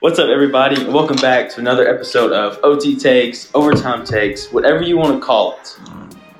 What's 0.00 0.18
up, 0.18 0.30
everybody? 0.30 0.82
Welcome 0.86 1.18
back 1.18 1.50
to 1.50 1.60
another 1.60 1.86
episode 1.86 2.32
of 2.32 2.58
OT 2.62 2.96
Takes, 2.96 3.50
Overtime 3.54 4.02
Takes, 4.02 4.50
whatever 4.50 4.80
you 4.80 4.96
want 4.96 5.20
to 5.20 5.20
call 5.20 5.58
it. 5.60 5.78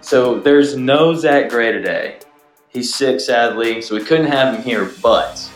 So, 0.01 0.41
there's 0.41 0.79
no 0.79 1.15
Zach 1.15 1.51
Gray 1.51 1.71
today. 1.71 2.21
He's 2.69 2.95
sick, 2.95 3.21
sadly, 3.21 3.83
so 3.83 3.95
we 3.95 4.03
couldn't 4.03 4.29
have 4.29 4.55
him 4.55 4.63
here, 4.63 4.91
but 5.03 5.47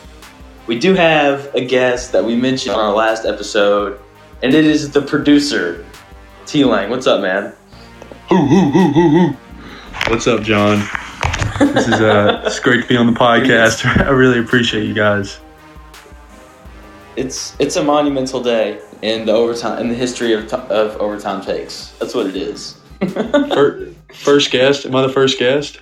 we 0.67 0.79
do 0.79 0.93
have 0.93 1.51
a 1.55 1.65
guest 1.65 2.13
that 2.13 2.23
we 2.23 2.37
mentioned 2.37 2.75
on 2.75 2.85
our 2.85 2.95
last 2.95 3.25
episode, 3.25 3.99
and 4.43 4.53
it 4.53 4.67
is 4.67 4.91
the 4.91 5.01
producer, 5.01 5.83
T 6.45 6.63
Lang. 6.63 6.91
What's 6.91 7.07
up, 7.07 7.23
man? 7.23 7.55
What's 10.09 10.27
up, 10.27 10.43
John? 10.43 10.87
This 11.59 11.89
is 11.89 12.03
uh, 12.03 12.43
it's 12.45 12.61
great 12.61 12.83
to 12.83 12.87
be 12.87 12.99
on 12.99 13.07
the 13.07 13.19
podcast. 13.19 13.87
I 14.07 14.11
really 14.11 14.41
appreciate 14.41 14.85
you 14.85 14.93
guys. 14.93 15.41
It's 17.17 17.55
it's 17.61 17.77
a 17.77 17.83
monumental 17.85 18.43
day 18.43 18.81
in 19.03 19.27
the 19.27 19.33
overtime 19.33 19.79
in 19.81 19.89
the 19.89 19.95
history 19.95 20.33
of, 20.33 20.53
of 20.53 20.97
overtime 21.01 21.43
takes. 21.45 21.91
That's 21.99 22.15
what 22.15 22.27
it 22.27 22.37
is. 22.37 22.77
First, 23.01 23.97
first 24.15 24.51
guest. 24.51 24.87
Am 24.87 24.95
I 24.97 25.03
the 25.03 25.13
first 25.13 25.39
guest? 25.39 25.81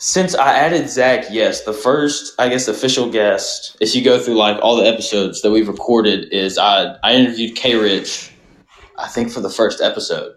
Since 0.00 0.34
I 0.36 0.52
added 0.54 0.88
Zach, 0.88 1.24
yes, 1.30 1.64
the 1.64 1.72
first, 1.72 2.34
I 2.38 2.48
guess, 2.48 2.68
official 2.68 3.10
guest, 3.10 3.76
if 3.80 3.96
you 3.96 4.04
go 4.04 4.18
through 4.20 4.36
like 4.36 4.58
all 4.62 4.76
the 4.76 4.86
episodes 4.86 5.42
that 5.42 5.50
we've 5.50 5.66
recorded, 5.66 6.32
is 6.32 6.56
I 6.58 6.96
I 7.02 7.14
interviewed 7.14 7.56
K 7.56 7.74
Rich, 7.76 8.30
I 8.96 9.08
think 9.08 9.32
for 9.32 9.40
the 9.40 9.50
first 9.50 9.80
episode. 9.80 10.34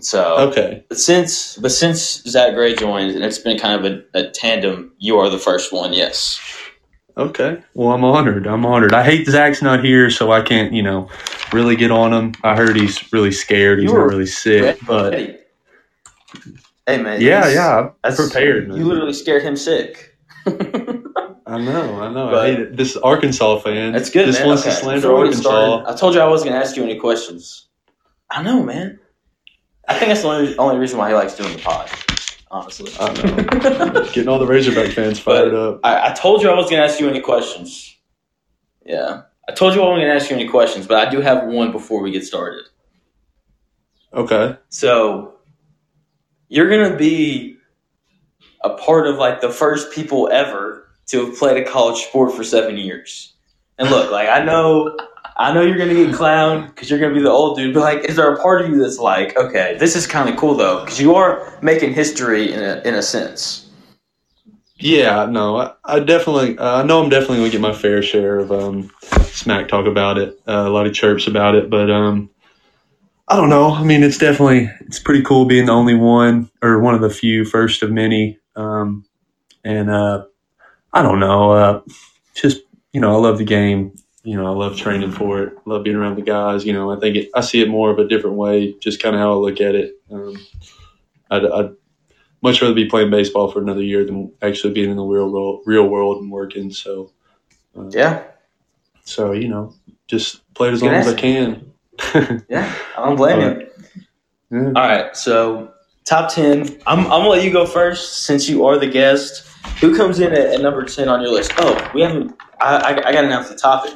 So, 0.00 0.36
Okay. 0.50 0.84
but 0.88 0.98
since 0.98 1.56
but 1.56 1.70
since 1.72 2.22
Zach 2.24 2.54
Gray 2.54 2.74
joined, 2.74 3.14
and 3.14 3.24
it's 3.24 3.38
been 3.38 3.58
kind 3.58 3.84
of 3.84 3.90
a, 4.14 4.18
a 4.26 4.30
tandem, 4.30 4.92
you 4.98 5.18
are 5.18 5.30
the 5.30 5.38
first 5.38 5.72
one. 5.72 5.92
Yes. 5.94 6.38
Okay. 7.18 7.60
Well, 7.74 7.90
I'm 7.92 8.04
honored. 8.04 8.46
I'm 8.46 8.64
honored. 8.64 8.94
I 8.94 9.02
hate 9.02 9.26
Zach's 9.26 9.60
not 9.60 9.84
here, 9.84 10.08
so 10.08 10.30
I 10.30 10.40
can't, 10.40 10.72
you 10.72 10.82
know, 10.82 11.08
really 11.52 11.74
get 11.74 11.90
on 11.90 12.12
him. 12.12 12.32
I 12.44 12.54
heard 12.56 12.76
he's 12.76 13.12
really 13.12 13.32
scared. 13.32 13.80
He's 13.80 13.92
not 13.92 14.06
really 14.06 14.26
sick, 14.26 14.78
but 14.86 15.14
Hey, 16.86 17.02
man. 17.02 17.20
yeah, 17.20 17.48
yeah, 17.48 17.90
I'm 18.04 18.14
prepared. 18.14 18.68
man. 18.68 18.78
You 18.78 18.84
literally 18.84 19.12
scared 19.12 19.42
him 19.42 19.56
sick. 19.56 20.16
I 20.46 21.58
know. 21.58 22.00
I 22.00 22.12
know. 22.12 22.30
But- 22.30 22.34
I 22.44 22.46
hate 22.50 22.60
it. 22.60 22.76
This 22.76 22.96
Arkansas 22.96 23.58
fan. 23.60 23.92
That's 23.92 24.10
good, 24.10 24.28
This 24.28 24.38
man. 24.38 24.48
wants 24.48 24.62
okay. 24.62 24.70
to 24.70 24.76
slander 24.76 25.14
Arkansas. 25.14 25.40
started, 25.40 25.90
I 25.92 25.96
told 25.96 26.14
you 26.14 26.20
I 26.20 26.28
wasn't 26.28 26.50
going 26.50 26.60
to 26.60 26.66
ask 26.66 26.76
you 26.76 26.84
any 26.84 26.98
questions. 26.98 27.66
I 28.30 28.42
know, 28.42 28.62
man. 28.62 29.00
I 29.88 29.94
think 29.98 30.08
that's 30.10 30.22
the 30.22 30.28
only, 30.28 30.56
only 30.58 30.78
reason 30.78 30.98
why 30.98 31.08
he 31.08 31.14
likes 31.14 31.34
doing 31.34 31.54
the 31.56 31.62
pod, 31.62 31.90
honestly. 32.50 32.92
I 32.98 33.12
know. 33.12 34.04
Getting 34.12 34.28
all 34.28 34.38
the 34.38 34.46
Razorback 34.46 34.92
fans 34.92 35.18
fired 35.18 35.54
up. 35.54 35.80
I, 35.84 36.10
I 36.10 36.12
told 36.12 36.42
you 36.42 36.50
I 36.50 36.54
wasn't 36.54 36.72
going 36.72 36.82
to 36.82 36.88
ask 36.88 37.00
you 37.00 37.08
any 37.08 37.20
questions. 37.20 37.96
Yeah. 38.84 39.22
I 39.48 39.52
told 39.52 39.74
you 39.74 39.82
I 39.82 39.84
wasn't 39.84 40.02
going 40.02 40.18
to 40.18 40.22
ask 40.22 40.30
you 40.30 40.36
any 40.36 40.48
questions, 40.48 40.86
but 40.86 41.06
I 41.06 41.10
do 41.10 41.20
have 41.20 41.46
one 41.46 41.72
before 41.72 42.02
we 42.02 42.10
get 42.10 42.24
started. 42.24 42.64
Okay. 44.12 44.56
So, 44.68 45.34
you're 46.48 46.68
going 46.68 46.90
to 46.90 46.96
be 46.96 47.56
a 48.62 48.70
part 48.70 49.06
of 49.06 49.16
like 49.16 49.40
the 49.40 49.50
first 49.50 49.92
people 49.92 50.28
ever 50.30 50.88
to 51.06 51.26
have 51.26 51.38
played 51.38 51.56
a 51.56 51.68
college 51.68 51.98
sport 52.02 52.34
for 52.34 52.44
seven 52.44 52.76
years. 52.76 53.34
And 53.78 53.90
look, 53.90 54.10
like 54.10 54.28
I 54.28 54.44
know, 54.44 54.96
I 55.40 55.52
know 55.52 55.62
you're 55.62 55.78
gonna 55.78 55.94
get 55.94 56.14
clowned 56.14 56.66
because 56.68 56.90
you're 56.90 56.98
gonna 56.98 57.14
be 57.14 57.22
the 57.22 57.30
old 57.30 57.56
dude. 57.56 57.72
But 57.72 57.80
like, 57.80 58.04
is 58.04 58.16
there 58.16 58.32
a 58.32 58.40
part 58.42 58.62
of 58.62 58.70
you 58.70 58.82
that's 58.82 58.98
like, 58.98 59.36
okay, 59.36 59.76
this 59.78 59.94
is 59.94 60.06
kind 60.06 60.28
of 60.28 60.36
cool 60.36 60.54
though, 60.54 60.80
because 60.80 61.00
you 61.00 61.14
are 61.14 61.56
making 61.62 61.94
history 61.94 62.52
in 62.52 62.60
a 62.60 62.82
in 62.84 62.94
a 62.94 63.02
sense. 63.02 63.70
Yeah, 64.80 65.26
no, 65.26 65.56
I, 65.56 65.72
I 65.84 66.00
definitely, 66.00 66.56
uh, 66.58 66.82
I 66.82 66.84
know 66.84 67.02
I'm 67.02 67.08
definitely 67.08 67.38
gonna 67.38 67.50
get 67.50 67.60
my 67.60 67.72
fair 67.72 68.02
share 68.02 68.38
of 68.38 68.52
um, 68.52 68.90
smack 69.24 69.68
talk 69.68 69.86
about 69.86 70.18
it, 70.18 70.40
uh, 70.46 70.64
a 70.66 70.70
lot 70.70 70.86
of 70.86 70.94
chirps 70.94 71.26
about 71.26 71.56
it, 71.56 71.68
but 71.68 71.90
um, 71.90 72.30
I 73.26 73.36
don't 73.36 73.48
know. 73.48 73.72
I 73.72 73.82
mean, 73.82 74.04
it's 74.04 74.18
definitely, 74.18 74.70
it's 74.82 75.00
pretty 75.00 75.22
cool 75.22 75.46
being 75.46 75.66
the 75.66 75.72
only 75.72 75.94
one 75.94 76.48
or 76.62 76.78
one 76.78 76.94
of 76.94 77.00
the 77.00 77.10
few, 77.10 77.44
first 77.44 77.82
of 77.82 77.90
many, 77.90 78.38
um, 78.54 79.04
and 79.64 79.90
uh, 79.90 80.24
I 80.92 81.02
don't 81.02 81.18
know, 81.18 81.50
uh, 81.50 81.80
just 82.34 82.60
you 82.92 83.00
know, 83.00 83.14
I 83.14 83.18
love 83.18 83.38
the 83.38 83.44
game. 83.44 83.96
You 84.28 84.36
know, 84.36 84.44
I 84.44 84.50
love 84.50 84.76
training 84.76 85.12
for 85.12 85.42
it. 85.42 85.56
Love 85.64 85.84
being 85.84 85.96
around 85.96 86.16
the 86.16 86.22
guys. 86.22 86.66
You 86.66 86.74
know, 86.74 86.92
I 86.92 87.00
think 87.00 87.16
it, 87.16 87.30
I 87.34 87.40
see 87.40 87.62
it 87.62 87.68
more 87.70 87.90
of 87.90 87.98
a 87.98 88.06
different 88.06 88.36
way, 88.36 88.74
just 88.74 89.02
kind 89.02 89.16
of 89.16 89.22
how 89.22 89.32
I 89.32 89.36
look 89.36 89.58
at 89.58 89.74
it. 89.74 89.94
Um, 90.10 90.36
I'd, 91.30 91.46
I'd 91.46 91.70
much 92.42 92.60
rather 92.60 92.74
be 92.74 92.84
playing 92.84 93.08
baseball 93.08 93.50
for 93.50 93.62
another 93.62 93.80
year 93.80 94.04
than 94.04 94.30
actually 94.42 94.74
being 94.74 94.90
in 94.90 94.98
the 94.98 95.02
real 95.02 95.32
world, 95.32 95.62
real 95.64 95.88
world 95.88 96.20
and 96.20 96.30
working. 96.30 96.70
So, 96.70 97.10
uh, 97.74 97.88
Yeah, 97.88 98.22
so 99.02 99.32
you 99.32 99.48
know, 99.48 99.74
just 100.08 100.42
play 100.52 100.68
it 100.68 100.74
as 100.74 100.82
long 100.82 100.92
as 100.92 101.08
I 101.08 101.14
can. 101.14 101.72
yeah, 102.50 102.74
I 102.98 103.06
don't 103.06 103.16
blame 103.16 103.40
you. 103.40 103.70
Yeah. 104.50 104.66
All 104.66 104.72
right, 104.74 105.16
so 105.16 105.72
top 106.04 106.34
ten. 106.34 106.78
I'm 106.86 106.98
I'm 106.98 107.08
gonna 107.08 107.28
let 107.28 107.44
you 107.44 107.50
go 107.50 107.64
first 107.64 108.26
since 108.26 108.46
you 108.46 108.66
are 108.66 108.78
the 108.78 108.88
guest. 108.88 109.47
Who 109.80 109.96
comes 109.96 110.18
in 110.20 110.32
at, 110.32 110.38
at 110.54 110.60
number 110.60 110.84
ten 110.84 111.08
on 111.08 111.20
your 111.20 111.30
list? 111.30 111.52
Oh, 111.58 111.90
we 111.94 112.00
haven't. 112.02 112.34
I 112.60 112.76
I, 112.76 112.90
I 113.08 113.12
got 113.12 113.20
to 113.22 113.26
announce 113.26 113.48
the 113.48 113.56
topic. 113.56 113.92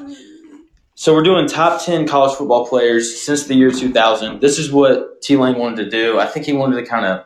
So 0.95 1.15
we're 1.15 1.23
doing 1.25 1.49
top 1.49 1.83
ten 1.85 2.07
college 2.07 2.37
football 2.37 2.67
players 2.67 3.21
since 3.21 3.45
the 3.47 3.55
year 3.55 3.71
2000. 3.71 4.41
This 4.41 4.59
is 4.59 4.71
what 4.71 5.21
T 5.23 5.37
Lane 5.37 5.59
wanted 5.59 5.85
to 5.85 5.91
do. 5.91 6.21
I 6.21 6.27
think 6.27 6.47
he 6.47 6.53
wanted 6.53 6.77
to 6.77 6.87
kind 6.87 7.05
of 7.07 7.25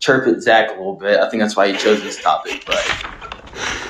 chirp 0.00 0.26
at 0.28 0.42
Zach 0.42 0.68
a 0.68 0.72
little 0.74 0.96
bit. 0.96 1.18
I 1.18 1.28
think 1.30 1.42
that's 1.42 1.56
why 1.56 1.72
he 1.72 1.78
chose 1.78 2.02
this 2.02 2.20
topic. 2.22 2.64
But 2.66 2.76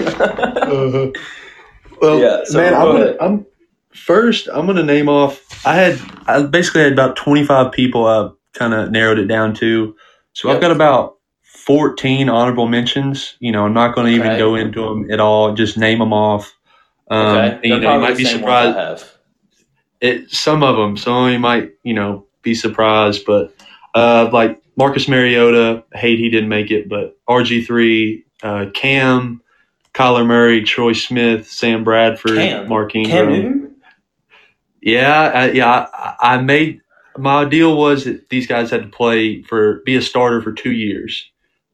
Uh, 0.00 1.10
well, 2.00 2.19
Yeah, 2.21 2.41
so 2.44 2.59
man, 2.59 2.75
I'm, 2.75 2.87
gonna. 2.93 3.16
I'm 3.21 3.47
first. 3.93 4.48
I'm 4.53 4.66
gonna 4.66 4.84
name 4.84 5.09
off. 5.09 5.43
I 5.66 5.75
had 5.75 6.00
I 6.27 6.43
basically 6.44 6.82
had 6.82 6.93
about 6.93 7.16
25 7.16 7.72
people. 7.72 8.06
I 8.06 8.31
kind 8.53 8.72
of 8.75 8.91
narrowed 8.93 9.19
it 9.19 9.27
down 9.27 9.54
to. 9.56 9.97
So 10.34 10.48
Yep. 10.48 10.54
I've 10.56 10.60
got 10.62 10.71
about 10.71 11.17
14 11.68 12.30
honorable 12.30 12.66
mentions. 12.66 13.36
You 13.40 13.52
know, 13.52 13.66
I'm 13.66 13.74
not 13.74 13.94
going 13.94 14.06
to 14.06 14.12
even 14.14 14.38
go 14.38 14.54
into 14.54 14.82
them 14.82 15.10
at 15.10 15.20
all. 15.20 15.52
Just 15.52 15.76
name 15.76 15.98
them 15.98 16.14
off. 16.14 16.56
Um, 17.10 17.26
okay, 17.36 17.56
and, 17.56 17.64
you 17.64 17.80
know, 17.80 17.94
you 17.94 18.00
might 18.00 18.16
be 18.16 18.24
surprised. 18.24 18.76
have. 18.76 19.04
it 20.00 20.30
some 20.30 20.62
of 20.62 20.76
them 20.76 20.96
some 20.96 21.26
of 21.26 21.32
you 21.32 21.38
might 21.38 21.72
you 21.82 21.94
know 21.94 22.26
be 22.42 22.54
surprised 22.54 23.24
but 23.26 23.54
uh 23.94 24.30
like 24.32 24.62
marcus 24.76 25.08
mariota 25.08 25.84
hate 25.94 26.18
he 26.18 26.30
didn't 26.30 26.48
make 26.48 26.70
it 26.70 26.88
but 26.88 27.18
rg3 27.28 28.24
uh 28.42 28.66
cam 28.74 29.42
kyler 29.94 30.26
murray 30.26 30.62
troy 30.62 30.92
smith 30.92 31.50
sam 31.50 31.84
bradford 31.84 32.36
Cam? 32.36 32.68
mark 32.68 32.92
Cam 32.92 33.02
ingram 33.02 33.32
Newton. 33.32 33.76
yeah 34.82 35.32
I, 35.34 35.50
yeah 35.52 35.86
I, 35.92 36.16
I 36.20 36.42
made 36.42 36.80
my 37.16 37.44
deal 37.44 37.76
was 37.76 38.04
that 38.04 38.28
these 38.30 38.46
guys 38.46 38.70
had 38.70 38.82
to 38.82 38.88
play 38.88 39.42
for 39.42 39.82
be 39.84 39.96
a 39.96 40.02
starter 40.02 40.42
for 40.42 40.52
two 40.52 40.72
years 40.72 41.30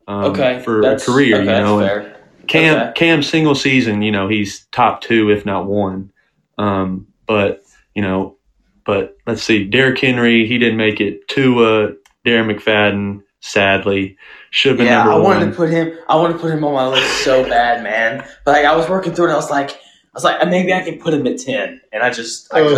um, 0.09 0.25
Okay, 0.27 0.61
for 0.65 0.81
a 0.83 0.99
career 0.99 1.37
okay, 1.37 1.45
you 1.45 1.51
know 1.51 1.79
that's 1.81 2.05
fair. 2.07 2.21
Cam 2.47 2.77
Okay. 2.79 2.93
Cam 2.95 3.23
single 3.23 3.55
season, 3.55 4.03
you 4.03 4.13
know, 4.13 4.29
he's 4.29 4.67
top 4.67 5.01
two 5.01 5.31
if 5.31 5.47
not 5.47 5.67
one. 5.67 6.13
Um, 6.59 7.07
but 7.27 7.63
you 7.95 8.03
know, 8.03 8.37
but 8.85 9.17
let's 9.27 9.43
see, 9.43 9.65
Derrick 9.65 9.99
Henry, 9.99 10.47
he 10.47 10.59
didn't 10.59 10.77
make 10.77 11.01
it. 11.01 11.27
Tua, 11.29 11.93
Darren 12.27 12.55
McFadden, 12.55 13.23
sadly, 13.41 14.17
should 14.51 14.71
have 14.71 14.79
been 14.79 14.87
Yeah, 14.89 15.09
I 15.09 15.17
wanted 15.17 15.41
one. 15.41 15.51
to 15.51 15.57
put 15.57 15.71
him. 15.71 15.97
I 16.09 16.17
wanted 16.17 16.35
to 16.35 16.39
put 16.41 16.51
him 16.53 16.63
on 16.65 16.75
my 16.75 16.87
list 16.87 17.25
so 17.25 17.45
bad, 17.49 17.83
man. 17.83 18.27
But 18.45 18.53
like, 18.53 18.65
I 18.67 18.77
was 18.77 18.89
working 18.91 19.15
through 19.15 19.31
it. 19.31 19.33
I 19.33 19.37
was 19.37 19.51
like, 19.51 19.71
I 19.71 19.77
was 20.13 20.23
like, 20.25 20.47
maybe 20.49 20.73
I 20.75 20.83
can 20.83 20.99
put 20.99 21.15
him 21.15 21.27
at 21.27 21.39
ten, 21.39 21.81
and 21.93 22.03
I 22.03 22.11
just 22.11 22.53
I 22.53 22.61
Uh, 22.61 22.69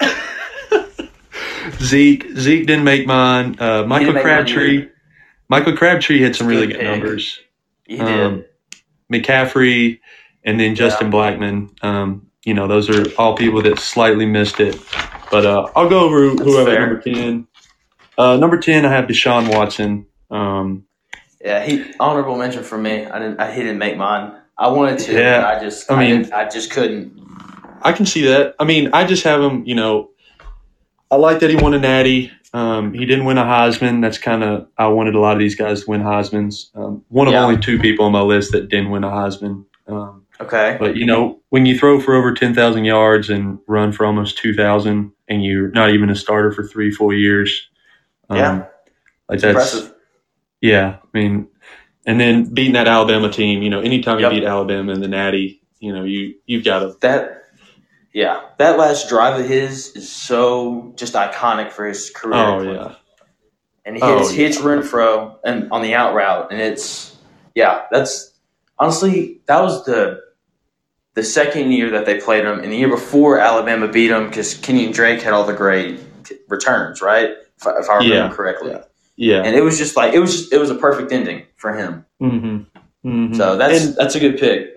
couldn't. 0.00 1.10
Zeke 1.82 2.26
Zeke 2.36 2.66
didn't 2.66 2.84
make 2.84 3.06
mine. 3.06 3.56
Uh, 3.58 3.84
Michael 3.84 4.12
didn't 4.12 4.14
make 4.14 4.24
mine 4.24 4.44
Crabtree. 4.46 4.88
Michael 5.48 5.76
Crabtree 5.76 6.20
had 6.22 6.34
some 6.36 6.46
really 6.46 6.66
Good 6.66 6.76
good 6.80 6.84
numbers. 6.84 7.40
He 7.84 7.96
did. 7.96 8.20
Um, 8.20 8.44
McCaffrey, 9.12 10.00
and 10.44 10.58
then 10.58 10.74
Justin 10.74 11.10
Blackmon. 11.10 11.70
Um, 11.84 12.26
you 12.44 12.54
know, 12.54 12.66
those 12.66 12.90
are 12.90 13.04
all 13.18 13.36
people 13.36 13.62
that 13.62 13.78
slightly 13.78 14.26
missed 14.26 14.60
it. 14.60 14.76
But 15.30 15.46
uh, 15.46 15.68
I'll 15.76 15.88
go 15.88 16.00
over 16.00 16.28
That's 16.30 16.42
whoever 16.42 16.70
fair. 16.70 16.80
number 16.86 17.00
ten. 17.00 17.46
Uh, 18.18 18.36
number 18.36 18.58
ten, 18.58 18.84
I 18.84 18.90
have 18.90 19.06
Deshaun 19.06 19.52
Watson. 19.54 20.06
Um, 20.30 20.84
yeah, 21.40 21.64
he 21.64 21.92
honorable 22.00 22.36
mention 22.36 22.62
for 22.64 22.78
me. 22.78 23.06
I 23.06 23.18
didn't. 23.18 23.40
I, 23.40 23.52
he 23.52 23.60
didn't 23.62 23.78
make 23.78 23.96
mine. 23.96 24.32
I 24.58 24.68
wanted 24.68 24.98
to. 25.00 25.12
Yeah, 25.12 25.42
but 25.42 25.56
I 25.56 25.60
just. 25.60 25.90
I 25.90 25.94
I 25.94 25.98
mean- 26.00 26.22
mean, 26.22 26.32
I, 26.32 26.48
just 26.48 26.70
couldn't. 26.70 27.20
I 27.82 27.92
can 27.92 28.06
see 28.06 28.26
that. 28.26 28.54
I 28.58 28.64
mean, 28.64 28.90
I 28.92 29.04
just 29.04 29.22
have 29.24 29.40
him. 29.42 29.64
You 29.66 29.74
know, 29.76 30.10
I 31.10 31.16
like 31.16 31.40
that 31.40 31.50
he 31.50 31.56
won 31.56 31.74
a 31.74 31.78
Natty. 31.78 32.32
Um, 32.56 32.94
he 32.94 33.04
didn't 33.04 33.26
win 33.26 33.36
a 33.38 33.44
Heisman. 33.44 34.00
That's 34.00 34.18
kind 34.18 34.42
of 34.42 34.68
I 34.78 34.86
wanted 34.88 35.14
a 35.14 35.20
lot 35.20 35.34
of 35.34 35.38
these 35.38 35.54
guys 35.54 35.84
to 35.84 35.90
win 35.90 36.00
Heisman's. 36.02 36.70
Um, 36.74 37.04
one 37.08 37.26
of 37.28 37.34
Yeah. 37.34 37.44
only 37.44 37.58
two 37.58 37.78
people 37.78 38.06
on 38.06 38.12
my 38.12 38.22
list 38.22 38.52
that 38.52 38.68
didn't 38.68 38.90
win 38.90 39.04
a 39.04 39.10
Heisman. 39.10 39.64
Um, 39.86 40.22
Okay. 40.40 40.76
But 40.78 40.96
you 40.96 41.06
know, 41.06 41.40
when 41.48 41.64
you 41.66 41.78
throw 41.78 41.98
for 42.00 42.14
over 42.14 42.32
ten 42.34 42.54
thousand 42.54 42.84
yards 42.84 43.30
and 43.30 43.58
run 43.66 43.92
for 43.92 44.04
almost 44.06 44.36
two 44.38 44.54
thousand, 44.54 45.12
and 45.28 45.44
you're 45.44 45.70
not 45.70 45.90
even 45.90 46.10
a 46.10 46.14
starter 46.14 46.52
for 46.52 46.62
three, 46.66 46.90
four 46.90 47.14
years, 47.14 47.68
um, 48.30 48.36
Yeah. 48.38 48.52
like 49.28 49.40
that's 49.40 49.44
Impressive. 49.44 49.94
yeah. 50.60 50.96
I 51.02 51.18
mean, 51.18 51.48
and 52.06 52.20
then 52.20 52.52
beating 52.52 52.74
that 52.74 52.86
Alabama 52.88 53.30
team, 53.30 53.62
you 53.62 53.70
know, 53.70 53.80
anytime 53.80 54.18
Yep. 54.18 54.32
you 54.32 54.40
beat 54.40 54.46
Alabama 54.46 54.92
in 54.92 55.00
the 55.00 55.08
Natty, 55.08 55.62
you 55.80 55.92
know, 55.94 56.04
you 56.04 56.34
you've 56.46 56.64
got 56.64 56.80
to 56.80 56.94
That 57.00 57.35
Yeah, 58.16 58.40
that 58.56 58.78
last 58.78 59.10
drive 59.10 59.38
of 59.38 59.46
his 59.46 59.94
is 59.94 60.10
so 60.10 60.94
just 60.96 61.12
iconic 61.12 61.70
for 61.70 61.84
his 61.84 62.08
career. 62.08 62.34
Oh 62.38 62.62
yeah, 62.62 62.94
and 63.84 63.94
he 63.94 64.00
Oh, 64.02 64.20
hits, 64.20 64.30
hits 64.30 64.56
Renfrow 64.58 65.36
and 65.44 65.70
on 65.70 65.82
the 65.82 65.92
out 65.94 66.14
route, 66.14 66.50
and 66.50 66.58
it's 66.58 67.14
yeah, 67.54 67.82
that's 67.90 68.32
honestly 68.78 69.42
that 69.48 69.60
was 69.62 69.84
the 69.84 70.22
the 71.12 71.22
second 71.22 71.72
year 71.72 71.90
that 71.90 72.06
they 72.06 72.18
played 72.18 72.46
him, 72.46 72.60
and 72.60 72.72
the 72.72 72.76
year 72.78 72.88
before 72.88 73.38
Alabama 73.38 73.86
beat 73.86 74.10
him 74.10 74.28
because 74.28 74.54
Kenyon 74.54 74.92
Drake 74.92 75.20
had 75.20 75.34
all 75.34 75.44
the 75.44 75.52
great 75.52 76.00
returns, 76.48 77.02
right? 77.02 77.30
If, 77.58 77.66
I- 77.66 77.78
if 77.80 77.90
I 77.90 77.96
remember 77.96 78.14
Yeah. 78.14 78.28
correctly, 78.30 78.70
Yeah. 78.70 78.82
yeah. 79.16 79.42
and 79.42 79.54
it 79.54 79.62
was 79.62 79.76
just 79.76 79.94
like 79.94 80.14
it 80.14 80.20
was 80.20 80.32
just, 80.34 80.52
it 80.54 80.58
was 80.58 80.70
a 80.70 80.74
perfect 80.74 81.12
ending 81.12 81.42
for 81.56 81.74
him. 81.74 82.06
Mm-hmm. 82.22 82.56
Mm-hmm. 83.08 83.34
So 83.34 83.56
that's 83.58 83.84
and, 83.84 83.94
that's 83.96 84.14
a 84.14 84.20
good 84.20 84.38
pick. 84.38 84.75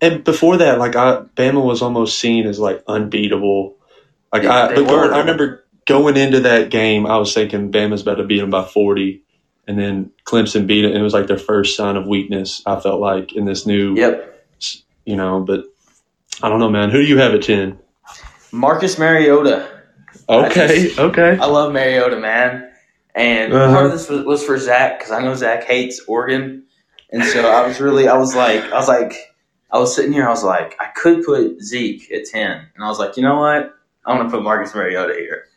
And 0.00 0.24
before 0.24 0.58
that, 0.58 0.78
like 0.78 0.96
I, 0.96 1.22
Bama 1.36 1.62
was 1.64 1.82
almost 1.82 2.18
seen 2.18 2.46
as 2.46 2.58
like 2.58 2.82
unbeatable. 2.86 3.76
Like 4.32 4.42
Yeah, 4.44 4.64
I, 4.64 4.68
they 4.68 4.74
but 4.76 4.86
going, 4.88 5.08
were. 5.10 5.14
I 5.14 5.18
remember 5.20 5.64
going 5.86 6.16
into 6.16 6.40
that 6.40 6.70
game, 6.70 7.06
I 7.06 7.16
was 7.18 7.32
thinking 7.32 7.70
Bama's 7.72 8.02
about 8.02 8.16
to 8.16 8.24
beat 8.24 8.40
them 8.40 8.50
by 8.50 8.64
forty, 8.64 9.22
and 9.66 9.78
then 9.78 10.10
Clemson 10.24 10.66
beat 10.66 10.84
it, 10.84 10.88
and 10.92 10.98
it 10.98 11.02
was 11.02 11.14
like 11.14 11.26
their 11.28 11.38
first 11.38 11.76
sign 11.76 11.96
of 11.96 12.06
weakness. 12.06 12.62
I 12.66 12.78
felt 12.80 13.00
like 13.00 13.32
in 13.34 13.44
this 13.44 13.66
new, 13.66 13.94
Yep, 13.96 14.46
you 15.04 15.16
know. 15.16 15.40
But 15.40 15.64
I 16.42 16.48
don't 16.48 16.58
know, 16.60 16.70
man. 16.70 16.90
Who 16.90 16.98
do 16.98 17.06
you 17.06 17.18
have 17.18 17.34
at 17.34 17.42
ten? 17.42 17.78
Marcus 18.52 18.98
Mariota. 18.98 19.68
I 20.28 20.46
Okay, 20.46 20.84
just- 20.88 20.98
okay. 20.98 21.38
I 21.40 21.46
love 21.46 21.72
Mariota, 21.72 22.16
man. 22.18 22.70
And 23.14 23.52
Uh-huh. 23.52 23.72
part 23.72 23.86
of 23.86 23.92
this 23.92 24.08
was, 24.10 24.24
was 24.24 24.44
for 24.44 24.58
Zach 24.58 24.98
because 24.98 25.10
I 25.12 25.22
know 25.22 25.34
Zach 25.34 25.64
hates 25.64 26.00
Oregon, 26.06 26.64
and 27.10 27.24
so 27.24 27.48
I 27.50 27.66
was 27.66 27.80
really, 27.80 28.08
I 28.08 28.16
was 28.18 28.34
like, 28.36 28.62
I 28.64 28.74
was 28.74 28.88
like, 28.88 29.14
I 29.70 29.78
was 29.78 29.94
sitting 29.94 30.12
here, 30.12 30.26
I 30.26 30.30
was 30.30 30.44
like, 30.44 30.76
I 30.80 30.86
could 30.94 31.24
put 31.24 31.60
Zeke 31.62 32.10
at 32.12 32.24
ten, 32.26 32.66
and 32.74 32.84
I 32.84 32.88
was 32.88 32.98
like, 32.98 33.16
you 33.16 33.22
know 33.22 33.38
what, 33.40 33.74
I'm 34.04 34.16
gonna 34.18 34.30
put 34.30 34.42
Marcus 34.42 34.74
Mariota 34.74 35.14
here. 35.14 35.48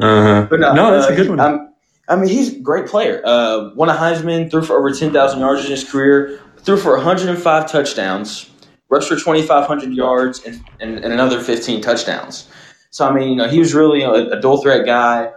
Uh-huh. 0.00 0.46
but 0.50 0.60
no, 0.60 0.74
No, 0.74 0.90
that's 0.92 1.10
uh, 1.10 1.12
a 1.12 1.16
good 1.16 1.28
one. 1.28 1.40
I'm- 1.40 1.64
I 2.10 2.16
mean, 2.16 2.30
he's 2.30 2.56
a 2.56 2.60
great 2.60 2.86
player. 2.86 3.20
Uh, 3.22 3.68
won 3.74 3.90
a 3.90 3.92
Heisman, 3.94 4.50
threw 4.50 4.62
for 4.62 4.78
over 4.78 4.90
ten 4.92 5.12
thousand 5.12 5.40
yards 5.40 5.64
in 5.66 5.70
his 5.70 5.84
career, 5.84 6.40
threw 6.60 6.78
for 6.78 6.96
105 6.96 7.70
touchdowns, 7.70 8.48
rushed 8.88 9.08
for 9.08 9.16
2,500 9.16 9.92
yards, 9.92 10.42
and, 10.46 10.58
and, 10.80 11.04
and 11.04 11.12
another 11.12 11.38
15 11.38 11.82
touchdowns. 11.82 12.48
So 12.90 13.06
I 13.06 13.12
mean, 13.12 13.28
you 13.28 13.36
know, 13.36 13.46
he 13.46 13.58
was 13.58 13.74
really 13.74 14.02
a, 14.02 14.10
a 14.10 14.40
dual 14.40 14.62
threat 14.62 14.86
guy. 14.86 15.30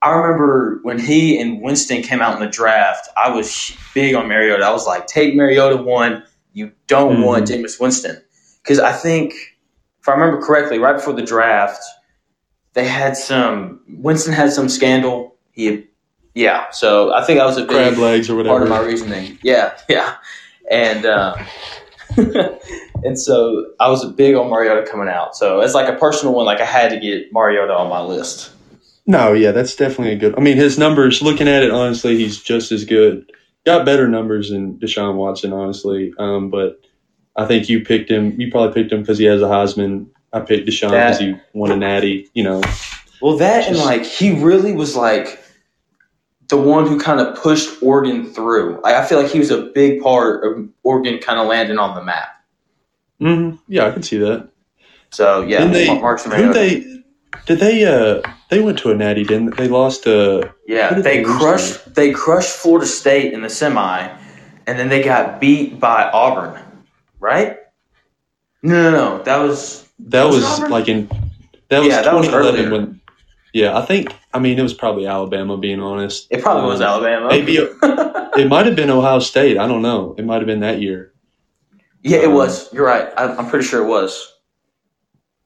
I 0.00 0.10
remember 0.12 0.80
when 0.82 0.98
he 0.98 1.38
and 1.38 1.60
Winston 1.60 2.00
came 2.00 2.22
out 2.22 2.34
in 2.34 2.40
the 2.40 2.50
draft, 2.50 3.06
I 3.22 3.28
was 3.28 3.76
big 3.92 4.14
on 4.14 4.26
Mariota. 4.26 4.64
I 4.64 4.72
was 4.72 4.86
like, 4.86 5.06
take 5.06 5.34
Mariota 5.34 5.76
one. 5.76 6.22
You 6.54 6.72
don't 6.86 7.16
Mhm. 7.18 7.24
want 7.24 7.48
Jameis 7.48 7.78
Winston. 7.78 8.16
Because 8.62 8.80
I 8.80 8.92
think, 8.92 9.34
if 10.00 10.08
I 10.08 10.12
remember 10.12 10.40
correctly, 10.40 10.78
right 10.78 10.94
before 10.96 11.12
the 11.12 11.22
draft, 11.22 11.82
they 12.72 12.86
had 12.86 13.16
some, 13.16 13.80
Winston 13.88 14.32
had 14.32 14.52
some 14.52 14.68
scandal. 14.70 15.34
He, 15.52 15.84
yeah. 16.34 16.70
So 16.70 17.12
I 17.12 17.22
think 17.24 17.38
that 17.38 17.44
was 17.44 17.58
a 17.58 17.62
big 17.66 17.68
Crab 17.70 17.98
legs 17.98 18.30
or 18.30 18.36
whatever. 18.36 18.54
part 18.54 18.62
of 18.62 18.68
my 18.70 18.80
reasoning. 18.80 19.38
Yeah, 19.42 19.72
yeah. 19.88 20.14
And, 20.70 21.04
uh, 21.04 21.36
and 22.16 23.18
so 23.18 23.66
I 23.80 23.90
was 23.90 24.04
a 24.04 24.08
big 24.08 24.34
on 24.34 24.48
Mariota 24.48 24.88
coming 24.90 25.08
out. 25.08 25.36
So 25.36 25.60
it's 25.60 25.74
like 25.74 25.88
a 25.88 25.98
personal 25.98 26.34
one. 26.34 26.46
Like 26.46 26.60
I 26.60 26.64
had 26.64 26.88
to 26.90 26.98
get 26.98 27.32
Mariota 27.32 27.74
on 27.74 27.88
my 27.90 28.00
list. 28.00 28.50
No, 29.06 29.32
yeah, 29.34 29.50
that's 29.50 29.74
definitely 29.76 30.14
a 30.14 30.16
good. 30.16 30.34
I 30.38 30.40
mean, 30.40 30.56
his 30.56 30.78
numbers. 30.78 31.20
Looking 31.20 31.46
at 31.48 31.62
it, 31.62 31.70
honestly, 31.70 32.16
he's 32.16 32.40
just 32.40 32.72
as 32.72 32.84
good. 32.86 33.30
Got 33.66 33.86
better 33.86 34.06
numbers 34.08 34.50
than 34.50 34.74
Deshaun 34.78 35.14
Watson, 35.16 35.52
honestly. 35.52 36.12
Um, 36.18 36.50
but 36.50 36.80
I 37.36 37.46
think 37.46 37.68
you 37.68 37.84
picked 37.84 38.10
him. 38.10 38.38
You 38.40 38.50
probably 38.50 38.74
picked 38.74 38.92
him 38.92 39.00
because 39.00 39.18
he 39.18 39.24
has 39.24 39.40
a 39.42 39.46
Heisman. 39.46 40.06
I 40.32 40.40
picked 40.40 40.68
Deshaun 40.68 40.90
because 40.90 41.18
he 41.18 41.34
won 41.54 41.70
a 41.70 41.76
Natty. 41.76 42.28
You 42.34 42.42
know, 42.44 42.62
Well, 43.22 43.36
that 43.38 43.66
and 43.68 43.78
like 43.78 44.04
he 44.04 44.38
really 44.42 44.72
was 44.72 44.94
like 44.96 45.42
the 46.48 46.58
one 46.58 46.86
who 46.86 47.00
kind 47.00 47.20
of 47.20 47.40
pushed 47.40 47.82
Oregon 47.82 48.26
through. 48.32 48.80
Like 48.82 48.96
I 48.96 49.06
feel 49.06 49.20
like 49.22 49.30
he 49.32 49.38
was 49.38 49.50
a 49.50 49.62
big 49.62 50.02
part 50.02 50.44
of 50.44 50.68
Oregon 50.82 51.18
kind 51.18 51.38
of 51.40 51.46
landing 51.46 51.78
on 51.78 51.94
the 51.94 52.02
map. 52.02 52.28
hmm 53.18 53.52
yeah, 53.68 53.86
I 53.86 53.92
can 53.92 54.02
see 54.02 54.18
that. 54.18 54.48
So 55.10 55.40
yeah, 55.42 55.58
Didn't 55.60 55.72
they? 55.72 55.86
Mark- 55.86 56.02
Mark's 56.02 56.24
Who 56.24 56.30
Mariota. 56.30 56.52
they? 56.52 57.03
Did 57.46 57.58
they? 57.60 57.84
Uh, 57.84 58.22
they 58.50 58.60
went 58.60 58.78
to 58.78 58.90
a 58.90 58.94
Natty, 58.94 59.24
didn't 59.24 59.56
they? 59.56 59.64
They 59.64 59.68
lost 59.68 60.04
to. 60.04 60.52
Yeah, 60.66 60.94
they 60.94 61.02
they 61.02 61.22
crushed 61.24 61.94
they 61.94 62.10
crushed 62.12 62.56
Florida 62.56 62.86
State 62.86 63.32
in 63.32 63.42
the 63.42 63.50
semi, 63.50 64.08
and 64.66 64.78
then 64.78 64.88
they 64.88 65.02
got 65.02 65.40
beat 65.40 65.78
by 65.80 66.10
Auburn, 66.12 66.60
right? 67.20 67.58
No, 68.62 68.90
no, 68.90 68.90
no. 69.18 69.22
That 69.24 69.36
was 69.38 69.88
That 69.98 70.24
Was 70.24 70.36
was 70.42 70.70
like 70.70 70.88
in. 70.88 71.08
That 71.68 71.80
was 71.80 71.88
Yeah, 71.88 72.02
that 72.02 72.14
was 72.14 72.26
2011 72.26 72.70
when. 72.70 73.00
Yeah, 73.52 73.78
I 73.78 73.82
think. 73.84 74.12
I 74.32 74.38
mean, 74.40 74.58
it 74.58 74.62
was 74.62 74.74
probably 74.74 75.06
Alabama. 75.06 75.56
Being 75.56 75.80
honest, 75.80 76.26
it. 76.30 76.42
Probably 76.42 76.66
was 76.68 76.80
Um, 76.80 76.88
Alabama. 76.88 77.28
maybe 77.28 77.56
It 78.36 78.48
might 78.48 78.66
have 78.66 78.74
been 78.74 78.90
Ohio 78.90 79.20
State. 79.20 79.58
I 79.58 79.68
don't 79.68 79.82
know. 79.82 80.14
It 80.18 80.24
might 80.24 80.36
have 80.38 80.46
been 80.46 80.60
that 80.60 80.80
year. 80.80 81.12
yeah, 82.02 82.18
it 82.18 82.26
um, 82.28 82.34
was. 82.34 82.72
You're 82.72 82.86
right. 82.86 83.08
I, 83.16 83.26
I'm 83.36 83.48
pretty 83.48 83.64
sure 83.66 83.82
it 83.84 83.86
was. 83.88 84.33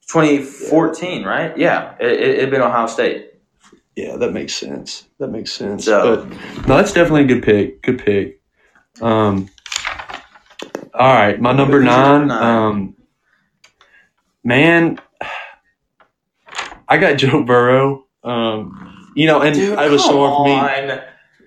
2014, 0.09 1.25
right? 1.25 1.57
Yeah, 1.57 1.95
it, 2.01 2.07
it, 2.13 2.21
it'd 2.39 2.51
been 2.51 2.63
Ohio 2.63 2.87
State. 2.87 3.33
Yeah, 3.95 4.17
that 4.17 4.33
makes 4.33 4.55
sense. 4.55 5.07
That 5.19 5.29
makes 5.29 5.53
sense. 5.53 5.85
So- 5.85 6.25
but 6.27 6.67
no, 6.69 6.77
that's 6.77 6.93
definitely 6.93 7.23
a 7.25 7.27
good 7.27 7.43
pick. 7.43 7.83
Good 7.83 7.99
pick. 7.99 8.41
Um, 9.01 9.49
all 10.95 11.15
right, 11.15 11.41
my 11.41 11.53
number 11.53 11.83
nine. 11.83 12.27
number 12.29 12.35
nine? 12.35 12.43
Um, 12.43 12.97
man, 14.43 14.99
I 16.89 16.97
got 16.97 17.17
Joe 17.19 17.45
Burrow. 17.45 18.07
Um, 18.25 19.13
you 19.15 19.27
know, 19.27 19.41
and 19.41 19.55
Dude, 19.55 19.79
I 19.79 19.89
was 19.89 20.03
come 20.03 20.13
sore 20.13 20.37
for 20.37 20.45
me. 20.47 21.01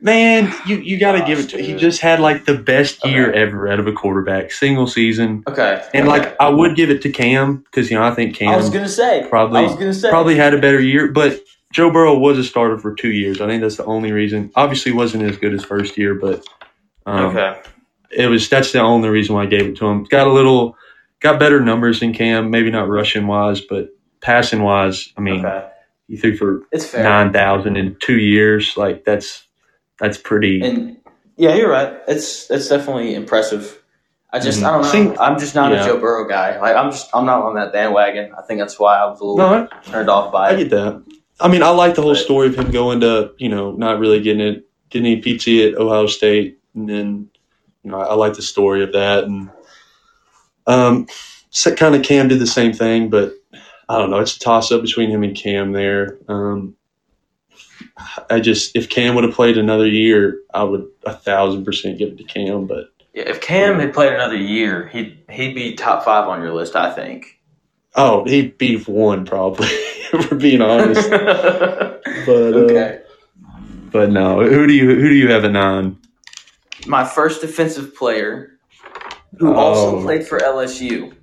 Man, 0.03 0.51
you 0.65 0.77
you 0.77 0.99
got 0.99 1.11
to 1.11 1.23
give 1.25 1.37
it 1.39 1.49
to. 1.49 1.61
He 1.61 1.75
just 1.75 2.01
had 2.01 2.19
like 2.19 2.45
the 2.45 2.55
best 2.57 3.05
year 3.05 3.29
Okay. 3.29 3.39
ever 3.39 3.71
out 3.71 3.79
of 3.79 3.85
a 3.85 3.91
quarterback, 3.93 4.51
single 4.51 4.87
season. 4.87 5.43
Okay, 5.47 5.83
And 5.93 6.07
okay. 6.07 6.19
like 6.19 6.35
I 6.39 6.49
would 6.49 6.75
give 6.75 6.89
it 6.89 7.03
to 7.03 7.11
Cam 7.11 7.57
because 7.57 7.91
you 7.91 7.97
know 7.99 8.03
I 8.03 8.11
think 8.15 8.35
Cam 8.35 8.49
I 8.49 8.57
was 8.57 8.71
gonna 8.71 8.89
say, 8.89 9.27
probably- 9.29 9.59
I 9.59 9.63
was 9.63 9.75
gonna 9.75 9.93
say, 9.93 10.09
probably 10.09 10.35
had 10.35 10.55
a 10.55 10.57
better 10.59 10.79
year, 10.81 11.11
but 11.11 11.39
Joe 11.71 11.91
Burrow 11.91 12.17
was 12.17 12.39
a 12.39 12.43
starter 12.43 12.79
for 12.79 12.95
two 12.95 13.11
years. 13.11 13.41
I 13.41 13.47
think 13.47 13.61
that's 13.61 13.77
the 13.77 13.85
only 13.85 14.11
reason. 14.11 14.51
Obviously, 14.55 14.91
wasn't 14.91 15.23
as 15.23 15.37
good 15.37 15.53
as 15.53 15.63
first 15.63 15.95
year, 15.97 16.15
but 16.15 16.43
um, 17.05 17.25
Okay, 17.37 17.59
it 18.09 18.25
was. 18.27 18.49
That's 18.49 18.71
the 18.71 18.79
only 18.81 19.09
reason 19.09 19.35
why 19.35 19.43
I 19.43 19.45
gave 19.45 19.67
it 19.67 19.75
to 19.77 19.85
him. 19.85 20.03
Got 20.05 20.25
a 20.25 20.31
little, 20.33 20.75
got 21.19 21.39
better 21.39 21.59
numbers 21.61 21.99
than 21.99 22.11
Cam. 22.13 22.49
Maybe 22.49 22.71
not 22.71 22.89
rushing 22.89 23.27
wise, 23.27 23.61
but 23.61 23.89
passing 24.19 24.63
wise. 24.63 25.13
I 25.15 25.21
mean, 25.21 25.45
okay, 25.45 25.67
he 26.07 26.17
threw 26.17 26.35
for 26.35 26.63
it's 26.71 26.87
fair. 26.87 27.03
nine 27.03 27.31
thousand 27.31 27.77
in 27.77 27.95
two 28.01 28.17
years. 28.17 28.75
Like 28.75 29.05
that's 29.05 29.43
that's 30.01 30.17
pretty. 30.17 30.59
And 30.61 30.97
yeah, 31.37 31.55
you're 31.55 31.69
right. 31.71 31.93
It's 32.09 32.51
it's 32.51 32.67
definitely 32.67 33.15
impressive. 33.15 33.77
I 34.33 34.39
just 34.39 34.61
Mhm. 34.61 34.65
I 34.67 34.71
don't 34.71 34.81
know. 34.81 34.87
Sing- 34.89 35.19
I'm 35.19 35.39
just 35.39 35.55
not 35.55 35.71
Yeah. 35.71 35.83
a 35.83 35.85
Joe 35.85 35.97
Burrow 35.99 36.27
guy. 36.27 36.59
Like 36.59 36.75
I'm 36.75 36.91
just 36.91 37.09
I'm 37.13 37.25
not 37.25 37.43
on 37.43 37.55
that 37.55 37.71
bandwagon. 37.71 38.31
I 38.37 38.41
think 38.41 38.59
that's 38.59 38.77
why 38.79 38.97
I 38.97 39.05
was 39.05 39.19
a 39.21 39.23
little 39.25 39.37
no, 39.37 39.67
I, 39.71 39.89
turned 39.89 40.09
off 40.09 40.31
by 40.33 40.49
I 40.49 40.53
it. 40.53 40.57
get 40.57 40.69
that. 40.71 41.03
I 41.39 41.47
mean, 41.47 41.63
I 41.63 41.69
like 41.69 41.95
the 41.95 42.01
whole 42.01 42.11
But- 42.11 42.19
story 42.19 42.47
of 42.47 42.55
him 42.55 42.71
going 42.71 42.99
to 43.01 43.31
you 43.37 43.49
know 43.49 43.71
not 43.71 43.99
really 43.99 44.19
getting 44.21 44.41
it, 44.45 44.65
getting 44.89 45.05
any 45.11 45.21
PT 45.21 45.63
at 45.65 45.75
Ohio 45.79 46.07
State, 46.07 46.59
and 46.75 46.87
then 46.89 47.29
you 47.83 47.91
know 47.91 47.99
I, 47.99 48.07
I 48.07 48.13
like 48.15 48.33
the 48.33 48.41
story 48.41 48.83
of 48.83 48.91
that, 48.93 49.23
and 49.25 49.49
um, 50.67 51.07
so 51.49 51.73
kind 51.75 51.95
of 51.95 52.03
Cam 52.03 52.27
did 52.27 52.39
the 52.39 52.47
same 52.47 52.73
thing, 52.73 53.09
but 53.09 53.33
I 53.89 53.97
don't 53.97 54.09
know. 54.11 54.19
It's 54.19 54.35
a 54.37 54.39
toss 54.39 54.71
up 54.71 54.81
between 54.81 55.09
him 55.09 55.23
and 55.23 55.35
Cam 55.35 55.71
there. 55.73 56.17
Um, 56.29 56.75
I 58.29 58.39
just 58.39 58.75
if 58.75 58.89
Cam 58.89 59.15
would 59.15 59.23
have 59.23 59.33
played 59.33 59.57
another 59.57 59.87
year, 59.87 60.39
I 60.53 60.63
would 60.63 60.87
a 61.05 61.13
thousand 61.13 61.65
percent 61.65 61.97
give 61.97 62.09
it 62.09 62.17
to 62.17 62.23
Cam, 62.23 62.67
but. 62.67 62.85
Yeah, 63.13 63.23
if 63.23 63.41
Cam 63.41 63.79
had 63.79 63.93
played 63.93 64.13
another 64.13 64.37
year, 64.37 64.87
he'd 64.87 65.17
he'd 65.29 65.53
be 65.53 65.73
top 65.75 66.05
five 66.05 66.27
on 66.29 66.41
your 66.41 66.53
list. 66.53 66.75
I 66.75 66.91
think. 66.93 67.39
Oh, 67.95 68.23
he'd 68.25 68.57
be 68.57 68.77
one 68.77 69.25
probably. 69.25 69.67
for 70.27 70.35
being 70.35 70.61
honest, 70.61 71.09
but 71.09 72.75
uh, 72.75 72.97
but 73.91 74.09
no. 74.11 74.41
Who 74.47 74.65
do 74.67 74.73
you 74.73 74.87
who 74.95 75.09
do 75.09 75.13
you 75.15 75.29
have 75.31 75.43
at 75.45 75.51
nine? 75.51 75.97
My 76.87 77.03
first 77.05 77.41
defensive 77.41 77.95
player, 77.95 78.51
who 79.37 79.53
Oh. 79.53 79.57
also 79.57 80.01
played 80.01 80.25
for 80.25 80.39
LSU, 80.39 81.13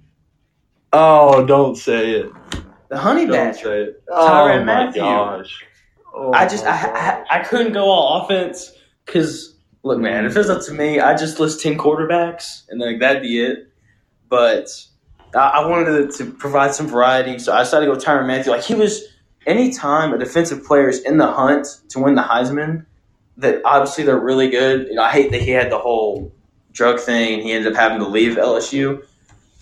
Oh, 0.92 1.44
don't 1.44 1.76
say 1.76 2.12
it. 2.12 2.32
the 2.88 2.96
Honey 2.98 3.22
Don't 3.26 3.32
Badger. 3.32 3.58
say 3.62 3.82
it. 3.82 4.02
Tyrann 4.08 4.62
oh 4.62 4.64
my 4.64 4.84
Mathieu. 4.86 5.00
gosh. 5.02 5.64
Oh 6.14 6.32
I 6.32 6.46
just 6.48 6.64
I. 6.64 7.24
I 7.30 7.38
I 7.40 7.44
couldn't 7.44 7.72
go 7.72 7.84
all 7.90 8.22
offense 8.24 8.72
because 9.04 9.54
look, 9.82 9.98
man, 9.98 10.24
if 10.24 10.36
it's 10.36 10.48
up 10.48 10.62
to 10.66 10.72
me, 10.72 11.00
I 11.00 11.16
just 11.16 11.38
list 11.40 11.62
ten 11.62 11.76
quarterbacks 11.78 12.62
and 12.68 12.80
like 12.80 12.98
that'd 13.00 13.22
be 13.22 13.40
it. 13.40 13.68
But 14.28 14.68
I, 15.34 15.38
I 15.62 15.66
wanted 15.66 16.10
to, 16.12 16.18
to 16.24 16.30
provide 16.32 16.74
some 16.74 16.86
variety, 16.86 17.38
so 17.38 17.52
I 17.52 17.60
decided 17.60 17.86
to 17.86 17.92
go 17.92 17.98
Tyrann 17.98 18.26
Mathieu. 18.26 18.50
Like 18.52 18.64
he 18.64 18.74
was, 18.74 19.04
anytime 19.46 20.12
a 20.12 20.18
defensive 20.18 20.64
player 20.64 20.88
is 20.88 21.00
in 21.00 21.18
the 21.18 21.30
hunt 21.30 21.66
to 21.90 21.98
win 22.00 22.14
the 22.14 22.22
Heisman, 22.22 22.84
that 23.38 23.60
obviously 23.64 24.04
they're 24.04 24.18
really 24.20 24.50
good. 24.50 24.88
You 24.88 24.94
know, 24.94 25.02
I 25.02 25.10
hate 25.10 25.30
that 25.32 25.40
he 25.42 25.50
had 25.50 25.70
the 25.70 25.78
whole 25.78 26.32
drug 26.72 27.00
thing 27.00 27.34
and 27.34 27.42
he 27.42 27.52
ended 27.52 27.72
up 27.72 27.78
having 27.78 27.98
to 28.00 28.06
leave 28.08 28.36
LSU. 28.36 29.02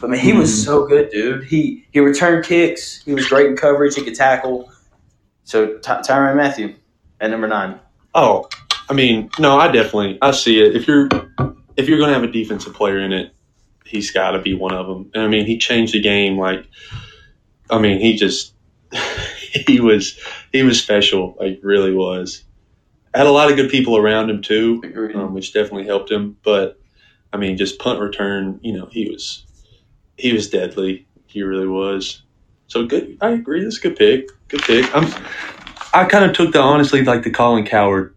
But 0.00 0.10
man, 0.10 0.18
he 0.20 0.32
was 0.32 0.50
Mhm. 0.50 0.64
so 0.64 0.86
good, 0.86 1.10
dude. 1.10 1.44
He 1.44 1.86
he 1.92 2.00
returned 2.00 2.44
kicks. 2.44 3.02
He 3.04 3.14
was 3.14 3.26
great 3.28 3.46
in 3.46 3.56
coverage. 3.56 3.94
He 3.94 4.02
could 4.02 4.14
tackle. 4.14 4.70
So 5.46 5.78
Ty- 5.78 6.02
Tyrann 6.02 6.36
Mathieu 6.36 6.74
at 7.20 7.30
number 7.30 7.46
nine. 7.46 7.78
Oh, 8.14 8.48
I 8.90 8.94
mean, 8.94 9.30
no, 9.38 9.58
I 9.58 9.70
definitely 9.70 10.18
I 10.20 10.32
see 10.32 10.60
it. 10.60 10.74
If 10.76 10.88
you're 10.88 11.08
if 11.76 11.88
you're 11.88 11.98
going 11.98 12.08
to 12.08 12.14
have 12.14 12.24
a 12.24 12.32
defensive 12.32 12.74
player 12.74 12.98
in 12.98 13.12
it, 13.12 13.32
he's 13.84 14.10
got 14.10 14.32
to 14.32 14.40
be 14.40 14.54
one 14.54 14.74
of 14.74 14.86
them. 14.88 15.10
And 15.14 15.22
I 15.22 15.28
mean, 15.28 15.46
he 15.46 15.58
changed 15.58 15.94
the 15.94 16.00
game. 16.00 16.36
Like, 16.36 16.66
I 17.70 17.78
mean, 17.78 18.00
he 18.00 18.16
just 18.16 18.54
he 19.30 19.80
was 19.80 20.18
he 20.52 20.64
was 20.64 20.82
special. 20.82 21.36
Like, 21.38 21.60
really 21.62 21.94
was. 21.94 22.42
Had 23.14 23.26
a 23.26 23.32
lot 23.32 23.50
of 23.50 23.56
good 23.56 23.70
people 23.70 23.96
around 23.96 24.28
him 24.28 24.42
too, 24.42 24.82
um, 25.14 25.32
which 25.32 25.54
definitely 25.54 25.86
helped 25.86 26.10
him. 26.10 26.36
But 26.42 26.78
I 27.32 27.36
mean, 27.36 27.56
just 27.56 27.78
punt 27.78 28.00
return, 28.00 28.58
you 28.62 28.76
know, 28.76 28.86
he 28.86 29.08
was 29.08 29.44
he 30.16 30.32
was 30.32 30.50
deadly. 30.50 31.06
He 31.26 31.42
really 31.42 31.68
was. 31.68 32.22
So 32.68 32.86
good. 32.86 33.16
I 33.20 33.30
agree. 33.30 33.62
That's 33.62 33.78
a 33.78 33.80
good 33.80 33.96
pick. 33.96 34.28
Good 34.48 34.62
pick. 34.62 34.94
I'm. 34.94 35.04
I 35.94 36.04
kind 36.04 36.24
of 36.24 36.36
took 36.36 36.52
the 36.52 36.60
honestly 36.60 37.02
like 37.04 37.22
the 37.22 37.30
Colin 37.30 37.64
Cowherd 37.64 38.14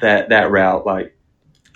that 0.00 0.30
that 0.30 0.50
route. 0.50 0.84
Like, 0.86 1.16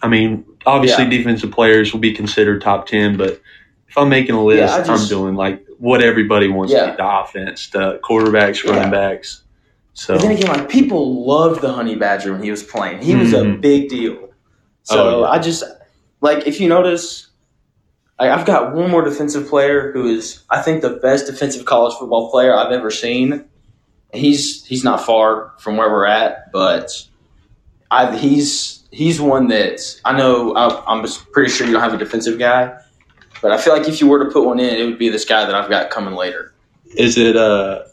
I 0.03 0.09
mean, 0.09 0.45
obviously 0.67 1.05
Yeah. 1.05 1.11
defensive 1.11 1.51
players 1.51 1.93
will 1.93 2.01
be 2.01 2.13
considered 2.13 2.61
top 2.63 2.87
ten, 2.87 3.17
but 3.17 3.41
if 3.89 3.97
I'm 3.99 4.09
making 4.09 4.35
a 4.35 4.43
list, 4.45 4.75
Yeah, 4.75 4.93
I 4.93 4.97
I'm 4.97 5.07
doing 5.09 5.35
like 5.35 5.65
what 5.79 6.03
everybody 6.03 6.49
wants 6.49 6.73
Yeah. 6.73 6.87
to 6.87 6.91
be 6.93 6.97
the 6.97 7.21
offense, 7.21 7.69
the 7.71 8.01
quarterbacks, 8.03 8.65
running 8.69 8.91
backs. 8.91 9.43
So 9.95 10.15
But 10.15 10.23
then 10.23 10.31
again, 10.33 10.49
like 10.49 10.69
people 10.71 11.27
loved 11.27 11.61
the 11.61 11.73
Honey 11.73 11.95
Badger 11.97 12.33
when 12.33 12.43
he 12.43 12.51
was 12.51 12.63
playing. 12.63 13.03
He 13.03 13.15
was 13.15 13.33
a 13.35 13.43
Mhm. 13.43 13.61
big 13.61 13.91
deal. 13.91 14.31
So 14.85 15.21
Oh. 15.21 15.25
I 15.25 15.39
just 15.39 15.63
like 16.23 16.47
if 16.47 16.61
you 16.61 16.69
notice, 16.69 17.29
I've 18.19 18.47
got 18.47 18.75
one 18.75 18.91
more 18.91 19.03
defensive 19.03 19.49
player 19.49 19.91
who 19.93 20.07
is 20.07 20.43
I 20.51 20.63
think 20.63 20.83
the 20.83 20.91
best 20.91 21.27
defensive 21.27 21.65
college 21.65 21.95
football 21.99 22.31
player 22.31 22.55
I've 22.55 22.73
ever 22.73 22.91
seen. 22.91 23.45
He's 24.13 24.65
he's 24.67 24.85
not 24.85 25.05
far 25.05 25.53
from 25.59 25.77
where 25.77 25.91
we're 25.91 26.07
at, 26.07 26.53
but 26.53 26.91
I 27.91 28.17
he's 28.17 28.85
he's 28.91 29.21
one 29.21 29.49
that 29.49 29.81
I 30.05 30.17
know 30.17 30.55
I, 30.55 30.85
I'm 30.87 31.05
pretty 31.33 31.51
sure 31.51 31.67
you 31.67 31.73
don't 31.73 31.83
have 31.83 31.95
a 31.95 31.99
defensive 31.99 32.39
guy, 32.39 32.79
but 33.41 33.51
I 33.53 33.59
feel 33.59 33.77
like 33.77 33.89
if 33.89 34.01
you 34.01 34.07
were 34.07 34.23
to 34.25 34.31
put 34.31 34.45
one 34.45 34.61
in, 34.61 34.75
it 34.75 34.85
would 34.85 34.99
be 34.99 35.09
this 35.09 35.25
guy 35.25 35.45
that 35.45 35.55
I've 35.55 35.71
got 35.71 35.91
coming 35.91 36.15
later. 36.15 36.53
is 36.97 37.17
it? 37.19 37.37
uh 37.37 37.85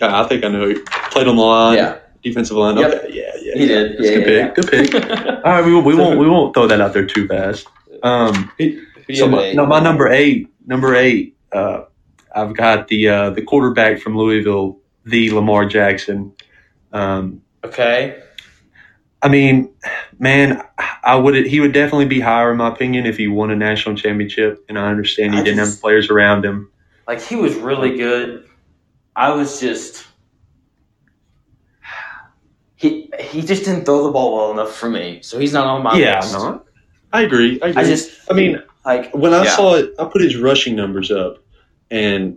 I 0.00 0.22
think 0.28 0.44
I 0.44 0.48
know. 0.48 0.64
who- 0.64 0.84
Played 1.10 1.26
on 1.26 1.34
the 1.36 1.42
line, 1.42 1.76
Yeah, 1.76 1.98
defensive 2.22 2.56
line. 2.56 2.76
Yep. 2.76 2.94
Okay, 3.04 3.08
yeah, 3.12 3.32
yeah, 3.40 3.54
he 3.58 3.66
did. 3.66 3.98
That's 3.98 4.08
Yeah, 4.10 4.14
good 4.20 4.28
yeah, 4.28 4.48
pick. 4.50 4.92
Good 4.92 4.92
pick. 4.92 5.24
All 5.44 5.52
right, 5.52 5.64
we, 5.64 5.74
we 5.80 5.94
won't 5.96 6.18
we 6.20 6.28
won't 6.28 6.54
throw 6.54 6.68
that 6.68 6.80
out 6.80 6.92
there 6.92 7.04
too 7.04 7.26
fast. 7.26 7.66
Um, 8.04 8.52
Who 8.58 8.64
do 8.64 8.64
you 8.64 8.86
so 9.14 9.28
my, 9.28 9.52
no, 9.52 9.66
my 9.66 9.80
number 9.80 10.08
eight, 10.08 10.48
number 10.66 10.94
eight, 10.94 11.36
uh, 11.52 11.84
I've 12.34 12.54
got 12.56 12.88
the 12.88 13.08
uh, 13.08 13.30
the 13.30 13.42
quarterback 13.42 14.00
from 14.00 14.16
Louisville, 14.16 14.78
the 15.04 15.30
Lamar 15.30 15.66
Jackson. 15.66 16.32
Um, 16.92 17.42
Okay. 17.64 18.22
I 19.20 19.26
mean, 19.28 19.74
man, 20.18 20.62
I 21.02 21.16
would 21.16 21.46
he 21.46 21.58
would 21.58 21.72
definitely 21.72 22.04
be 22.06 22.20
higher 22.20 22.52
in 22.52 22.58
my 22.58 22.68
opinion 22.68 23.04
if 23.04 23.16
he 23.16 23.26
won 23.26 23.50
a 23.50 23.56
national 23.56 23.96
championship. 23.96 24.64
And 24.68 24.78
I 24.78 24.88
understand 24.90 25.34
he 25.34 25.40
I 25.40 25.42
didn't 25.42 25.58
just- 25.58 25.74
have 25.76 25.80
players 25.82 26.08
around 26.10 26.44
him. 26.44 26.70
Like 27.06 27.20
he 27.20 27.34
was 27.36 27.54
really 27.56 27.96
good. 27.96 28.46
I 29.16 29.30
was 29.34 29.58
just 29.60 30.06
he 32.76 33.10
he 33.18 33.42
just 33.42 33.64
didn't 33.64 33.84
throw 33.84 34.04
the 34.04 34.12
ball 34.12 34.36
well 34.36 34.52
enough 34.52 34.76
for 34.76 34.88
me. 34.88 35.20
So 35.22 35.38
he's 35.38 35.52
not 35.52 35.66
on 35.66 35.82
my 35.82 35.98
yeah, 35.98 36.20
list. 36.20 36.34
no, 36.34 36.62
I 37.12 37.22
agree. 37.22 37.60
I 37.62 37.68
agree. 37.68 37.82
I 37.82 37.84
just 37.86 38.30
I 38.30 38.34
mean, 38.34 38.62
like 38.84 39.12
when 39.14 39.34
I 39.34 39.44
Yeah. 39.44 39.56
saw 39.56 39.74
it, 39.76 39.94
I 39.98 40.04
put 40.04 40.22
his 40.22 40.36
rushing 40.36 40.74
numbers 40.76 41.10
up, 41.10 41.38
and 41.90 42.36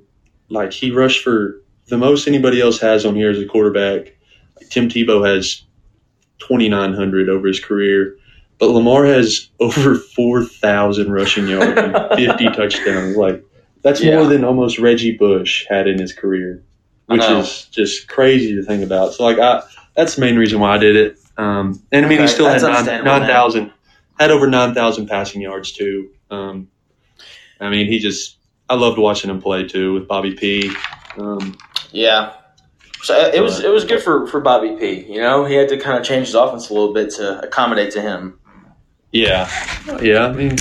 like 0.49 0.71
he 0.73 0.91
rushed 0.91 1.23
for 1.23 1.61
the 1.87 1.97
most 1.97 2.27
anybody 2.27 2.61
else 2.61 2.79
has 2.79 3.05
on 3.05 3.15
here 3.15 3.29
as 3.31 3.39
a 3.39 3.45
quarterback. 3.45 4.13
Tim 4.69 4.89
Tebow 4.89 5.25
has 5.27 5.63
twenty 6.39 6.69
nine 6.69 6.93
hundred 6.93 7.29
over 7.29 7.47
his 7.47 7.59
career, 7.59 8.15
but 8.59 8.69
Lamar 8.69 9.05
has 9.05 9.49
over 9.59 9.95
four 9.95 10.43
thousand 10.43 11.11
rushing 11.11 11.47
yards 11.47 11.79
and 11.79 11.95
fifty 12.15 12.45
touchdowns. 12.45 13.17
Like 13.17 13.43
that's 13.81 14.01
Yeah. 14.01 14.17
more 14.17 14.27
than 14.27 14.43
almost 14.43 14.77
Reggie 14.79 15.17
Bush 15.17 15.65
had 15.69 15.87
in 15.87 15.99
his 15.99 16.13
career, 16.13 16.63
which 17.07 17.23
is 17.23 17.65
just 17.71 18.07
crazy 18.07 18.55
to 18.55 18.63
think 18.63 18.83
about. 18.83 19.13
So 19.13 19.23
like 19.23 19.39
I, 19.39 19.63
that's 19.95 20.15
the 20.15 20.21
main 20.21 20.35
reason 20.37 20.59
why 20.59 20.75
I 20.75 20.77
did 20.77 20.95
it. 20.95 21.17
Um, 21.37 21.81
and 21.91 22.05
I 22.05 22.09
mean, 22.09 22.19
he 22.21 22.27
still 22.27 22.47
had 22.47 22.61
nine 22.61 23.21
thousand, 23.25 23.71
had 24.19 24.31
over 24.31 24.47
nine 24.47 24.73
thousand 24.75 25.07
passing 25.07 25.41
yards 25.41 25.71
too. 25.71 26.09
Um, 26.31 26.69
I 27.59 27.69
mean, 27.69 27.87
he 27.87 27.99
just 27.99 28.37
I 28.69 28.75
loved 28.75 28.97
watching 28.97 29.29
him 29.29 29.41
play 29.41 29.67
too 29.67 29.93
with 29.93 30.07
Bobby 30.07 30.33
P. 30.33 30.71
Um, 31.17 31.57
yeah. 31.91 32.33
So 33.03 33.15
it 33.15 33.41
was 33.41 33.59
it 33.63 33.69
was 33.71 33.83
good 33.85 34.01
for, 34.01 34.27
for 34.27 34.39
Bobby 34.41 34.75
P. 34.79 35.11
You 35.11 35.21
know, 35.21 35.43
he 35.45 35.55
had 35.55 35.69
to 35.69 35.77
kind 35.77 35.97
of 35.99 36.05
change 36.05 36.27
his 36.27 36.35
offense 36.35 36.69
a 36.69 36.73
little 36.73 36.93
bit 36.93 37.09
to 37.15 37.39
accommodate 37.41 37.91
to 37.93 38.01
him. 38.01 38.39
yeah, 39.11 39.49
yeah. 40.01 40.27
I 40.27 40.33
mean, 40.33 40.55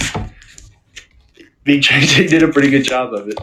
Big 1.65 1.83
JJ 1.83 2.29
did 2.31 2.43
a 2.43 2.49
pretty 2.49 2.71
good 2.71 2.85
job 2.85 3.13
of 3.15 3.29
it. 3.29 3.39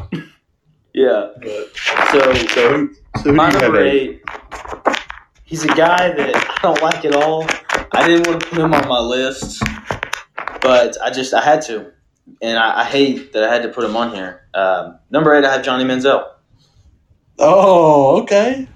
Yeah. 0.93 1.29
But 1.39 1.75
So 2.12 2.34
so, 2.48 2.74
who- 2.74 2.93
so 3.17 3.22
who 3.24 3.34
my 3.34 3.50
do 3.51 3.57
you 3.57 3.63
have 3.63 3.72
number 3.74 3.88
at? 3.88 3.93
eight, 3.93 4.22
he's 5.46 5.63
a 5.63 5.67
guy 5.69 6.12
that 6.12 6.36
I 6.36 6.60
don't 6.62 6.81
like 6.81 7.05
at 7.05 7.15
all. 7.15 7.46
I 7.93 8.07
didn't 8.07 8.27
want 8.27 8.41
to 8.41 8.48
put 8.48 8.57
him 8.60 8.74
on 8.74 8.88
my 8.88 9.00
list, 9.00 9.62
but 10.62 10.98
I 11.01 11.10
just 11.12 11.34
I 11.34 11.41
had 11.43 11.62
to, 11.63 11.91
and 12.41 12.57
I, 12.57 12.81
I 12.81 12.84
hate 12.84 13.34
that 13.34 13.43
I 13.43 13.53
had 13.53 13.63
to 13.63 13.69
put 13.69 13.84
him 13.84 13.96
on 13.96 14.13
here. 14.13 14.48
Um, 14.53 15.00
number 15.10 15.34
eight, 15.36 15.46
I 15.46 15.51
have 15.53 15.63
Johnny 15.63 15.84
Manziel. 15.84 16.25
Oh, 17.39 18.22
okay. 18.24 18.67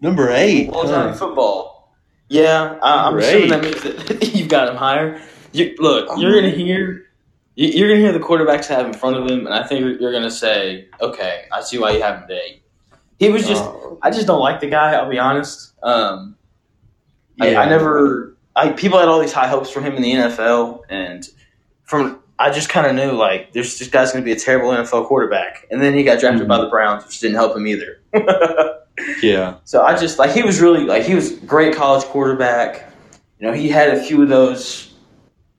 Number 0.00 0.30
eight. 0.30 0.70
Well, 0.70 0.86
huh? 0.86 1.12
Football. 1.14 1.94
Yeah, 2.28 2.78
I, 2.82 3.06
I'm 3.08 3.12
Number 3.14 3.18
assuming 3.20 3.48
that 3.50 3.62
means 3.62 3.82
that 3.82 4.34
you've 4.34 4.48
got 4.48 4.68
him 4.68 4.76
higher. 4.76 5.20
You, 5.52 5.74
look, 5.78 6.06
Oh. 6.10 6.18
you're 6.20 6.34
gonna 6.34 6.50
hear. 6.50 7.06
you- 7.56 7.68
You're 7.68 7.88
gonna 7.88 8.00
hear 8.00 8.12
the 8.12 8.18
quarterbacks 8.20 8.66
have 8.68 8.86
in 8.86 8.94
front 8.94 9.16
of 9.16 9.30
him, 9.30 9.46
and 9.46 9.54
I 9.54 9.62
think 9.64 9.80
you're- 9.80 9.98
you're 10.00 10.12
gonna 10.12 10.30
say, 10.30 10.88
"Okay, 11.00 11.44
I 11.52 11.60
see 11.60 11.78
why 11.78 11.90
you 11.90 12.02
have 12.02 12.16
him 12.18 12.24
at 12.24 12.30
eight. 12.30 12.62
He 13.18 13.28
was 13.30 13.46
just 13.46 13.62
Oh, 13.62 13.98
I 14.02 14.10
just 14.10 14.26
don't 14.26 14.40
like 14.40 14.60
the 14.60 14.68
guy. 14.68 14.94
I'll 14.94 15.10
be 15.10 15.18
honest. 15.18 15.74
Um, 15.82 16.36
I, 17.40 17.50
Yeah. 17.50 17.60
I 17.60 17.68
never. 17.68 18.36
I 18.56 18.70
people 18.70 18.98
had 18.98 19.08
all 19.08 19.20
these 19.20 19.32
high 19.32 19.46
hopes 19.48 19.70
for 19.70 19.80
him 19.82 19.94
in 19.94 20.02
the 20.02 20.12
NFL, 20.12 20.80
and 20.88 21.28
from 21.84 22.21
I 22.38 22.50
just 22.50 22.68
kind 22.68 22.86
of 22.86 22.94
knew 22.96 23.12
like 23.16 23.52
there's 23.52 23.78
this 23.78 23.88
guy's 23.88 24.12
going 24.12 24.22
to 24.22 24.26
be 24.26 24.32
a 24.32 24.38
terrible 24.38 24.70
NFL 24.70 25.06
quarterback, 25.06 25.66
and 25.70 25.80
then 25.80 25.94
he 25.94 26.02
got 26.02 26.18
drafted 26.20 26.46
Mhm. 26.46 26.48
by 26.48 26.58
the 26.60 26.66
Browns, 26.68 27.04
which 27.06 27.20
didn't 27.20 27.36
help 27.36 27.56
him 27.56 27.66
either. 27.66 28.00
yeah. 29.22 29.54
so 29.64 29.82
I 29.82 29.96
just 29.96 30.18
like 30.18 30.30
he 30.32 30.42
was 30.42 30.60
really 30.60 30.84
like 30.84 31.02
he 31.04 31.14
was 31.14 31.32
great 31.40 31.74
college 31.74 32.04
quarterback. 32.04 32.90
You 33.38 33.46
know, 33.48 33.52
he 33.52 33.68
had 33.68 33.90
a 33.90 34.02
few 34.02 34.22
of 34.22 34.28
those 34.28 34.92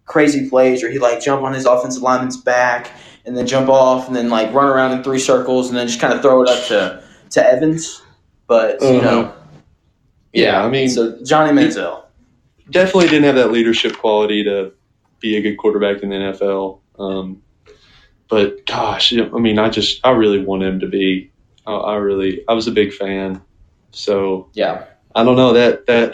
crazy 0.05 0.49
plays 0.49 0.81
where 0.83 0.91
he 0.91 0.99
like 0.99 1.21
jump 1.21 1.41
on 1.43 1.53
his 1.53 1.65
offensive 1.65 2.01
lineman's 2.03 2.37
back 2.37 2.91
and 3.25 3.35
then 3.37 3.47
jump 3.47 3.69
off 3.69 4.07
and 4.07 4.15
then 4.15 4.29
like 4.29 4.53
run 4.53 4.67
around 4.67 4.91
in 4.91 5.03
three 5.03 5.19
circles 5.19 5.69
and 5.69 5.77
then 5.77 5.87
just 5.87 5.99
kind 5.99 6.13
of 6.13 6.21
throw 6.21 6.41
it 6.43 6.49
up 6.49 6.65
to 6.67 7.03
to 7.31 7.45
Evans. 7.45 8.01
But 8.47 8.81
you 8.81 8.87
Uh-huh. 8.97 9.01
know, 9.11 9.33
Yeah, 10.33 10.63
I 10.63 10.69
mean- 10.69 10.89
so 10.89 11.17
Johnny 11.23 11.51
Manziel. 11.53 12.01
definitely 12.69 13.07
didn't 13.09 13.23
have 13.25 13.35
that 13.35 13.51
leadership 13.51 13.97
quality 13.97 14.43
to 14.43 14.71
be 15.23 15.37
a 15.37 15.41
good 15.41 15.57
quarterback 15.57 16.03
in 16.03 16.09
the 16.09 16.15
NFL. 16.17 16.79
Um, 16.99 17.41
but 18.29 18.65
gosh, 18.67 19.13
I 19.17 19.25
mean, 19.39 19.57
I 19.57 19.69
just 19.69 20.05
I 20.05 20.11
really 20.11 20.43
want 20.43 20.61
him 20.63 20.81
to 20.81 20.87
be. 20.87 21.31
I, 21.65 21.71
I 21.73 21.95
really 21.95 22.43
I 22.47 22.53
was 22.53 22.67
a 22.67 22.71
big 22.71 22.93
fan, 22.93 23.41
so 23.91 24.49
Yeah, 24.53 24.83
I 25.15 25.23
don't 25.23 25.37
know 25.37 25.53
that 25.53 25.87
that 25.87 26.13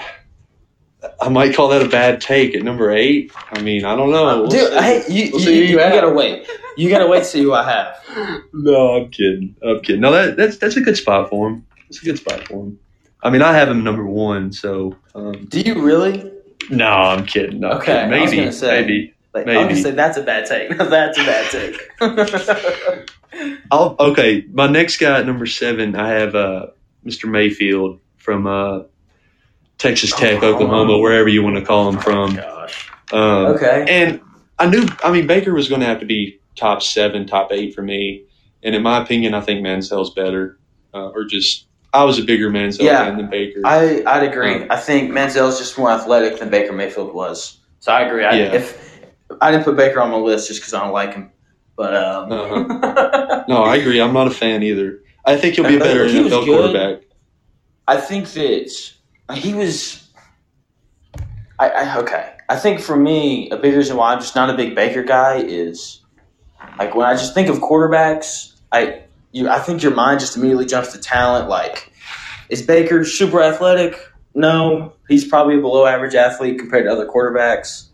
I 1.21 1.29
might 1.29 1.55
call 1.55 1.69
that 1.69 1.81
a 1.81 1.89
bad 1.89 2.21
take 2.21 2.55
at 2.55 2.61
number 2.63 2.91
eight. 2.91 3.31
I 3.51 3.61
mean, 3.61 3.83
I 3.83 3.95
don't 3.95 4.11
know. 4.11 4.27
Uh, 4.27 4.37
We'll 4.41 4.49
dude. 4.49 4.69
see. 4.69 4.79
Hey, 4.79 5.03
you, 5.09 5.31
We'll 5.33 5.41
you, 5.41 5.51
you, 5.51 5.61
you 5.61 5.69
you 5.69 5.77
gotta 5.77 6.09
wait. 6.11 6.47
You 6.77 6.89
gotta 6.89 7.07
wait 7.07 7.19
to 7.19 7.25
see 7.25 7.41
who 7.41 7.53
I 7.53 7.63
have. 7.69 7.95
No, 8.53 8.95
I'm 8.97 9.09
kidding. 9.11 9.55
I'm 9.63 9.79
kidding. 9.81 10.01
No, 10.01 10.11
that 10.11 10.35
that's 10.37 10.57
that's 10.57 10.75
a 10.75 10.81
good 10.81 10.97
spot 10.97 11.29
for 11.29 11.49
him. 11.49 11.65
It's 11.87 12.01
a 12.01 12.05
good 12.05 12.17
spot 12.17 12.47
for 12.47 12.65
him. 12.65 12.79
I 13.23 13.29
mean, 13.29 13.41
I 13.41 13.53
have 13.53 13.69
him 13.69 13.83
number 13.83 14.05
one, 14.05 14.51
so 14.51 14.95
um, 15.15 15.45
Do 15.45 15.61
you 15.61 15.81
really? 15.81 16.31
No, 16.69 16.87
I'm 16.87 17.25
kidding. 17.25 17.63
I'm 17.63 17.77
Okay, 17.77 17.93
kidding. 18.09 18.09
Maybe, 18.09 18.51
say. 18.51 18.81
maybe. 18.81 19.13
Like, 19.33 19.45
Maybe. 19.45 19.81
gonna 19.83 19.95
that's 19.95 20.17
a 20.17 20.23
bad 20.23 20.45
take. 20.47 20.69
that's 20.77 21.17
a 21.19 21.23
bad 21.23 21.51
take. 21.51 23.09
I'll, 23.71 23.95
okay, 23.99 24.43
my 24.51 24.67
next 24.67 24.97
guy 24.97 25.19
at 25.19 25.25
number 25.27 25.45
seven, 25.45 25.95
I 25.95 26.09
have 26.09 26.33
uh, 26.33 26.67
Mr. 27.05 27.29
Mayfield 27.29 27.99
from 28.17 28.47
uh, 28.47 28.79
Texas 29.77 30.11
Tech, 30.11 30.37
Oklahoma. 30.37 30.55
Oklahoma, 30.55 30.97
wherever 30.99 31.27
you 31.29 31.43
want 31.43 31.57
to 31.57 31.63
call 31.65 31.89
him 31.89 31.99
from. 31.99 32.35
Gosh. 32.35 32.89
Um, 33.13 33.45
Okay. 33.55 33.85
And 33.87 34.19
I 34.57 34.65
knew, 34.67 34.87
I 35.03 35.11
mean, 35.11 35.27
Baker 35.27 35.53
was 35.53 35.69
going 35.69 35.81
to 35.81 35.87
have 35.87 35.99
to 35.99 36.05
be 36.07 36.39
top 36.55 36.81
seven, 36.81 37.27
top 37.27 37.51
eight 37.51 37.75
for 37.75 37.83
me. 37.83 38.25
And 38.63 38.73
in 38.75 38.81
my 38.81 39.01
opinion, 39.01 39.35
I 39.35 39.41
think 39.41 39.61
Manziel's 39.61 40.13
better, 40.13 40.59
uh, 40.93 41.09
or 41.09 41.23
just 41.25 41.67
I 41.93 42.03
was 42.03 42.19
a 42.19 42.23
bigger 42.23 42.49
Manziel 42.51 42.83
Yeah. 42.83 43.05
fan 43.05 43.17
than 43.17 43.29
Baker. 43.29 43.61
I 43.65 44.03
I'd 44.05 44.23
agree. 44.23 44.55
Um, 44.63 44.67
I 44.69 44.77
think 44.77 45.11
Manziel's 45.11 45.57
just 45.57 45.77
more 45.77 45.89
athletic 45.91 46.39
than 46.39 46.49
Baker 46.49 46.73
Mayfield 46.73 47.13
was. 47.13 47.57
So 47.79 47.91
I 47.91 48.01
agree. 48.01 48.25
I, 48.25 48.33
Yeah. 48.35 48.53
If 48.53 48.99
I 49.41 49.51
didn't 49.51 49.63
put 49.63 49.75
Baker 49.75 49.99
on 50.01 50.11
my 50.11 50.17
list 50.17 50.47
just 50.47 50.59
because 50.59 50.73
I 50.73 50.81
don't 50.83 50.93
like 50.93 51.13
him, 51.13 51.31
But 51.75 51.95
um, 51.95 52.31
Uh-huh. 52.31 53.43
No, 53.47 53.63
I 53.63 53.77
agree. 53.77 53.99
I'm 54.01 54.13
not 54.13 54.27
a 54.27 54.31
fan 54.31 54.61
either. 54.63 55.01
I 55.25 55.37
think 55.37 55.55
he'll 55.55 55.67
be 55.67 55.75
a 55.75 55.79
better 55.79 56.05
NFL 56.05 56.45
quarterback. 56.45 57.03
I 57.87 57.97
think 57.97 58.27
that 58.33 58.71
he 59.33 59.53
was. 59.53 60.07
I, 61.57 61.69
I 61.69 61.97
okay. 61.99 62.33
I 62.47 62.55
think 62.55 62.79
for 62.79 62.95
me, 62.95 63.49
a 63.49 63.57
big 63.57 63.75
reason 63.75 63.97
why 63.97 64.13
I'm 64.13 64.19
just 64.19 64.35
not 64.35 64.49
a 64.49 64.53
big 64.55 64.75
Baker 64.75 65.03
guy 65.03 65.37
is 65.37 66.01
like 66.77 66.95
when 66.95 67.07
I 67.07 67.13
just 67.13 67.33
think 67.33 67.47
of 67.49 67.57
quarterbacks, 67.59 68.53
I 68.71 69.03
you 69.31 69.49
I 69.49 69.59
think 69.59 69.83
your 69.83 69.93
mind 69.93 70.19
just 70.19 70.35
immediately 70.37 70.65
jumps 70.65 70.91
to 70.93 70.99
talent. 70.99 71.49
Like, 71.49 71.91
is 72.49 72.61
Baker 72.61 73.03
super 73.05 73.41
athletic? 73.41 73.95
No, 74.35 74.93
he's 75.07 75.25
probably 75.27 75.57
a 75.57 75.61
below 75.61 75.85
average 75.85 76.15
athlete 76.15 76.59
compared 76.59 76.85
to 76.85 76.91
other 76.91 77.07
quarterbacks. 77.07 77.87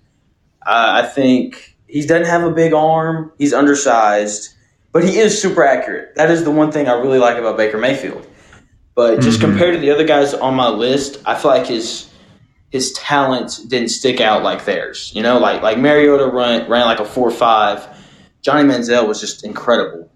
Uh, 0.65 1.01
I 1.04 1.08
think 1.08 1.75
he 1.88 2.01
doesn't 2.06 2.25
have 2.27 2.44
a 2.44 2.51
big 2.51 2.74
arm. 2.74 3.32
He's 3.38 3.54
undersized, 3.54 4.54
but 4.92 5.04
he 5.04 5.18
is 5.18 5.39
super 5.42 5.63
accurate. 5.63 6.15
That 6.15 6.32
is 6.32 6.44
the 6.44 6.51
one 6.51 6.72
thing 6.72 6.88
I 6.88 6.94
really 6.94 7.20
like 7.20 7.38
about 7.38 7.58
Baker 7.58 7.77
Mayfield. 7.77 8.25
But 8.96 9.20
just 9.22 9.39
Mhm. 9.39 9.42
compared 9.42 9.74
to 9.75 9.80
the 9.82 9.92
other 9.92 10.06
guys 10.06 10.34
on 10.34 10.56
my 10.56 10.70
list, 10.70 11.20
I 11.25 11.36
feel 11.36 11.51
like 11.51 11.68
his 11.68 12.08
his 12.70 12.92
talent 12.94 13.60
didn't 13.70 13.88
stick 13.89 14.20
out 14.20 14.44
like 14.44 14.65
theirs. 14.65 15.12
You 15.15 15.22
know, 15.24 15.38
like 15.39 15.62
like 15.62 15.77
Mariota 15.77 16.27
ran 16.27 16.70
ran 16.70 16.86
like 16.86 17.00
a 17.00 17.06
four 17.06 17.32
five. 17.32 17.86
Johnny 18.42 18.68
Manziel 18.68 19.08
was 19.08 19.20
just 19.22 19.44
incredible. 19.46 20.10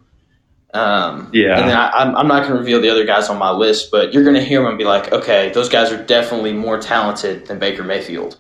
Um, 0.74 1.30
Yeah. 1.34 1.60
and 1.60 1.70
then 1.70 1.76
I, 1.76 1.90
I'm, 1.90 2.16
I'm 2.16 2.28
not 2.28 2.44
going 2.44 2.54
to 2.54 2.60
reveal 2.60 2.80
the 2.82 2.90
other 2.90 3.06
guys 3.06 3.30
on 3.30 3.38
my 3.38 3.52
list, 3.52 3.90
but 3.92 4.14
you're 4.14 4.24
going 4.24 4.36
to 4.36 4.44
hear 4.44 4.60
them 4.60 4.70
and 4.70 4.78
be 4.78 4.84
like, 4.84 5.12
okay, 5.12 5.52
those 5.54 5.68
guys 5.70 5.92
are 5.92 6.04
definitely 6.04 6.54
more 6.54 6.80
talented 6.80 7.48
than 7.48 7.58
Baker 7.60 7.84
Mayfield. 7.84 8.40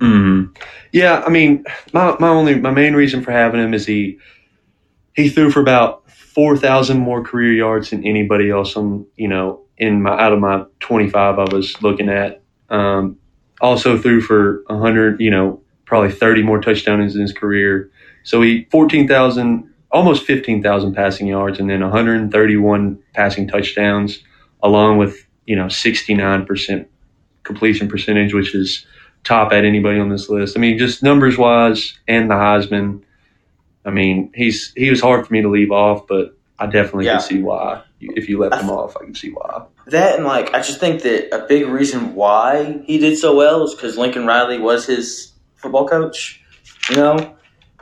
hmm 0.00 0.44
Yeah, 0.92 1.22
I 1.24 1.30
mean, 1.30 1.64
my, 1.92 2.16
my 2.18 2.28
only 2.28 2.56
my 2.58 2.70
main 2.70 2.94
reason 2.94 3.22
for 3.22 3.30
having 3.32 3.60
him 3.60 3.74
is 3.74 3.86
he 3.86 4.18
he 5.14 5.28
threw 5.28 5.50
for 5.50 5.60
about 5.60 6.10
four 6.10 6.56
thousand 6.56 6.98
more 6.98 7.22
career 7.22 7.52
yards 7.52 7.90
than 7.90 8.04
anybody 8.06 8.50
else 8.50 8.76
on 8.76 9.06
you 9.16 9.28
know 9.28 9.62
in 9.78 10.02
my 10.02 10.10
out 10.18 10.32
of 10.32 10.38
my 10.40 10.64
twenty 10.80 11.08
five 11.08 11.38
I 11.38 11.44
was 11.44 11.80
looking 11.82 12.08
at. 12.08 12.42
Um, 12.68 13.18
also 13.60 13.96
threw 13.96 14.20
for 14.20 14.62
hundred, 14.68 15.20
you 15.20 15.30
know, 15.30 15.62
probably 15.86 16.12
thirty 16.12 16.42
more 16.42 16.60
touchdowns 16.60 17.14
in 17.14 17.22
his 17.22 17.32
career. 17.32 17.90
So 18.22 18.42
he 18.42 18.66
fourteen 18.70 19.08
thousand, 19.08 19.72
almost 19.90 20.24
fifteen 20.24 20.62
thousand 20.62 20.94
passing 20.94 21.26
yards, 21.26 21.58
and 21.58 21.68
then 21.70 21.80
one 21.80 21.90
hundred 21.90 22.20
and 22.20 22.32
thirty 22.32 22.56
one 22.56 22.98
passing 23.14 23.48
touchdowns, 23.48 24.20
along 24.62 24.98
with 24.98 25.26
you 25.46 25.56
know 25.56 25.68
sixty 25.68 26.14
nine 26.14 26.46
percent 26.46 26.88
completion 27.42 27.88
percentage, 27.88 28.34
which 28.34 28.54
is 28.54 28.86
top 29.24 29.52
at 29.52 29.64
anybody 29.64 29.98
on 29.98 30.08
this 30.08 30.28
list. 30.28 30.56
I 30.56 30.60
mean, 30.60 30.78
just 30.78 31.02
numbers 31.02 31.36
wise 31.38 31.98
and 32.06 32.30
the 32.30 32.34
Heisman. 32.34 33.02
I 33.84 33.90
mean, 33.90 34.32
he's 34.34 34.72
he 34.76 34.90
was 34.90 35.00
hard 35.00 35.26
for 35.26 35.32
me 35.32 35.42
to 35.42 35.48
leave 35.48 35.70
off, 35.70 36.06
but 36.06 36.36
I 36.58 36.66
definitely 36.66 37.06
Yeah. 37.06 37.18
can 37.18 37.20
see 37.22 37.42
why. 37.42 37.82
If 38.00 38.28
you 38.28 38.38
left 38.38 38.60
him 38.62 38.68
off, 38.70 38.96
I 39.00 39.04
can 39.04 39.14
see 39.14 39.30
why. 39.30 39.64
That 39.86 40.16
and 40.16 40.24
like 40.24 40.52
I 40.52 40.58
just 40.58 40.80
think 40.80 41.02
that 41.02 41.34
a 41.34 41.46
big 41.46 41.66
reason 41.66 42.14
why 42.14 42.82
he 42.84 42.98
did 42.98 43.16
so 43.18 43.34
well 43.36 43.62
is 43.64 43.74
because 43.74 43.96
Lincoln 43.96 44.26
Riley 44.26 44.58
was 44.58 44.86
his 44.86 45.32
football 45.54 45.88
coach, 45.88 46.40
you 46.90 46.96
know. 46.96 47.35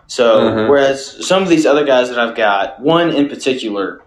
So 0.06 0.46
Uh-huh. 0.48 0.66
whereas 0.68 1.26
some 1.26 1.42
of 1.42 1.48
these 1.48 1.64
other 1.66 1.84
guys 1.84 2.08
that 2.10 2.18
I've 2.18 2.36
got, 2.36 2.80
one 2.80 3.10
in 3.10 3.28
particular, 3.28 4.02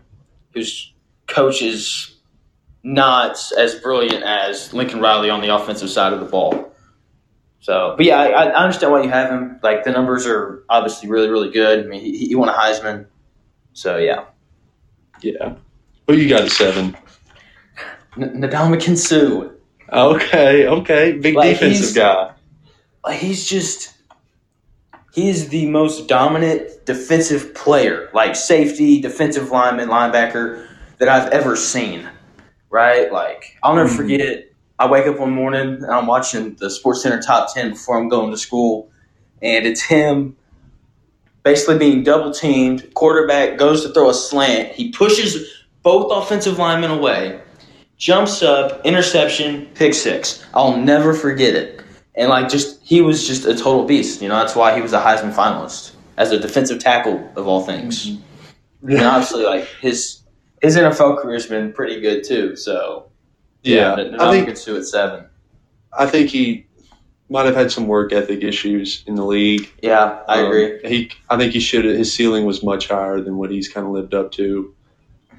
whose 0.54 0.94
coach 1.28 1.62
is 1.62 2.16
not 2.84 3.38
as 3.58 3.76
brilliant 3.76 4.24
as 4.24 4.74
Lincoln 4.74 5.00
Riley 5.02 5.30
on 5.30 5.42
the 5.42 5.54
offensive 5.54 5.90
side 5.90 6.14
of 6.14 6.20
the 6.20 6.26
ball. 6.26 6.72
So, 7.60 7.96
but 7.98 8.06
yeah, 8.06 8.18
I, 8.20 8.44
I 8.44 8.54
understand 8.64 8.94
why 8.94 9.02
you 9.04 9.10
have 9.10 9.30
him. 9.30 9.60
Like 9.62 9.84
the 9.84 9.92
numbers 9.92 10.26
are 10.26 10.64
obviously 10.70 11.10
really, 11.10 11.28
really 11.30 11.52
good. 11.52 11.86
I 11.86 11.88
mean, 11.88 12.00
he, 12.02 12.28
he 12.28 12.36
won 12.36 12.48
a 12.48 12.54
Heisman. 12.54 13.08
So 13.74 13.98
yeah, 13.98 14.26
Yeah. 15.22 15.56
Who 16.08 16.14
you 16.16 16.30
got 16.30 16.44
at 16.44 16.52
seven? 16.52 16.96
N- 18.18 18.42
Ndamukong 18.42 18.98
Suh. 18.98 19.50
Okay, 19.92 20.68
okay. 20.68 21.14
Big 21.14 21.36
Like, 21.36 21.60
defensive 21.60 21.96
guy. 21.96 22.32
like 23.04 23.20
he's 23.20 23.46
just 23.48 23.94
he 25.18 25.30
is 25.30 25.50
the 25.50 25.66
most 25.66 26.08
dominant 26.08 26.86
defensive 26.86 27.56
player, 27.56 28.08
like 28.14 28.36
safety, 28.36 29.02
defensive 29.02 29.50
lineman, 29.50 29.90
linebacker 29.90 30.64
that 31.00 31.10
I've 31.10 31.32
ever 31.32 31.56
seen. 31.56 32.08
Right? 32.70 33.12
Like 33.12 33.58
I'll 33.64 33.74
never 33.74 33.90
Mhm. 33.90 33.96
forget. 33.96 34.46
I 34.78 34.86
wake 34.86 35.08
up 35.08 35.18
one 35.20 35.32
morning 35.32 35.80
and 35.82 35.88
I'm 35.88 36.06
watching 36.06 36.56
the 36.60 36.70
Sports 36.70 37.02
Center 37.02 37.20
top 37.20 37.52
ten 37.52 37.72
before 37.72 37.98
I'm 37.98 38.10
going 38.10 38.30
to 38.30 38.38
school, 38.38 38.90
and 39.42 39.66
it's 39.66 39.82
him 39.82 40.36
basically 41.42 41.80
being 41.80 42.04
double 42.04 42.32
teamed. 42.32 42.94
Quarterback 42.94 43.58
goes 43.58 43.84
to 43.88 43.90
throw 43.90 44.12
a 44.12 44.14
slant. 44.14 44.74
He 44.74 44.92
pushes 44.92 45.48
both 45.82 46.12
offensive 46.12 46.60
linemen 46.60 46.92
away, 46.92 47.40
jumps 47.98 48.44
up, 48.44 48.86
interception, 48.86 49.66
pick 49.74 49.96
six. 49.96 50.44
I'll 50.54 50.78
never 50.78 51.16
forget 51.16 51.56
it. 51.56 51.82
And 52.18 52.30
like 52.30 52.50
just 52.50 52.82
he 52.84 53.02
was 53.02 53.26
just 53.28 53.46
a 53.46 53.54
total 53.54 53.86
beast. 53.86 54.22
You 54.22 54.28
know, 54.30 54.36
that's 54.36 54.56
why 54.56 54.76
he 54.76 54.82
was 54.82 54.92
a 54.94 55.00
Heisman 55.00 55.34
finalist 55.34 55.92
as 56.18 56.32
a 56.32 56.40
defensive 56.40 56.80
tackle 56.80 57.32
of 57.36 57.48
all 57.48 57.64
things. 57.64 58.18
And 58.82 59.02
obviously 59.02 59.44
like 59.44 59.66
his 59.82 60.22
his 60.62 60.76
NFL 60.76 61.22
career's 61.22 61.46
been 61.48 61.72
pretty 61.74 62.02
good 62.02 62.24
too. 62.24 62.56
So 62.56 63.08
Yeah, 63.64 63.94
I 64.20 64.32
think 64.32 64.48
gets 64.48 64.66
two 64.66 64.76
at 64.78 64.86
seven. 64.86 65.26
I 65.98 66.06
think 66.08 66.30
he 66.30 66.66
might 67.30 67.46
have 67.46 67.56
had 67.56 67.72
some 67.72 67.88
work 67.88 68.14
ethic 68.14 68.44
issues 68.44 69.04
in 69.06 69.16
the 69.16 69.26
league. 69.26 69.70
Yeah, 69.82 70.20
I 70.28 70.40
Um, 70.42 70.46
agree. 70.46 70.80
He, 70.86 71.12
I 71.30 71.38
think 71.38 71.54
he 71.54 71.60
should. 71.60 71.86
His 71.86 72.14
ceiling 72.14 72.46
was 72.46 72.64
much 72.64 72.88
higher 72.88 73.20
than 73.20 73.38
what 73.38 73.52
he's 73.52 73.68
kind 73.68 73.86
of 73.86 73.92
lived 73.92 74.14
up 74.14 74.32
to. 74.34 74.74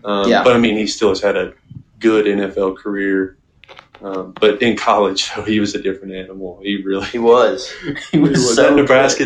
Um, 0.05 0.29
Yeah. 0.29 0.45
But 0.45 0.55
I 0.55 0.59
mean, 0.59 0.77
he 0.77 0.87
still 0.87 1.09
has 1.09 1.21
had 1.21 1.37
a 1.37 1.55
good 1.99 2.27
NFL 2.27 2.77
career. 2.77 3.38
Um, 4.01 4.33
but 4.39 4.63
in 4.63 4.77
college, 4.77 5.31
though, 5.37 5.43
he 5.43 5.61
was 5.61 5.75
a 5.75 5.83
different 5.83 6.15
animal. 6.15 6.61
He 6.63 6.83
really 6.83 7.07
He 7.07 7.19
was. 7.19 7.73
He 8.13 8.19
was, 8.19 8.33
was 8.33 8.55
so 8.57 8.63
that 8.63 8.69
good. 8.71 8.77
Nebraska. 8.77 9.25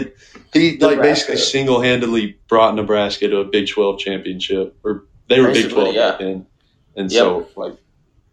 He 0.52 0.72
like 0.72 0.96
Nebraska. 0.96 1.02
basically 1.02 1.36
single 1.36 1.80
handedly 1.80 2.38
brought 2.48 2.74
Nebraska 2.74 3.28
to 3.28 3.38
a 3.38 3.44
Big 3.44 3.68
Twelve 3.68 3.98
championship, 3.98 4.76
or 4.84 5.04
they 5.28 5.40
were 5.40 5.52
Big 5.52 5.70
Twelve 5.70 5.94
yeah. 5.94 6.10
back 6.10 6.18
then. 6.20 6.46
And 6.96 7.10
so, 7.10 7.48
like, 7.56 7.74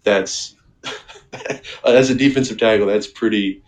that's 0.03 0.55
as 1.85 2.09
a 2.09 2.15
defensive 2.15 2.57
tackle, 2.57 2.87
that's 2.87 3.07
pretty. 3.07 3.63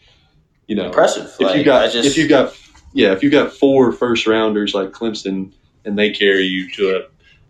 You 0.68 0.76
know, 0.76 0.86
Impressive. 0.86 1.26
if 1.26 1.40
Like, 1.42 1.58
you 1.58 1.64
got 1.64 1.92
just, 1.92 2.08
if 2.08 2.18
you 2.18 2.28
got 2.30 2.58
yeah 2.94 3.12
if 3.12 3.24
you 3.24 3.30
got 3.30 3.52
four 3.52 3.92
first 3.92 4.26
rounders 4.28 4.74
like 4.74 4.92
Clemson 4.92 5.52
and 5.84 5.98
they 6.00 6.12
carry 6.12 6.44
you 6.44 6.70
to 6.72 6.96
a 6.98 7.02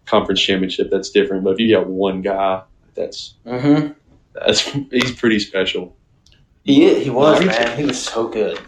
conference 0.05 0.41
championship, 0.41 0.89
that's 0.89 1.09
different. 1.11 1.43
But 1.43 1.51
if 1.51 1.59
you 1.59 1.75
got 1.75 1.85
one 1.87 2.21
guy, 2.21 2.63
that's 2.95 3.35
Mhm. 3.45 3.95
That's 4.33 4.61
he's 4.91 5.11
pretty 5.13 5.39
special. 5.39 5.95
He 6.63 7.03
he 7.03 7.09
was 7.09 7.39
No, 7.39 7.45
man. 7.47 7.77
He 7.77 7.85
was 7.85 8.01
so 8.01 8.27
good. 8.27 8.59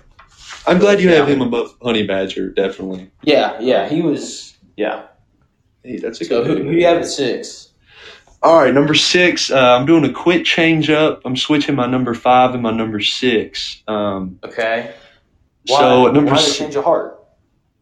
I'm 0.65 0.79
glad 0.79 1.01
you 1.01 1.09
have 1.09 1.27
him 1.27 1.41
above 1.41 1.75
Honey 1.81 2.07
Badger. 2.07 2.49
Definitely, 2.49 3.11
Yeah, 3.21 3.59
yeah. 3.59 3.87
He 3.89 4.01
was. 4.01 4.55
Yeah. 4.77 5.03
hey, 5.83 5.97
that's 5.97 6.21
a 6.21 6.25
So 6.25 6.43
good. 6.43 6.57
who, 6.59 6.63
who 6.63 6.71
you 6.71 6.85
have 6.85 6.97
at 6.99 7.05
six? 7.07 7.69
All 8.41 8.57
right, 8.57 8.73
number 8.73 8.93
six. 8.93 9.51
Uh, 9.51 9.77
I'm 9.77 9.85
doing 9.85 10.03
a 10.05 10.11
quick 10.11 10.43
change 10.45 10.89
up. 10.89 11.21
I'm 11.25 11.35
switching 11.37 11.75
my 11.75 11.85
number 11.85 12.13
five 12.13 12.53
and 12.53 12.63
my 12.63 12.71
number 12.71 12.99
six. 12.99 13.81
Um, 13.87 14.39
Okay. 14.43 14.93
so 15.67 16.07
at 16.07 16.13
number 16.13 16.31
why 16.31 16.37
the 16.37 16.43
six, 16.43 16.57
change 16.57 16.75
of 16.75 16.83
heart? 16.83 17.19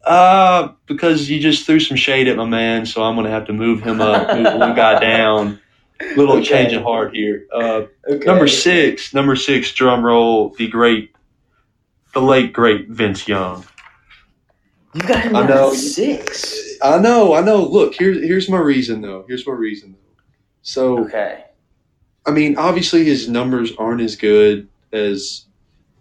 uh, 0.05 0.69
because 0.87 1.29
you 1.29 1.39
just 1.39 1.65
threw 1.65 1.79
some 1.79 1.97
shade 1.97 2.27
at 2.27 2.35
my 2.37 2.45
man, 2.45 2.85
so 2.85 3.01
I'm 3.03 3.15
gonna 3.15 3.29
have 3.31 3.45
to 3.45 3.53
move 3.53 3.81
him 3.81 4.01
up, 4.01 4.35
move 4.35 4.53
one 4.55 4.75
guy 4.75 4.99
down. 4.99 5.59
Little 6.17 6.37
Okay. 6.37 6.43
change 6.45 6.73
of 6.73 6.83
heart 6.83 7.15
here. 7.15 7.45
Uh, 7.53 7.83
Okay. 8.09 8.25
number 8.25 8.47
six, 8.47 9.13
number 9.13 9.35
six, 9.35 9.71
drum 9.73 10.03
roll. 10.05 10.49
The 10.57 10.67
great, 10.67 11.13
the 12.13 12.21
late 12.21 12.53
great 12.53 12.89
Vince 12.89 13.27
Young. 13.27 13.65
You 14.93 15.01
got 15.01 15.21
him 15.21 15.35
I 15.35 15.41
down 15.41 15.49
know. 15.49 15.71
at 15.71 15.77
six. 15.77 16.77
I 16.81 16.97
know, 16.99 17.33
I 17.33 17.41
know. 17.41 17.63
Look, 17.63 17.95
here's 17.95 18.17
here's 18.21 18.49
my 18.49 18.59
reason 18.59 19.01
though. 19.01 19.23
Here's 19.27 19.45
my 19.47 19.53
reason 19.53 19.93
though. 19.93 20.21
So 20.63 20.99
Okay. 21.05 21.43
I 22.25 22.31
mean, 22.31 22.57
obviously 22.57 23.03
his 23.05 23.27
numbers 23.29 23.71
aren't 23.77 24.01
as 24.01 24.15
good 24.15 24.67
as 24.91 25.45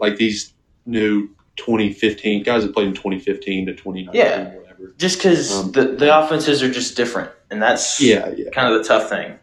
like 0.00 0.16
these 0.16 0.52
new 0.86 1.28
2015 1.56 2.42
guys 2.42 2.62
that 2.64 2.74
played 2.74 2.88
in 2.88 2.94
2015 2.94 3.66
to 3.66 3.72
2019, 3.74 4.14
Yeah. 4.14 4.50
Just 4.98 5.18
because 5.18 5.52
Um, 5.52 5.72
the 5.72 5.84
the 5.84 6.18
offenses 6.18 6.62
are 6.62 6.70
just 6.70 6.96
different, 6.96 7.30
and 7.50 7.60
that's 7.62 8.00
Yeah, 8.00 8.30
yeah. 8.36 8.50
kind 8.50 8.72
of 8.74 8.82
the 8.82 8.88
tough 8.88 9.08
thing. 9.08 9.34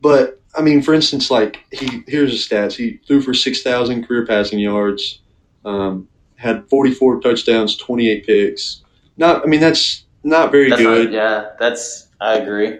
But 0.00 0.40
I 0.56 0.62
mean, 0.62 0.82
for 0.82 0.94
instance, 0.94 1.30
like 1.30 1.58
he 1.72 2.02
here's 2.06 2.32
his 2.32 2.46
stats. 2.48 2.74
He 2.74 3.00
threw 3.06 3.20
for 3.20 3.34
6,000 3.34 4.06
career 4.06 4.26
passing 4.26 4.58
yards, 4.58 5.20
um, 5.64 6.08
had 6.36 6.68
44 6.68 7.20
touchdowns, 7.20 7.76
28 7.76 8.26
picks. 8.26 8.82
Not, 9.16 9.42
I 9.42 9.46
mean, 9.46 9.60
that's 9.60 10.04
not 10.22 10.52
very 10.52 10.70
That's 10.70 10.82
good. 10.82 11.04
not- 11.06 11.12
yeah, 11.12 11.50
that's 11.58 12.08
I 12.20 12.34
agree. 12.38 12.78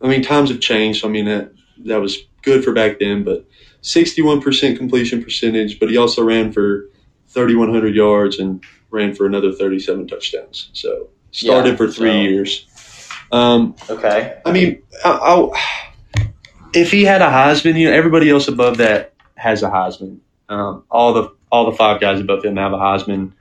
I 0.00 0.08
mean, 0.08 0.22
times 0.22 0.50
have 0.50 0.60
changed. 0.60 1.04
I 1.04 1.08
mean, 1.08 1.24
that 1.26 1.52
that 1.84 2.00
was 2.00 2.18
good 2.42 2.64
for 2.64 2.72
back 2.72 2.98
then, 2.98 3.22
but 3.24 3.44
61% 3.82 4.76
completion 4.76 5.22
percentage. 5.22 5.78
But 5.78 5.90
he 5.90 5.96
also 5.96 6.22
ran 6.24 6.52
for 6.52 6.88
3,100 7.28 7.94
yards 7.94 8.38
and 8.38 8.62
ran 8.90 9.14
for 9.14 9.26
another 9.26 9.52
37 9.52 10.06
touchdowns. 10.08 10.68
So 10.72 11.08
Started 11.30 11.70
Yeah, 11.70 11.76
for 11.76 11.88
three 11.88 12.10
so- 12.10 12.20
years. 12.20 12.66
Um, 13.30 13.74
Okay. 13.88 14.36
I 14.44 14.52
mean, 14.52 14.82
I, 15.04 15.10
I, 15.12 15.91
if 16.74 16.90
he 16.90 17.04
had 17.04 17.22
a 17.22 17.26
Heisman, 17.28 17.78
you 17.78 17.90
know, 17.90 17.96
everybody 17.96 18.30
else 18.30 18.48
above 18.48 18.78
that 18.78 19.14
has 19.36 19.62
a 19.62 19.68
Heisman. 19.70 20.18
Um, 20.48 20.84
all 20.90 21.12
the 21.12 21.34
all 21.50 21.70
the 21.70 21.76
five 21.76 22.00
guys 22.00 22.20
above 22.20 22.44
him 22.44 22.56
have 22.56 22.72
a 22.72 22.78
Heisman. 22.78 23.32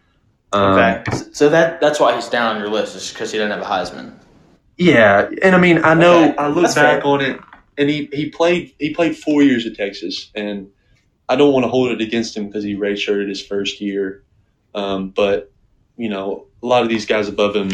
Um, 0.54 0.74
Okay. 0.78 1.04
so 1.32 1.50
that 1.50 1.80
that's 1.82 2.00
why 2.00 2.16
he's 2.16 2.30
down 2.30 2.56
on 2.56 2.62
your 2.62 2.70
list, 2.70 2.96
is 2.96 3.12
because 3.12 3.32
he 3.32 3.38
doesn't 3.38 3.52
have 3.58 3.62
a 3.62 3.70
Heisman. 3.70 4.14
Yeah, 4.78 5.30
and 5.44 5.56
I 5.56 5.60
mean, 5.60 5.84
I 5.84 5.94
know 5.94 6.24
Okay, 6.26 6.36
I 6.38 6.48
look 6.48 6.64
that's 6.64 6.76
back 6.76 7.04
fair. 7.04 7.08
on 7.08 7.22
it, 7.22 7.40
and 7.78 7.90
he, 7.90 8.10
he 8.12 8.30
played 8.30 8.74
he 8.80 8.94
played 8.94 9.16
four 9.18 9.44
years 9.44 9.66
at 9.66 9.76
Texas, 9.76 10.32
and 10.36 10.70
I 11.30 11.36
don't 11.36 11.54
want 11.54 11.64
to 11.66 11.70
hold 11.70 11.92
it 11.92 12.02
against 12.02 12.36
him 12.36 12.48
because 12.48 12.64
he 12.64 12.76
redshirted 12.76 13.30
his 13.30 13.46
first 13.46 13.80
year, 13.82 14.24
um, 14.74 15.10
but 15.10 15.52
you 15.98 16.10
know, 16.10 16.48
a 16.64 16.66
lot 16.68 16.84
of 16.84 16.90
these 16.90 17.06
guys 17.06 17.28
above 17.28 17.56
him 17.56 17.70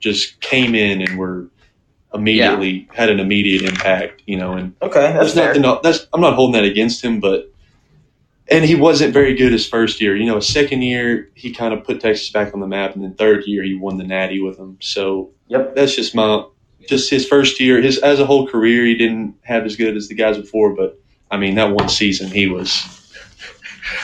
just 0.00 0.40
came 0.40 0.74
in 0.74 1.02
and 1.02 1.18
were 1.18 1.48
immediately 2.12 2.88
had 2.92 3.08
an 3.10 3.20
immediate 3.20 3.62
impact, 3.62 4.22
you 4.26 4.36
know, 4.36 4.52
and 4.54 4.74
Okay, 4.82 5.00
that's 5.12 5.32
there's 5.32 5.54
fair. 5.54 5.60
nothing. 5.60 5.80
That's 5.82 6.06
I'm 6.12 6.20
not 6.20 6.34
holding 6.34 6.60
that 6.60 6.64
against 6.68 7.02
him, 7.04 7.20
but 7.20 7.52
and 8.48 8.64
he 8.64 8.74
wasn't 8.74 9.12
very 9.14 9.34
good 9.34 9.52
his 9.52 9.66
first 9.66 10.00
year. 10.00 10.16
You 10.16 10.26
know, 10.26 10.36
his 10.36 10.48
second 10.48 10.82
year 10.82 11.30
he 11.34 11.52
kind 11.52 11.72
of 11.72 11.84
put 11.84 12.00
Texas 12.00 12.30
back 12.30 12.52
on 12.52 12.60
the 12.60 12.66
map, 12.66 12.94
and 12.94 13.04
then 13.04 13.14
third 13.14 13.44
year 13.46 13.62
he 13.62 13.74
won 13.74 13.96
the 13.96 14.04
Natty 14.04 14.40
with 14.40 14.56
them. 14.56 14.76
So 14.80 15.30
Yep. 15.48 15.74
that's 15.76 15.94
just 15.94 16.14
my 16.14 16.44
just 16.88 17.10
his 17.10 17.26
first 17.28 17.60
year. 17.60 17.80
His 17.80 17.98
as 17.98 18.18
a 18.20 18.26
whole 18.26 18.46
career, 18.48 18.84
he 18.84 18.94
didn't 18.96 19.34
have 19.42 19.64
as 19.64 19.76
good 19.76 19.96
as 19.96 20.08
the 20.08 20.14
guys 20.14 20.36
before, 20.36 20.74
but 20.74 20.98
I 21.30 21.36
mean 21.36 21.54
that 21.56 21.70
one 21.72 21.88
season 21.88 22.28
he 22.28 22.46
was 22.48 22.84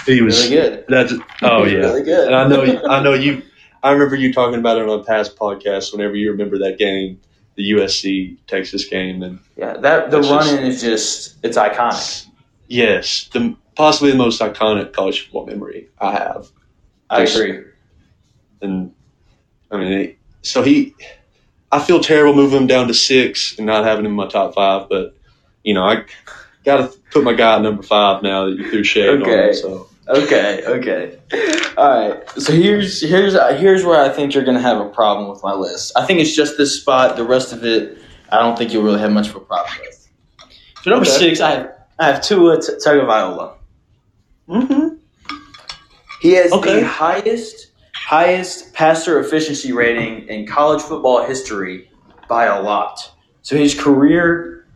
he 0.07 0.23
was 0.23 0.45
Really 0.49 0.57
good. 0.57 0.85
That's 0.88 1.12
oh 1.42 1.64
yeah, 1.64 1.79
Really 1.79 2.03
good. 2.05 2.27
and 2.29 2.37
I 2.37 2.47
know 2.47 2.83
I 2.88 3.03
know 3.03 3.14
you. 3.14 3.42
I 3.83 3.92
remember 3.92 4.16
you 4.16 4.33
talking 4.33 4.59
about 4.59 4.79
it 4.79 4.88
on 4.88 5.05
past 5.05 5.37
podcasts. 5.37 5.92
Whenever 5.92 6.16
you 6.16 6.31
remember 6.33 6.59
that 6.59 6.77
game, 6.79 7.21
the 7.57 7.71
USC 7.73 8.37
Texas 8.47 8.85
game, 8.87 9.23
and 9.23 9.38
Yeah, 9.57 9.75
that 9.79 10.11
the 10.11 10.21
run 10.21 10.49
in 10.59 10.64
is 10.64 10.81
just 10.83 11.37
it's 11.42 11.57
iconic. 11.57 12.27
yes, 12.69 13.29
the 13.33 13.57
possibly 13.75 14.11
the 14.12 14.16
most 14.19 14.40
iconic 14.40 14.92
college 14.92 15.23
football 15.25 15.47
memory 15.47 15.88
I 15.99 16.12
have. 16.12 16.49
I 17.11 17.25
Just- 17.25 17.37
agree. 17.37 17.62
And 18.62 18.92
I 19.71 19.77
mean, 19.79 19.92
it- 19.92 20.19
so 20.42 20.62
he, 20.62 20.95
I 21.73 21.81
feel 21.81 22.01
terrible 22.01 22.35
moving 22.35 22.61
him 22.62 22.66
down 22.66 22.87
to 22.88 22.95
six 22.95 23.57
and 23.59 23.66
not 23.66 23.85
having 23.85 24.05
him 24.05 24.12
in 24.12 24.16
my 24.16 24.29
top 24.29 24.55
five, 24.55 24.88
but 24.88 25.14
you 25.64 25.75
know, 25.75 25.83
I 25.85 26.05
got 26.64 26.77
to 26.92 26.99
put 27.11 27.25
my 27.25 27.33
guy 27.35 27.57
at 27.57 27.62
number 27.62 27.83
five 27.83 28.23
now 28.23 28.45
that 28.47 28.57
you 28.57 28.71
threw 28.71 28.85
shade 28.85 29.09
on 29.09 29.23
Okay. 29.23 29.49
him. 29.49 29.55
So 29.55 29.88
Okay, 30.09 30.62
okay. 30.64 31.19
All 31.77 32.09
right. 32.11 32.31
So 32.40 32.53
here's 32.53 33.01
here's 33.03 33.35
here's 33.59 33.85
where 33.85 34.01
I 34.01 34.09
think 34.09 34.35
you're 34.35 34.45
gonna 34.45 34.61
have 34.61 34.79
a 34.81 34.88
problem 34.88 35.29
with 35.29 35.42
my 35.42 35.53
list. 35.53 35.92
I 35.97 36.07
think 36.07 36.21
it's 36.21 36.35
just 36.35 36.57
this 36.57 36.81
spot. 36.81 37.16
The 37.16 37.25
rest 37.25 37.53
of 37.53 37.64
it, 37.64 37.99
I 38.31 38.38
don't 38.38 38.57
think 38.57 38.73
you'll 38.73 38.85
really 38.85 39.01
have 39.01 39.11
much 39.11 39.29
of 39.31 39.37
a 39.37 39.40
problem 39.40 39.75
with. 39.81 40.09
So 40.85 40.90
number 40.90 41.07
Okay. 41.07 41.19
six, 41.19 41.40
I 41.40 41.51
have 41.51 41.73
I 41.99 42.07
have 42.07 42.23
Tua 42.23 42.61
T- 42.61 42.73
Tagovailoa. 42.85 43.55
mm-hmm. 44.49 44.88
He 46.21 46.33
has 46.35 46.53
Okay. 46.53 46.81
the 46.81 46.87
highest 46.87 47.73
highest 47.95 48.73
passer 48.75 49.19
efficiency 49.19 49.73
rating 49.73 50.29
in 50.29 50.47
college 50.47 50.83
football 50.83 51.25
history 51.25 51.90
by 52.29 52.45
a 52.47 52.62
lot. 52.62 53.11
So 53.42 53.57
his 53.57 53.75
career 53.75 54.66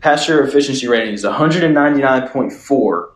passer 0.00 0.42
efficiency 0.42 0.88
rating 0.88 1.12
is 1.12 1.24
199.4. 1.24 3.08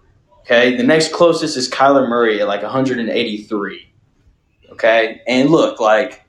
Okay, 0.42 0.76
the 0.76 0.82
next 0.82 1.12
closest 1.12 1.56
is 1.56 1.70
Kyler 1.70 2.08
Murray 2.08 2.40
at 2.40 2.48
like 2.48 2.62
183. 2.62 3.92
Okay, 4.72 5.20
and 5.26 5.50
look, 5.50 5.78
like 5.80 6.24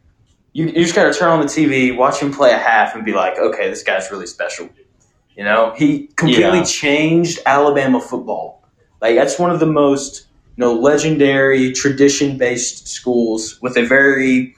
you, 0.54 0.67
you 0.67 0.73
just 0.84 0.93
got 0.95 1.12
to 1.12 1.17
turn 1.17 1.30
on 1.30 1.39
the 1.39 1.45
TV, 1.47 1.95
watch 1.95 2.19
him 2.19 2.32
play 2.32 2.52
a 2.52 2.58
half, 2.58 2.93
and 2.95 3.04
be 3.04 3.13
like, 3.13 3.38
okay, 3.39 3.69
this 3.69 3.82
guy's 3.84 4.12
really 4.12 4.28
special. 4.28 4.69
You 5.36 5.43
know, 5.43 5.73
he 5.76 6.08
completely 6.15 6.60
Yeah. 6.60 6.63
changed 6.63 7.39
Alabama 7.45 7.99
football. 7.99 8.63
Like 9.02 9.15
that's 9.15 9.39
one 9.39 9.49
of 9.49 9.60
the 9.60 9.65
most 9.65 10.28
you 10.58 10.62
know 10.63 10.73
legendary 10.76 11.71
tradition 11.73 12.38
based 12.38 12.88
schools 12.88 13.60
with 13.62 13.76
a 13.78 13.84
very 13.84 14.56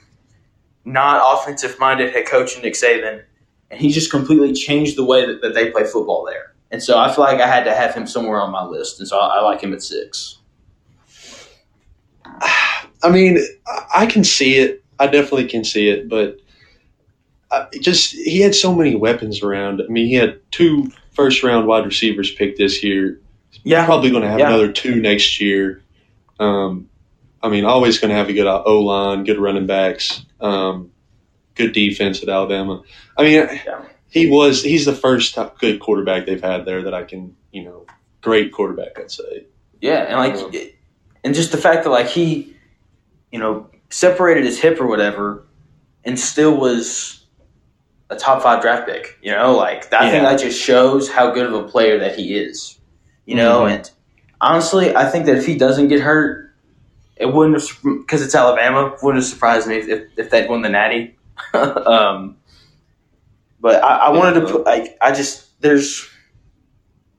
not 0.84 1.22
offensive 1.26 1.78
minded 1.80 2.12
head 2.12 2.26
coach 2.26 2.56
in 2.56 2.62
Nick 2.62 2.74
Saban, 2.74 3.22
and 3.70 3.80
he 3.80 3.90
just 3.90 4.10
completely 4.10 4.52
changed 4.52 4.96
the 4.98 5.04
way 5.04 5.24
that, 5.26 5.40
that 5.40 5.54
they 5.54 5.70
play 5.70 5.84
football 5.84 6.24
there. 6.26 6.54
And 6.70 6.82
so 6.82 6.98
I 6.98 7.12
feel 7.14 7.24
like 7.24 7.40
I 7.40 7.46
had 7.46 7.64
to 7.64 7.74
have 7.74 7.94
him 7.94 8.06
somewhere 8.06 8.40
on 8.40 8.50
my 8.50 8.64
list, 8.64 8.98
and 8.98 9.08
so 9.08 9.18
I, 9.18 9.38
I 9.38 9.40
like 9.42 9.60
him 9.60 9.72
at 9.72 9.82
six. 9.82 10.38
I 13.02 13.10
mean, 13.10 13.38
I- 13.66 13.84
I 14.02 14.06
can 14.06 14.24
see 14.24 14.56
it. 14.56 14.82
I 14.98 15.06
definitely 15.06 15.46
can 15.48 15.64
see 15.64 15.88
it, 15.88 16.08
but 16.08 16.38
uh, 17.50 17.66
it 17.72 17.82
just 17.82 18.12
he 18.12 18.40
had 18.40 18.54
so 18.54 18.74
many 18.74 18.94
weapons 18.96 19.42
around. 19.42 19.80
I 19.80 19.86
mean, 19.90 20.06
he 20.06 20.14
had 20.14 20.40
two 20.50 20.90
first 21.12 21.42
round 21.42 21.66
wide 21.66 21.84
receivers 21.86 22.32
picked 22.32 22.58
this 22.58 22.82
year. 22.82 23.20
Yeah, 23.62 23.84
Probably 23.86 24.10
going 24.10 24.22
to 24.22 24.28
have 24.28 24.38
Yeah. 24.38 24.48
another 24.48 24.72
two 24.72 24.96
next 25.00 25.40
year. 25.40 25.82
Um, 26.40 26.88
I 27.42 27.48
mean, 27.48 27.64
always 27.64 27.98
going 27.98 28.10
to 28.10 28.16
have 28.16 28.28
a 28.28 28.32
good 28.32 28.46
O 28.46 28.80
line, 28.80 29.24
good 29.24 29.38
running 29.38 29.66
backs, 29.66 30.24
um, 30.40 30.90
good 31.54 31.72
defense 31.72 32.22
at 32.22 32.28
Alabama. 32.28 32.82
I 33.16 33.22
mean, 33.22 33.32
Yeah. 33.34 33.84
He 34.10 34.28
was 34.30 34.62
he's 34.62 34.84
the 34.86 34.94
first 34.94 35.34
top 35.34 35.58
good 35.58 35.80
quarterback 35.80 36.26
they've 36.26 36.42
had 36.42 36.64
there 36.64 36.82
that 36.82 36.94
I 36.94 37.04
can 37.04 37.36
you 37.52 37.64
know 37.64 37.86
great 38.22 38.52
quarterback 38.52 38.98
I'd 38.98 39.10
say. 39.10 39.46
Yeah, 39.80 39.98
and 40.04 40.16
like, 40.18 40.54
it- 40.54 40.74
and 41.24 41.34
just 41.34 41.50
the 41.52 41.58
fact 41.58 41.84
that 41.84 41.90
like 41.90 42.06
he, 42.08 42.54
you 43.32 43.38
know, 43.38 43.68
separated 43.90 44.44
his 44.44 44.58
hip 44.60 44.80
or 44.80 44.86
whatever, 44.86 45.44
and 46.04 46.18
still 46.18 46.56
was 46.56 47.24
a 48.10 48.16
top 48.16 48.42
five 48.42 48.62
draft 48.62 48.86
pick. 48.88 49.18
You 49.22 49.32
know, 49.32 49.56
like 49.56 49.92
I 49.92 50.10
think 50.10 50.22
that 50.22 50.38
just 50.40 50.60
shows 50.60 51.10
how 51.10 51.30
good 51.32 51.46
of 51.46 51.52
a 51.52 51.64
player 51.64 51.98
that 51.98 52.16
he 52.16 52.36
is. 52.36 52.78
You 53.26 53.34
know, 53.34 53.62
Mhm. 53.62 53.70
and 53.74 53.90
honestly, 54.40 54.94
I 54.94 55.10
think 55.10 55.26
that 55.26 55.36
if 55.36 55.44
he 55.46 55.56
doesn't 55.58 55.88
get 55.88 56.00
hurt, 56.00 56.54
it 57.16 57.26
wouldn't 57.26 57.60
have 57.60 57.78
because 57.82 58.22
it's 58.22 58.34
Alabama. 58.34 58.94
Wouldn't 59.02 59.22
have 59.24 59.28
surprised 59.30 59.66
me 59.66 59.76
if, 59.78 59.88
if, 59.88 60.02
if 60.16 60.30
they'd 60.30 60.48
won 60.48 60.62
the 60.62 60.68
Natty. 60.68 61.16
um, 61.54 62.36
but 63.60 63.82
I, 63.82 64.06
I 64.06 64.10
wanted 64.10 64.40
to 64.40 64.46
put 64.52 64.64
like 64.64 64.96
I 65.00 65.12
just 65.12 65.60
there's 65.60 66.08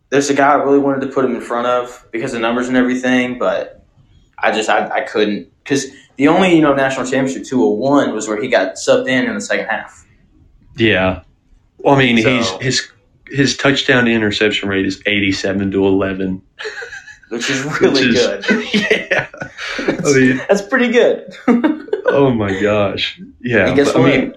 there's 0.09 0.29
a 0.29 0.33
guy 0.33 0.51
I 0.51 0.55
really 0.55 0.79
wanted 0.79 1.01
to 1.01 1.07
put 1.07 1.25
him 1.25 1.35
in 1.35 1.41
front 1.41 1.67
of 1.67 2.05
because 2.11 2.33
of 2.33 2.41
numbers 2.41 2.67
and 2.67 2.77
everything, 2.77 3.37
but 3.39 3.83
I 4.37 4.51
just 4.51 4.69
I, 4.69 4.87
I 4.89 5.01
couldn't 5.01 5.49
because 5.63 5.85
the 6.15 6.27
only 6.29 6.55
you 6.55 6.61
know 6.61 6.73
national 6.73 7.05
championship 7.05 7.45
two 7.45 7.57
hundred 7.61 7.75
one 7.79 8.13
was 8.13 8.27
where 8.27 8.41
he 8.41 8.47
got 8.47 8.75
subbed 8.75 9.07
in 9.07 9.25
in 9.27 9.33
the 9.35 9.41
second 9.41 9.67
half. 9.67 10.05
Yeah. 10.75 11.21
Well, 11.79 11.95
I 11.95 11.99
mean, 11.99 12.21
So- 12.21 12.29
he's 12.29 12.49
his 12.61 12.91
his 13.29 13.57
touchdown 13.57 14.05
to 14.05 14.11
interception 14.11 14.69
rate 14.69 14.85
is 14.85 15.01
eighty 15.05 15.31
seven 15.31 15.71
to 15.71 15.85
eleven. 15.85 16.41
Which 17.29 17.49
is 17.49 17.61
really 17.81 18.07
Which 18.07 18.15
is- 18.15 18.45
good. 18.47 18.73
yeah. 18.73 19.27
I 19.79 20.13
mean, 20.13 20.37
That's 20.47 20.61
pretty 20.61 20.89
good. 20.93 21.35
oh 21.47 22.31
my 22.33 22.57
gosh. 22.61 23.19
Yeah. 23.41 23.75
but, 23.75 23.95
I 23.97 24.03
mean, 24.03 24.33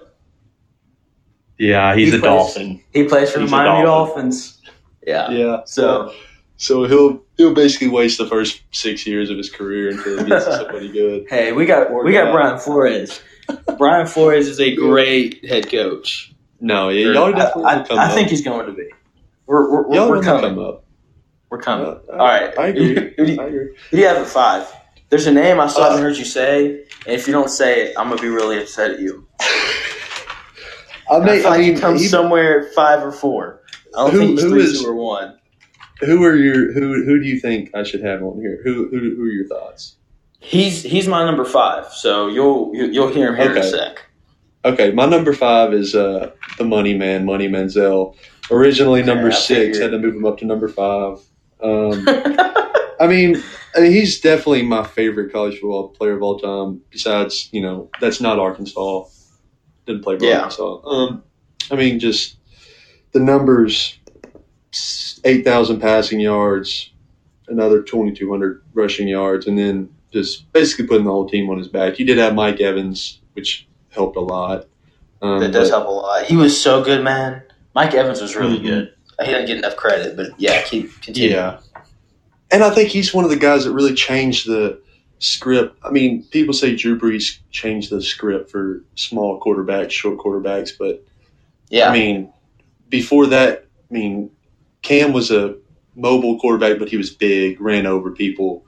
yeah, 1.69 1.95
he's 1.95 2.11
He 2.11 2.17
a 2.17 2.19
plays- 2.19 2.31
dolphin. 2.31 2.81
he 2.91 3.03
plays 3.03 3.29
for 3.31 3.39
the 3.39 3.45
he's 3.45 3.51
a 3.51 3.55
Miami 3.55 3.83
Dolphin. 3.85 4.15
Dolphins. 4.15 4.61
Yeah. 5.05 5.29
Yeah. 5.31 5.61
So 5.65 6.13
So 6.57 6.85
he'll 6.85 7.23
he'll 7.37 7.53
basically 7.53 7.87
waste 7.89 8.17
the 8.17 8.27
first 8.27 8.61
six 8.71 9.05
years 9.07 9.29
of 9.29 9.37
his 9.37 9.49
career 9.49 9.89
until 9.89 10.17
he 10.23 10.29
gets 10.29 10.45
somebody 10.45 10.89
good. 10.91 11.25
hey, 11.29 11.51
we 11.53 11.65
got 11.65 11.87
Poor 11.87 12.03
we 12.05 12.11
got 12.13 12.25
guy. 12.25 12.31
Brian 12.31 12.59
Flores. 12.59 13.21
Brian 13.77 14.05
Flores 14.07 14.47
is 14.47 14.59
a 14.59 14.75
great 14.75 15.43
head 15.45 15.69
coach. 15.71 16.33
No, 16.59 16.89
yeah, 16.89 17.07
y'all 17.11 17.23
are 17.29 17.31
definitely 17.33 17.65
I, 17.65 17.73
gonna 17.75 17.87
come 17.87 17.99
I, 17.99 18.03
I 18.03 18.05
up. 18.09 18.13
think 18.13 18.29
he's 18.29 18.43
going 18.43 18.65
to 18.67 18.71
be. 18.73 18.87
We're 19.47 19.69
we're, 19.71 19.87
we're, 19.87 19.95
y'all 19.95 20.09
we're 20.09 20.21
coming. 20.21 20.55
come 20.55 20.59
up. 20.59 20.85
We're 21.49 21.57
coming. 21.61 21.87
Uh, 21.87 22.11
All 22.11 22.17
right. 22.19 22.55
I 22.57 22.67
agree. 22.67 22.93
Who 23.17 23.25
do 23.25 23.31
you- 23.33 23.41
I 23.41 23.45
agree. 23.47 23.75
Who 23.89 23.97
do 23.97 24.01
you 24.01 24.07
have 24.07 24.17
at 24.17 24.27
five? 24.27 24.71
There's 25.09 25.25
a 25.27 25.33
name 25.33 25.59
I 25.59 25.67
still 25.67 25.83
Uh, 25.83 25.89
haven't 25.89 26.03
heard 26.05 26.15
you 26.17 26.23
say, 26.23 26.85
and 27.05 27.15
if 27.15 27.27
you 27.27 27.33
don't 27.33 27.49
say 27.49 27.87
it, 27.87 27.95
I'm 27.97 28.07
gonna 28.09 28.21
be 28.21 28.29
really 28.29 28.59
upset 28.61 28.91
at 28.91 28.99
you. 29.01 29.27
I, 31.11 31.17
I, 31.17 31.19
may, 31.25 31.37
feel 31.39 31.47
I 31.47 31.49
like 31.51 31.59
mean, 31.59 31.75
he 31.75 31.79
comes 31.81 32.01
he- 32.01 32.07
somewhere 32.07 32.61
at 32.67 32.73
five 32.73 33.03
or 33.03 33.11
four. 33.11 33.61
I 33.95 34.03
don't 34.05 34.11
Who- 34.13 34.19
think 34.19 34.31
he's 34.31 34.41
who 34.43 34.49
three, 34.49 34.63
is- 34.63 34.81
two, 34.81 34.87
or 34.89 34.95
one. 34.95 35.37
who 35.99 36.23
are 36.23 36.35
your 36.35 36.71
who 36.73 37.03
who 37.05 37.19
do 37.21 37.27
you 37.27 37.39
think 37.39 37.75
I 37.75 37.83
should 37.83 38.01
have 38.03 38.23
on 38.23 38.39
here? 38.39 38.61
Who 38.63 38.87
who, 38.89 39.15
who 39.15 39.23
are 39.23 39.27
your 39.29 39.47
thoughts? 39.47 39.97
He's 40.39 40.81
he's 40.81 41.07
my 41.07 41.23
number 41.25 41.45
five, 41.45 41.91
so 41.93 42.27
you'll 42.27 42.71
you- 42.73 42.87
you'll 42.87 43.09
hear 43.13 43.27
him 43.29 43.35
here 43.35 43.51
in 43.51 43.57
a 43.57 43.59
Okay. 43.59 43.69
sec. 43.69 44.05
Okay, 44.63 44.91
my 44.91 45.05
number 45.07 45.33
five 45.33 45.73
is 45.73 45.95
uh, 45.95 46.31
the 46.59 46.63
Money 46.63 46.95
Man, 46.95 47.25
Money 47.25 47.47
Manziel. 47.49 48.15
Originally 48.51 49.01
number 49.01 49.27
I 49.29 49.31
six, 49.31 49.77
figured. 49.77 49.81
had 49.81 49.91
to 49.91 49.97
move 49.99 50.15
him 50.15 50.25
up 50.25 50.37
to 50.39 50.45
number 50.45 50.67
five. 50.67 51.17
Um, 51.63 52.05
I 52.99 53.07
mean, 53.07 53.41
I 53.75 53.79
mean, 53.81 53.91
he's 53.91 54.21
definitely 54.21 54.61
my 54.63 54.83
favorite 54.85 55.31
college 55.33 55.55
football 55.55 55.89
player 55.89 56.13
of 56.13 56.21
all 56.21 56.37
time. 56.39 56.81
Besides, 56.91 57.49
you 57.51 57.61
know, 57.61 57.89
that's 57.99 58.21
not 58.21 58.37
Arkansas. 58.39 59.05
Didn't 59.91 60.03
play 60.03 60.17
Yeah. 60.21 60.37
Arkansas. 60.39 60.81
Um, 60.87 61.23
I 61.69 61.75
mean, 61.75 61.99
just 61.99 62.37
the 63.11 63.19
numbers: 63.19 63.97
eight 65.23 65.43
thousand 65.43 65.79
passing 65.81 66.19
yards, 66.19 66.91
another 67.47 67.81
twenty 67.81 68.13
two 68.13 68.31
hundred 68.31 68.61
rushing 68.73 69.07
yards, 69.07 69.47
and 69.47 69.57
then 69.57 69.89
just 70.13 70.51
basically 70.53 70.87
putting 70.87 71.05
the 71.05 71.11
whole 71.11 71.27
team 71.29 71.49
on 71.49 71.57
his 71.57 71.67
back. 71.67 71.99
You 71.99 72.05
did 72.05 72.17
have 72.17 72.33
Mike 72.35 72.59
Evans, 72.61 73.19
which 73.33 73.67
helped 73.89 74.15
a 74.15 74.21
lot. 74.21 74.65
Um, 75.21 75.39
That 75.41 75.51
does 75.51 75.69
but- 75.69 75.77
help 75.77 75.87
a 75.87 75.91
lot. 75.91 76.23
He 76.25 76.35
was 76.35 76.59
so 76.59 76.83
good, 76.83 77.03
man. 77.03 77.43
Mike 77.75 77.93
Evans 77.93 78.21
was 78.21 78.35
really 78.35 78.59
Mhm. 78.59 78.63
good. 78.63 78.93
He 79.23 79.27
didn't 79.27 79.45
get 79.45 79.57
enough 79.57 79.75
credit, 79.75 80.15
but 80.17 80.31
yeah, 80.37 80.61
keep 80.63 80.99
continue. 81.01 81.29
Yeah. 81.31 81.59
And 82.49 82.63
I 82.63 82.69
think 82.71 82.89
he's 82.89 83.13
one 83.13 83.23
of 83.23 83.29
the 83.29 83.37
guys 83.37 83.63
that 83.65 83.71
really 83.71 83.93
changed 83.93 84.47
the 84.47 84.80
script. 85.21 85.77
I 85.83 85.91
mean, 85.91 86.23
people 86.23 86.53
say 86.53 86.75
Drew 86.75 86.99
Brees 86.99 87.37
changed 87.51 87.89
the 87.91 88.01
script 88.01 88.51
for 88.51 88.83
small 88.95 89.39
quarterbacks, 89.39 89.91
short 89.91 90.17
quarterbacks, 90.17 90.71
but 90.77 91.05
yeah. 91.69 91.89
I 91.89 91.93
mean, 91.93 92.33
before 92.89 93.27
that, 93.27 93.67
I 93.89 93.93
mean, 93.93 94.31
Cam 94.81 95.13
was 95.13 95.31
a 95.31 95.55
mobile 95.95 96.39
quarterback, 96.39 96.79
but 96.79 96.89
he 96.89 96.97
was 96.97 97.09
big, 97.11 97.61
ran 97.61 97.85
over 97.85 98.11
people. 98.11 98.65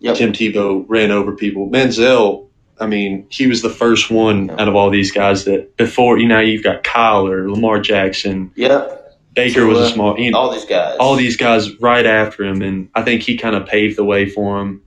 Yep. 0.00 0.16
Tim 0.16 0.32
Tebow 0.32 0.84
ran 0.86 1.10
over 1.10 1.32
people. 1.34 1.68
Manziel, 1.70 2.48
I 2.78 2.86
mean, 2.86 3.26
he 3.30 3.46
was 3.46 3.62
the 3.62 3.70
first 3.70 4.10
one 4.10 4.48
Yep. 4.48 4.60
out 4.60 4.68
of 4.68 4.76
all 4.76 4.90
these 4.90 5.12
guys 5.12 5.44
that 5.46 5.76
before, 5.76 6.18
you 6.18 6.28
know, 6.28 6.40
you've 6.40 6.62
got 6.62 6.84
Kyler, 6.84 7.50
Lamar 7.50 7.80
Jackson, 7.80 8.52
Yep. 8.54 9.00
Baker 9.32 9.66
was 9.66 9.78
a 9.78 9.88
small, 9.90 10.16
you 10.20 10.30
know, 10.30 10.38
All 10.38 10.52
these 10.52 10.64
guys. 10.66 10.96
all 11.00 11.16
these 11.16 11.36
guys 11.36 11.80
right 11.80 12.06
after 12.06 12.44
him, 12.44 12.62
and 12.62 12.88
I 12.94 13.02
think 13.02 13.22
he 13.22 13.36
kind 13.36 13.56
of 13.56 13.66
paved 13.66 13.96
the 13.96 14.04
way 14.04 14.28
for 14.28 14.60
him. 14.60 14.82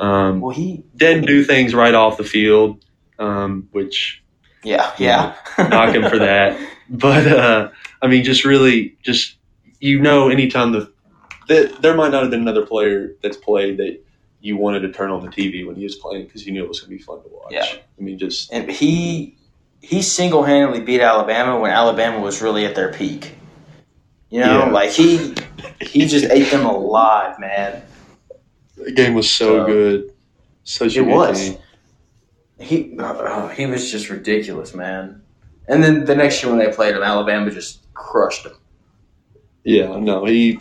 Um, 0.00 0.40
Well, 0.40 0.50
he. 0.54 0.82
didn't 0.96 1.26
do 1.26 1.44
things 1.44 1.74
right 1.74 1.94
off 1.94 2.16
the 2.16 2.24
field, 2.24 2.84
um, 3.18 3.68
which 3.72 4.22
Yeah. 4.64 4.90
Yeah. 4.98 5.34
knock 5.58 5.94
him 5.94 6.08
for 6.08 6.18
that. 6.18 6.58
But 6.92 7.26
uh, 7.28 7.68
I 8.02 8.08
mean, 8.08 8.24
just 8.24 8.44
really, 8.44 8.96
just 9.02 9.36
you 9.78 10.00
know, 10.00 10.28
anytime 10.28 10.72
the 10.72 10.90
that 11.46 11.80
there 11.82 11.94
might 11.94 12.10
not 12.10 12.22
have 12.22 12.30
been 12.32 12.40
another 12.40 12.66
player 12.66 13.12
that's 13.22 13.36
played 13.36 13.76
that 13.76 14.00
you 14.40 14.56
wanted 14.56 14.80
to 14.80 14.90
turn 14.90 15.10
on 15.12 15.20
the 15.22 15.28
TV 15.28 15.64
when 15.66 15.76
he 15.76 15.84
was 15.84 15.94
playing 15.94 16.24
because 16.24 16.44
you 16.46 16.52
knew 16.52 16.64
it 16.64 16.68
was 16.68 16.80
going 16.80 16.90
to 16.90 16.96
be 16.96 17.02
fun 17.02 17.22
to 17.22 17.28
watch. 17.28 17.52
Yeah. 17.52 17.64
I 17.64 18.02
mean, 18.02 18.18
just 18.18 18.52
and 18.52 18.68
he 18.68 19.36
he 19.82 20.02
single 20.02 20.42
handedly 20.42 20.80
beat 20.80 21.00
Alabama 21.00 21.60
when 21.60 21.70
Alabama 21.70 22.18
was 22.20 22.42
really 22.42 22.64
at 22.66 22.74
their 22.74 22.92
peak. 22.92 23.34
You 24.30 24.40
know, 24.40 24.58
Yeah. 24.66 24.70
like 24.72 24.90
he 24.90 25.34
he 25.80 26.06
just 26.06 26.24
ate 26.24 26.50
them 26.50 26.66
alive, 26.66 27.38
man. 27.38 27.82
The 28.84 28.92
game 28.92 29.14
was 29.14 29.30
so 29.30 29.60
So- 29.60 29.66
good, 29.66 30.12
such 30.64 30.96
It 30.96 31.02
was. 31.02 31.40
game. 31.50 31.58
He 32.58 32.94
oh, 32.98 33.48
he 33.48 33.64
was 33.66 33.90
just 33.90 34.10
ridiculous, 34.10 34.74
man. 34.74 35.22
And 35.66 35.82
then 35.82 36.04
the 36.04 36.14
next 36.14 36.42
year 36.42 36.54
when 36.54 36.58
they 36.64 36.70
played 36.72 36.94
him, 36.94 37.02
Alabama 37.02 37.50
just 37.50 37.80
crushed 37.94 38.44
him. 38.44 38.52
Yeah, 39.64 39.98
no, 39.98 40.24
he 40.26 40.58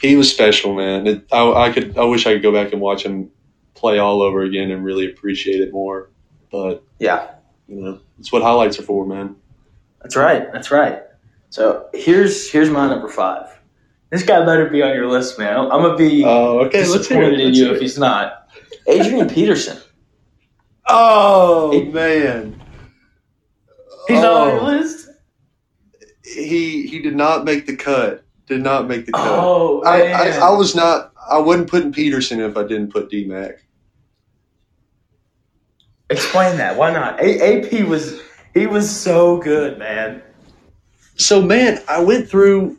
he 0.00 0.16
was 0.16 0.30
special, 0.30 0.74
man. 0.74 1.06
It, 1.06 1.24
I, 1.30 1.48
I 1.66 1.70
could, 1.72 1.96
I 1.96 2.04
wish 2.04 2.26
I 2.26 2.32
could 2.32 2.42
go 2.42 2.52
back 2.52 2.72
and 2.72 2.80
watch 2.80 3.04
him 3.04 3.30
play 3.74 3.98
all 3.98 4.20
over 4.22 4.42
again 4.42 4.70
and 4.72 4.84
really 4.84 5.06
appreciate 5.08 5.60
it 5.60 5.72
more. 5.72 6.10
But 6.50 6.82
Yeah, 6.98 7.30
you 7.68 7.76
know, 7.76 8.00
it's 8.18 8.32
what 8.32 8.42
highlights 8.42 8.78
are 8.80 8.82
for, 8.82 9.06
man. 9.06 9.36
that's 10.00 10.16
right. 10.16 10.52
That's 10.52 10.70
right. 10.72 11.02
So 11.50 11.88
here's 11.94 12.50
here's 12.50 12.70
my 12.70 12.88
number 12.88 13.08
five. 13.08 13.46
This 14.12 14.22
guy 14.22 14.44
better 14.44 14.68
be 14.68 14.82
on 14.82 14.92
your 14.94 15.08
list, 15.08 15.38
man. 15.38 15.56
I'm, 15.56 15.72
I'm 15.72 15.80
gonna 15.80 15.96
be 15.96 16.22
Oh, 16.22 16.58
okay. 16.66 16.80
Let's 16.86 16.90
hear 17.08 17.18
disappointed 17.22 17.40
in 17.40 17.54
you 17.54 17.72
if 17.72 17.80
he's 17.80 17.98
not. 17.98 18.46
Adrian 18.86 19.26
Peterson. 19.28 19.78
Oh 20.86 21.72
It- 21.72 21.94
man, 21.94 22.62
He's 24.08 24.20
not 24.20 24.32
on 24.32 24.48
Oh. 24.48 24.54
your 24.54 24.62
list. 24.78 25.08
he 26.24 26.86
he 26.86 26.98
did 27.00 27.16
not 27.16 27.44
make 27.46 27.66
the 27.66 27.74
cut. 27.74 28.22
Did 28.48 28.60
not 28.62 28.86
make 28.86 29.06
the 29.06 29.12
cut. 29.12 29.26
Oh, 29.26 29.82
I, 29.86 29.98
man. 29.98 30.14
I 30.14 30.46
I 30.46 30.50
was 30.50 30.74
not. 30.74 31.12
I 31.30 31.38
wasn't 31.38 31.70
putting 31.70 31.90
Peterson 31.92 32.38
if 32.40 32.54
I 32.56 32.64
didn't 32.64 32.92
put 32.92 33.08
D 33.08 33.24
Mac. 33.24 33.64
Explain 36.10 36.58
that. 36.58 36.76
Why 36.76 36.92
not? 36.92 37.18
A- 37.18 37.62
AP 37.64 37.88
was 37.88 38.20
he 38.52 38.66
was 38.66 38.90
so 38.94 39.38
good, 39.38 39.78
man. 39.78 40.20
So 41.16 41.40
man, 41.40 41.80
I 41.88 42.02
went 42.02 42.28
through. 42.28 42.76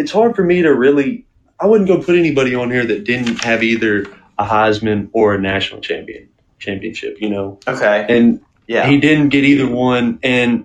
It's 0.00 0.10
hard 0.10 0.34
for 0.34 0.42
me 0.42 0.62
to 0.62 0.70
really. 0.74 1.26
I 1.60 1.66
wouldn't 1.66 1.86
go 1.88 1.98
put 2.02 2.16
anybody 2.16 2.54
on 2.54 2.70
here 2.70 2.86
that 2.86 3.04
didn't 3.04 3.44
have 3.44 3.62
either 3.62 4.06
a 4.38 4.46
Heisman 4.46 5.10
or 5.12 5.34
a 5.34 5.38
national 5.38 5.82
champion 5.82 6.26
championship. 6.58 7.18
You 7.20 7.28
know, 7.28 7.60
Okay. 7.68 8.06
and 8.08 8.40
Yeah. 8.66 8.86
he 8.88 8.98
didn't 8.98 9.28
get 9.28 9.44
either 9.44 9.68
one. 9.68 10.18
And 10.22 10.64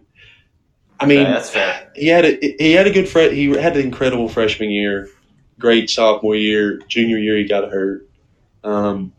I 1.02 1.06
mean, 1.06 1.20
Okay, 1.24 1.32
that's 1.32 1.50
fair. 1.50 1.92
he 1.96 2.08
had 2.08 2.24
a 2.24 2.56
he 2.60 2.72
had 2.72 2.88
a 2.88 2.92
good 2.92 3.10
fre- 3.10 3.32
he 3.32 3.48
had 3.50 3.76
an 3.76 3.84
incredible 3.84 4.30
freshman 4.30 4.70
year, 4.70 5.10
great 5.60 5.90
sophomore 5.90 6.38
year, 6.38 6.80
junior 6.88 7.18
year 7.18 7.36
he 7.38 7.44
got 7.44 7.70
hurt. 7.70 8.08
Um, 8.64 9.12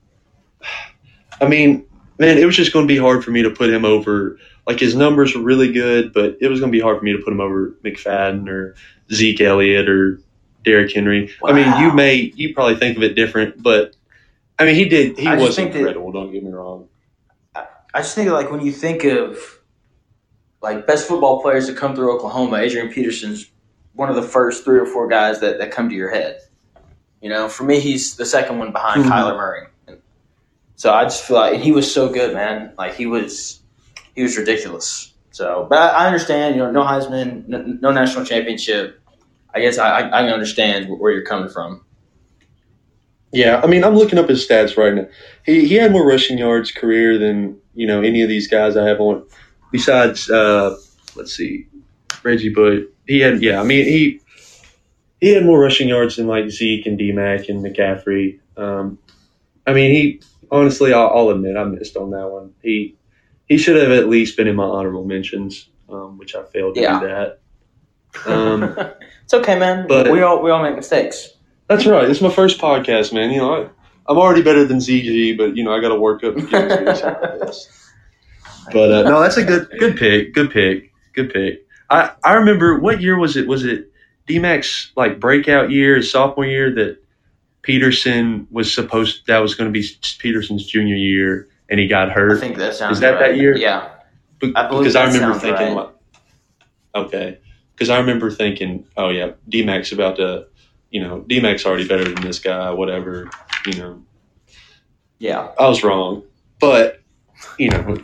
I 1.42 1.46
mean, 1.46 1.84
man, 2.18 2.38
it 2.38 2.44
was 2.44 2.56
just 2.56 2.72
going 2.72 2.86
to 2.86 2.92
be 2.92 2.98
hard 2.98 3.24
for 3.24 3.30
me 3.30 3.42
to 3.42 3.50
put 3.50 3.70
him 3.70 3.84
over. 3.84 4.38
Like 4.66 4.80
his 4.80 4.94
numbers 4.94 5.34
were 5.34 5.42
really 5.42 5.72
good, 5.72 6.12
but 6.12 6.38
it 6.40 6.48
was 6.48 6.60
going 6.60 6.72
to 6.72 6.76
be 6.76 6.80
hard 6.82 6.98
for 6.98 7.04
me 7.04 7.12
to 7.12 7.18
put 7.18 7.32
him 7.32 7.40
over 7.40 7.76
McFadden 7.84 8.48
or 8.48 8.74
Zeke 9.12 9.40
Elliott 9.40 9.88
or 9.88 10.20
Derrick 10.64 10.92
Henry. 10.92 11.30
I 11.44 11.52
mean, 11.52 11.80
you 11.80 11.92
may 11.92 12.14
you 12.34 12.52
probably 12.54 12.76
think 12.76 12.96
of 12.96 13.02
it 13.02 13.14
different, 13.14 13.62
but 13.62 13.94
I 14.58 14.64
mean, 14.64 14.74
he 14.74 14.86
did. 14.88 15.18
He 15.18 15.26
I 15.26 15.36
was 15.36 15.54
think 15.54 15.72
that- 15.72 15.78
incredible. 15.78 16.10
don't 16.12 16.32
get 16.32 16.42
me 16.42 16.50
wrong. 16.50 16.88
I 17.54 18.00
just 18.00 18.14
think 18.14 18.30
like 18.30 18.50
when 18.50 18.60
you 18.64 18.72
think 18.72 19.04
of 19.04 19.38
like 20.60 20.86
best 20.86 21.06
football 21.08 21.40
players 21.40 21.66
to 21.68 21.74
come 21.74 21.94
through 21.94 22.14
Oklahoma, 22.14 22.58
Adrian 22.58 22.88
Peterson's 22.92 23.50
one 23.94 24.10
of 24.10 24.16
the 24.16 24.22
first 24.22 24.64
three 24.64 24.78
or 24.78 24.84
four 24.86 25.08
guys 25.08 25.40
that, 25.40 25.58
that 25.58 25.70
come 25.70 25.88
to 25.88 25.94
your 25.94 26.10
head. 26.10 26.40
You 27.22 27.30
know, 27.30 27.48
for 27.48 27.64
me, 27.64 27.80
he's 27.80 28.16
the 28.16 28.26
second 28.26 28.58
one 28.58 28.72
behind 28.72 29.04
Mhm. 29.04 29.08
Kyler 29.08 29.36
Murray. 29.36 29.66
So 30.76 30.92
I 30.92 31.04
just 31.04 31.24
feel 31.24 31.36
like 31.36 31.60
he 31.60 31.72
was 31.72 31.92
so 31.92 32.08
good, 32.08 32.34
man. 32.34 32.72
Like 32.78 32.94
he 32.94 33.06
was, 33.06 33.60
he 34.14 34.22
was 34.22 34.36
ridiculous. 34.36 35.14
So, 35.36 35.66
but 35.68 35.78
I, 35.78 36.06
understand. 36.06 36.54
You 36.54 36.62
know, 36.62 36.70
no 36.70 36.82
Heisman, 36.82 37.46
no, 37.46 37.60
no 37.62 37.92
national 37.92 38.24
championship. 38.24 39.00
I 39.54 39.60
guess 39.60 39.76
I, 39.76 40.00
I, 40.00 40.30
understand 40.30 40.88
where 40.88 41.12
you're 41.12 41.26
coming 41.26 41.50
from. 41.50 41.84
Yeah, 43.32 43.60
I 43.62 43.66
mean, 43.66 43.84
I'm 43.84 43.94
looking 43.94 44.18
up 44.18 44.30
his 44.30 44.46
stats 44.46 44.78
right 44.78 44.94
now. 44.94 45.06
He 45.44 45.66
he 45.68 45.74
had 45.74 45.92
more 45.92 46.06
rushing 46.06 46.38
yards 46.38 46.72
career 46.72 47.18
than 47.18 47.58
you 47.74 47.86
know 47.86 48.00
any 48.00 48.22
of 48.22 48.30
these 48.30 48.48
guys 48.48 48.78
I 48.78 48.86
have 48.86 48.98
on. 48.98 49.26
Besides, 49.72 50.30
uh, 50.30 50.76
let's 51.16 51.34
see, 51.34 51.66
Reggie 52.22 52.48
Bush. 52.48 52.84
He 53.06 53.20
had 53.20 53.42
yeah. 53.42 53.60
I 53.60 53.64
mean 53.64 53.84
he 53.84 54.20
he 55.20 55.34
had 55.34 55.44
more 55.44 55.60
rushing 55.60 55.88
yards 55.88 56.16
than 56.16 56.26
like 56.26 56.48
Zeke 56.48 56.86
and 56.86 56.96
D 56.96 57.12
Mac 57.12 57.50
and 57.50 57.62
McCaffrey. 57.62 58.40
Um, 58.56 58.98
I 59.66 59.74
mean 59.74 59.90
he 59.90 60.22
honestly, 60.50 60.92
I'll, 60.92 61.08
I'll 61.14 61.28
admit 61.30 61.56
I 61.56 61.64
missed 61.64 61.96
on 61.96 62.10
that 62.10 62.28
one. 62.28 62.52
He 62.62 62.96
he 63.46 63.58
should 63.58 63.76
have 63.76 63.90
at 63.92 64.08
least 64.08 64.36
been 64.36 64.48
in 64.48 64.56
my 64.56 64.64
honorable 64.64 65.04
mentions, 65.04 65.68
um, 65.88 66.18
which 66.18 66.34
I 66.34 66.42
failed 66.44 66.74
to 66.76 66.80
Yeah. 66.80 67.00
do 67.00 67.06
that. 67.08 67.40
Um, 68.26 68.62
it's 69.24 69.34
okay, 69.34 69.58
man. 69.58 69.86
but- 69.86 70.10
we 70.10 70.22
all 70.22 70.42
we 70.42 70.50
all 70.50 70.62
make 70.62 70.74
mistakes. 70.74 71.28
That's 71.68 71.84
right. 71.84 72.08
It's 72.08 72.20
my 72.22 72.30
first 72.30 72.60
podcast, 72.60 73.12
man. 73.12 73.30
You 73.30 73.38
know, 73.40 73.54
I, 73.64 73.68
I'm 74.08 74.16
already 74.18 74.40
better 74.40 74.64
than 74.64 74.78
ZG, 74.78 75.36
but 75.36 75.56
you 75.56 75.64
know, 75.64 75.74
I 75.74 75.80
got 75.80 75.88
to 75.88 75.96
work 76.00 76.22
up. 76.24 76.34
To 76.36 76.40
get 76.42 76.68
to 76.68 76.96
something 76.96 77.22
like 77.30 77.40
this. 77.40 77.82
But 78.72 78.90
uh, 78.92 79.02
no, 79.02 79.20
that's 79.20 79.36
a 79.36 79.44
good 79.44 79.68
good 79.78 79.96
pick. 79.96 80.32
Good 80.34 80.50
pick. 80.50 80.90
Good 81.12 81.32
pick. 81.32 81.66
I 81.90 82.12
I 82.24 82.32
remember 82.34 82.78
what 82.80 83.00
year 83.00 83.16
was 83.18 83.36
it? 83.36 83.46
Was 83.46 83.64
it 83.64 83.92
D 84.26 84.38
Mac's 84.40 84.90
like 84.96 85.20
breakout 85.20 85.70
year, 85.70 86.02
sophomore 86.02 86.46
year 86.46 86.74
that 86.74 86.98
Peterson 87.66 88.46
was 88.52 88.72
supposed 88.72 89.26
that 89.26 89.38
was 89.38 89.56
going 89.56 89.70
to 89.72 89.76
be 89.76 89.84
Peterson's 90.20 90.64
junior 90.64 90.94
year, 90.94 91.48
and 91.68 91.80
he 91.80 91.88
got 91.88 92.12
hurt. 92.12 92.36
I 92.36 92.40
think 92.40 92.58
that 92.58 92.74
sounds 92.74 92.98
Is 92.98 93.00
that 93.00 93.14
right. 93.14 93.32
that 93.32 93.36
year? 93.38 93.56
Yeah. 93.56 93.90
Be- 94.38 94.52
I 94.54 94.68
because 94.68 94.94
I 94.94 95.06
remember 95.06 95.36
thinking, 95.36 95.74
right. 95.74 95.76
like, 95.76 95.90
okay, 96.94 97.38
because 97.74 97.90
I 97.90 97.98
remember 97.98 98.30
thinking, 98.30 98.86
oh 98.96 99.08
yeah, 99.08 99.32
D 99.48 99.64
Mac's 99.64 99.90
about 99.90 100.14
to, 100.18 100.46
you 100.90 101.00
know, 101.02 101.22
D 101.26 101.40
Mac's 101.40 101.66
already 101.66 101.88
better 101.88 102.04
than 102.04 102.22
this 102.22 102.38
guy, 102.38 102.70
whatever, 102.70 103.28
you 103.66 103.72
know. 103.80 104.00
Yeah. 105.18 105.48
I 105.58 105.66
was 105.68 105.82
wrong, 105.82 106.22
but 106.60 107.00
you 107.58 107.70
know, 107.70 107.98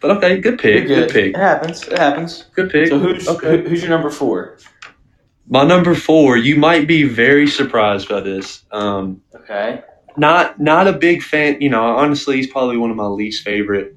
but 0.00 0.12
okay, 0.12 0.38
good 0.38 0.58
pick, 0.58 0.86
good. 0.86 1.08
good 1.08 1.10
pick, 1.10 1.34
It 1.34 1.36
happens. 1.36 1.86
It 1.88 1.98
happens. 1.98 2.44
good 2.54 2.70
pick. 2.70 2.88
So 2.88 2.98
who's 2.98 3.28
okay? 3.28 3.60
who, 3.62 3.68
who's 3.68 3.82
your 3.82 3.90
number 3.90 4.08
four? 4.08 4.56
My 5.48 5.64
number 5.64 5.94
four. 5.94 6.36
You 6.36 6.56
might 6.56 6.86
be 6.88 7.04
very 7.04 7.46
surprised 7.46 8.08
by 8.08 8.20
this. 8.20 8.64
Um, 8.72 9.20
Okay. 9.34 9.80
not 10.16 10.58
not 10.58 10.88
a 10.88 10.92
big 10.92 11.22
fan. 11.22 11.60
You 11.60 11.68
know, 11.70 11.82
honestly, 11.84 12.36
he's 12.36 12.48
probably 12.48 12.76
one 12.76 12.90
of 12.90 12.96
my 12.96 13.06
least 13.06 13.44
favorite 13.44 13.96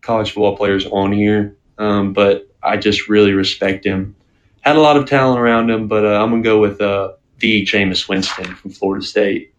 college 0.00 0.30
football 0.30 0.56
players 0.56 0.86
on 0.86 1.12
here. 1.12 1.56
Um, 1.78 2.12
but 2.14 2.48
I 2.62 2.76
just 2.78 3.08
really 3.08 3.32
respect 3.32 3.84
him. 3.84 4.14
Had 4.62 4.76
a 4.76 4.80
lot 4.80 4.96
of 4.96 5.06
talent 5.06 5.40
around 5.40 5.70
him, 5.70 5.86
but 5.88 6.04
uh, 6.04 6.22
I'm 6.22 6.30
gonna 6.30 6.42
go 6.42 6.60
with 6.60 6.80
uh, 6.80 7.12
the 7.38 7.64
Jameis 7.64 8.08
Winston 8.08 8.54
from 8.54 8.70
Florida 8.70 9.04
State. 9.04 9.52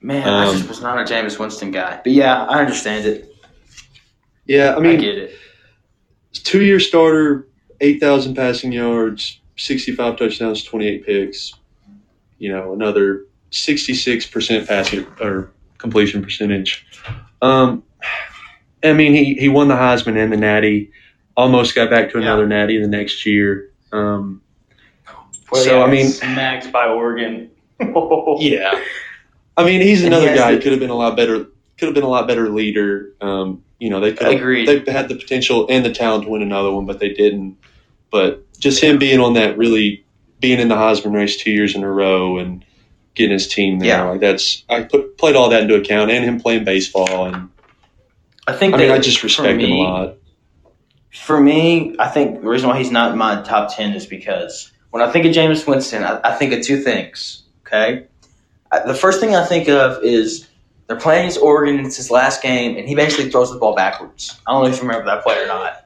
Man, 0.00 0.28
I 0.28 0.46
Um, 0.46 0.56
just 0.56 0.68
was 0.68 0.80
not 0.82 0.98
a 0.98 1.04
Jameis 1.12 1.38
Winston 1.38 1.70
guy. 1.70 2.00
But 2.02 2.12
yeah, 2.12 2.44
I 2.44 2.60
understand 2.60 3.06
it. 3.06 3.34
Yeah, 4.46 4.72
I 4.74 4.76
I, 4.76 4.80
mean, 4.80 5.00
get 5.00 5.16
it. 5.18 5.34
two 6.32 6.62
year 6.64 6.80
starter, 6.80 7.48
eight 7.80 8.00
thousand 8.00 8.34
passing 8.34 8.72
yards, 8.72 9.40
sixty 9.58 9.92
five 9.94 10.16
touchdowns, 10.16 10.62
twenty 10.64 10.86
eight 10.88 11.04
picks. 11.04 11.52
You 12.38 12.50
know, 12.52 12.72
another 12.72 13.26
sixty 13.50 13.92
six 13.94 14.26
percent 14.26 14.66
passing 14.66 15.06
or 15.20 15.50
completion 15.76 16.22
percentage. 16.22 16.86
Um, 17.42 17.82
I 18.82 18.92
mean, 18.94 19.12
he 19.12 19.34
he 19.34 19.48
won 19.48 19.68
the 19.68 19.74
Heisman 19.74 20.16
and 20.16 20.32
the 20.32 20.36
Natty. 20.36 20.90
Almost 21.36 21.74
got 21.74 21.90
back 21.90 22.10
to 22.12 22.18
Yeah. 22.18 22.24
another 22.24 22.46
Natty 22.46 22.80
the 22.80 22.88
next 22.88 23.24
year. 23.26 23.70
Um, 23.92 24.40
Well, 25.52 25.62
So, 25.64 25.78
yeah, 25.78 25.84
I 25.84 25.90
mean- 25.90 26.08
smacked 26.08 26.70
by 26.72 26.88
Oregon. 26.88 27.50
yeah, 28.38 28.78
I 29.56 29.64
mean, 29.64 29.80
he's 29.80 30.02
And 30.04 30.12
he 30.12 30.20
another 30.20 30.34
guy. 30.36 30.52
who 30.52 30.60
could 30.60 30.72
have 30.72 30.80
been 30.80 30.90
a 30.90 30.96
lot 30.96 31.16
better. 31.16 31.46
Could 31.78 31.86
have 31.86 31.94
been 31.94 32.02
a 32.04 32.08
lot 32.08 32.26
better 32.26 32.48
leader. 32.50 33.12
Um, 33.20 33.62
you 33.78 33.88
know, 33.88 34.00
they 34.00 34.12
could 34.12 34.26
have, 34.26 34.34
Agreed. 34.36 34.66
they 34.84 34.92
had 34.92 35.08
the 35.08 35.14
potential 35.14 35.66
and 35.70 35.84
the 35.84 35.92
talent 35.92 36.24
to 36.24 36.30
win 36.30 36.42
another 36.42 36.72
one, 36.72 36.86
but 36.86 36.98
they 36.98 37.14
didn't. 37.14 37.56
But 38.10 38.44
just 38.58 38.82
him 38.82 38.98
being 38.98 39.20
on 39.20 39.34
that 39.34 39.56
really 39.56 40.04
being 40.40 40.60
in 40.60 40.68
the 40.68 40.74
Heisman 40.76 41.12
race 41.14 41.36
two 41.36 41.50
years 41.50 41.74
in 41.74 41.82
a 41.82 41.90
row 41.90 42.38
and 42.38 42.64
getting 43.14 43.32
his 43.32 43.48
team 43.48 43.78
there, 43.80 43.88
Yeah. 43.88 44.02
like 44.04 44.20
that's 44.20 44.62
I 44.68 44.82
put 44.84 45.18
played 45.18 45.34
all 45.36 45.48
that 45.50 45.62
into 45.62 45.74
account 45.74 46.10
and 46.10 46.24
him 46.24 46.40
playing 46.40 46.64
baseball 46.64 47.26
and 47.26 47.48
I 48.46 48.52
think. 48.52 48.74
I 48.74 48.78
mean 48.78 48.90
I 48.90 48.98
just 48.98 49.22
respect 49.22 49.60
him 49.60 49.72
a 49.72 49.76
lot. 49.76 50.14
For 51.12 51.40
me, 51.40 51.96
I 51.98 52.08
think 52.08 52.42
the 52.42 52.48
reason 52.48 52.68
why 52.68 52.78
he's 52.78 52.90
not 52.90 53.12
in 53.12 53.18
my 53.18 53.42
top 53.42 53.74
ten 53.74 53.92
is 53.94 54.06
because 54.06 54.70
when 54.90 55.02
I 55.02 55.10
think 55.10 55.26
of 55.26 55.32
Jameis 55.32 55.66
Winston, 55.66 56.04
I, 56.04 56.20
I 56.22 56.34
think 56.34 56.52
of 56.52 56.62
two 56.62 56.80
things. 56.80 57.42
Okay, 57.66 58.06
I, 58.70 58.80
the 58.86 58.94
first 58.94 59.20
thing 59.20 59.34
I 59.34 59.44
think 59.44 59.68
of 59.68 60.02
is 60.02 60.48
they're 60.86 60.96
playing 60.96 61.24
against 61.24 61.40
Oregon. 61.42 61.84
It's 61.84 61.96
his 61.96 62.10
last 62.10 62.40
game, 62.42 62.76
and 62.78 62.88
he 62.88 62.94
basically 62.94 63.30
throws 63.30 63.52
the 63.52 63.58
ball 63.58 63.74
backwards. 63.74 64.38
I 64.46 64.52
don't 64.52 64.62
know 64.62 64.68
if 64.70 64.76
you 64.76 64.82
remember 64.82 65.04
that 65.06 65.22
play 65.22 65.42
or 65.42 65.46
not. 65.46 65.84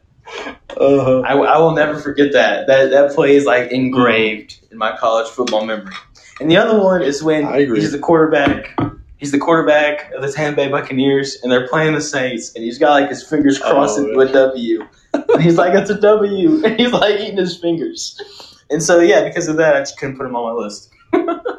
Uh, 0.80 1.20
I, 1.20 1.34
I 1.34 1.58
will 1.58 1.72
never 1.72 1.98
forget 1.98 2.32
that. 2.32 2.66
That 2.66 2.90
that 2.90 3.14
play 3.14 3.36
is 3.36 3.44
like 3.44 3.70
engraved 3.70 4.58
in 4.70 4.78
my 4.78 4.96
college 4.96 5.28
football 5.28 5.64
memory. 5.64 5.94
And 6.40 6.50
the 6.50 6.56
other 6.56 6.82
one 6.82 7.02
is 7.02 7.22
when 7.22 7.52
he's 7.74 7.92
the 7.92 7.98
quarterback. 7.98 8.76
He's 9.18 9.30
the 9.30 9.38
quarterback 9.38 10.10
of 10.12 10.22
the 10.22 10.32
Tampa 10.32 10.56
Bay 10.56 10.68
Buccaneers, 10.68 11.38
and 11.42 11.52
they're 11.52 11.68
playing 11.68 11.94
the 11.94 12.00
Saints, 12.00 12.52
and 12.56 12.64
he's 12.64 12.78
got 12.78 12.90
like 13.00 13.08
his 13.08 13.22
fingers 13.22 13.58
crossed 13.58 13.98
Oh, 13.98 14.04
into 14.04 14.18
a 14.28 14.32
W, 14.32 14.88
and 15.12 15.42
he's 15.42 15.56
like, 15.58 15.74
"It's 15.74 15.90
a 15.90 16.00
W," 16.00 16.64
and 16.64 16.80
he's 16.80 16.90
like 16.90 17.20
eating 17.20 17.36
his 17.36 17.56
fingers. 17.56 18.20
And 18.70 18.82
so, 18.82 18.98
yeah, 18.98 19.22
because 19.22 19.46
of 19.46 19.58
that, 19.58 19.76
I 19.76 19.80
just 19.80 19.98
couldn't 19.98 20.16
put 20.16 20.26
him 20.26 20.34
on 20.34 20.56
my 20.56 20.60
list. 20.64 20.90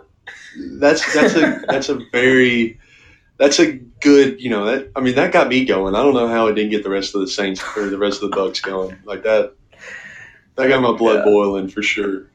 that's 0.80 1.14
that's 1.14 1.36
a 1.36 1.64
that's 1.68 1.90
a 1.90 2.00
very 2.12 2.80
that's 3.38 3.60
a 3.60 3.80
good 4.04 4.42
you 4.42 4.50
know 4.50 4.66
that 4.66 4.92
I 4.96 5.00
mean 5.02 5.16
that 5.16 5.32
got 5.32 5.48
me 5.48 5.66
going. 5.66 5.96
I 5.96 6.04
don't 6.04 6.14
know 6.14 6.28
how 6.28 6.48
it 6.48 6.54
didn't 6.54 6.72
get 6.72 6.84
the 6.84 6.90
rest 6.90 7.16
of 7.16 7.22
the 7.22 7.28
Saints 7.28 7.64
or 7.78 7.90
the 7.90 7.98
rest 7.98 8.22
of 8.22 8.30
the 8.30 8.36
Bucks 8.36 8.60
going 8.62 8.98
like 9.06 9.24
that. 9.24 9.54
That 10.56 10.68
got 10.68 10.82
my 10.82 10.92
blood 10.92 11.20
Yeah. 11.20 11.26
boiling 11.26 11.68
for 11.70 11.82
sure. 11.82 12.28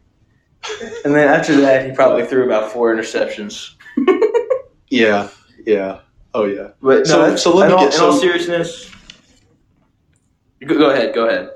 And 1.04 1.14
then 1.14 1.28
after 1.28 1.61
that, 1.61 1.87
he 1.88 1.92
probably 1.94 2.26
threw 2.26 2.44
about 2.44 2.72
four 2.72 2.94
interceptions. 2.94 3.74
Yeah, 4.90 5.28
yeah, 5.66 6.00
oh 6.33 6.46
yeah. 6.46 6.68
But 6.81 7.07
So- 7.07 7.28
no, 7.28 7.37
so 7.37 7.54
let 7.54 7.66
in 7.70 7.76
me 7.76 7.83
all, 7.83 7.88
get 7.90 7.94
in 7.94 8.00
all 8.00 8.12
seriousness. 8.16 8.90
Go, 10.66 10.78
go 10.78 10.90
ahead. 10.90 11.14
Go 11.14 11.28
ahead. 11.28 11.50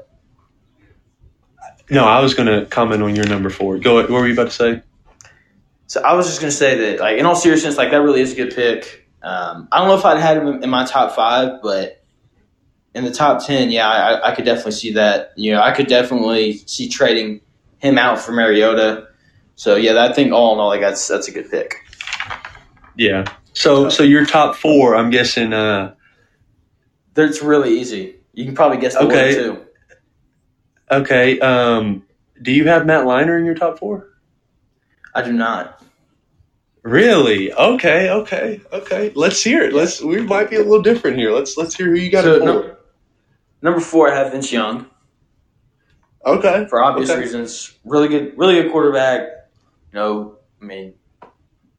No, 1.88 2.04
I 2.04 2.20
was 2.20 2.34
gonna 2.34 2.66
comment 2.66 3.02
on 3.02 3.16
your 3.16 3.26
number 3.26 3.48
four. 3.48 3.78
Go. 3.78 3.94
What 3.94 4.10
were 4.10 4.26
you 4.26 4.34
about 4.34 4.48
to 4.48 4.50
say? 4.50 4.82
So 5.86 6.02
I 6.02 6.12
was 6.12 6.26
just 6.26 6.40
gonna 6.40 6.50
say 6.52 6.76
that, 6.76 7.00
like, 7.00 7.16
in 7.18 7.24
all 7.24 7.34
seriousness, 7.34 7.78
like 7.78 7.90
that 7.90 8.02
really 8.02 8.20
is 8.20 8.32
a 8.32 8.36
good 8.36 8.54
pick. 8.54 9.01
Um, 9.22 9.68
I 9.70 9.78
don't 9.78 9.88
know 9.88 9.96
if 9.96 10.04
I'd 10.04 10.18
had 10.18 10.36
him 10.36 10.62
in, 10.62 10.70
my 10.70 10.84
top 10.84 11.14
five, 11.14 11.62
but 11.62 12.02
in 12.94 13.04
the 13.04 13.12
top 13.12 13.44
ten, 13.46 13.70
yeah, 13.70 13.88
I, 13.88 14.30
I 14.32 14.34
could 14.34 14.44
definitely 14.44 14.72
see 14.72 14.92
that. 14.94 15.32
You 15.36 15.52
know, 15.52 15.60
I 15.62 15.72
could 15.72 15.86
definitely 15.86 16.58
see 16.66 16.88
trading 16.88 17.40
him 17.78 17.98
out 17.98 18.18
for 18.18 18.32
Mariota. 18.32 19.08
So 19.54 19.76
yeah, 19.76 20.02
I 20.02 20.12
think 20.12 20.32
all 20.32 20.54
in 20.54 20.58
all, 20.60 20.68
like 20.68 20.80
that's 20.80 21.06
that's 21.06 21.28
a 21.28 21.30
good 21.32 21.50
pick. 21.50 21.76
Yeah. 22.96 23.24
So 23.52 23.88
so 23.88 24.02
your 24.02 24.26
top 24.26 24.56
four, 24.56 24.96
I'm 24.96 25.10
guessing. 25.10 25.52
uh 25.52 25.94
That's 27.14 27.42
really 27.42 27.78
easy. 27.78 28.16
You 28.32 28.44
can 28.44 28.54
probably 28.54 28.78
guess 28.78 28.94
the 28.94 29.00
Okay. 29.02 29.34
too. 29.34 29.66
Okay. 30.90 31.38
Um, 31.40 32.04
do 32.40 32.50
you 32.50 32.66
have 32.66 32.86
Matt 32.86 33.04
Leinart 33.04 33.38
in 33.38 33.44
your 33.44 33.54
top 33.54 33.78
four? 33.78 34.08
I 35.14 35.22
do 35.22 35.32
not. 35.32 35.82
Really? 36.82 37.52
Okay. 37.52 38.10
Okay. 38.10 38.60
Okay. 38.72 39.12
Let's 39.14 39.42
hear 39.42 39.62
it. 39.62 39.72
Let's. 39.72 40.00
We 40.00 40.20
might 40.22 40.50
be 40.50 40.56
a 40.56 40.62
little 40.62 40.82
different 40.82 41.16
here. 41.16 41.30
Let's 41.32 41.56
let's 41.56 41.74
hear 41.76 41.86
who 41.86 41.94
you 41.94 42.10
got 42.10 42.24
So, 42.24 42.38
no- 42.38 42.76
Number 43.62 43.78
four, 43.78 44.10
I 44.12 44.16
have 44.16 44.32
Vince 44.32 44.50
Young 44.52 44.86
Okay. 46.26 46.66
for 46.68 46.82
obvious 46.82 47.10
Okay. 47.10 47.20
reasons. 47.20 47.74
Really 47.84 48.08
good, 48.08 48.36
really 48.36 48.60
good 48.60 48.72
quarterback. 48.72 49.20
You 49.92 49.98
know, 50.00 50.36
I 50.60 50.64
mean, 50.64 50.94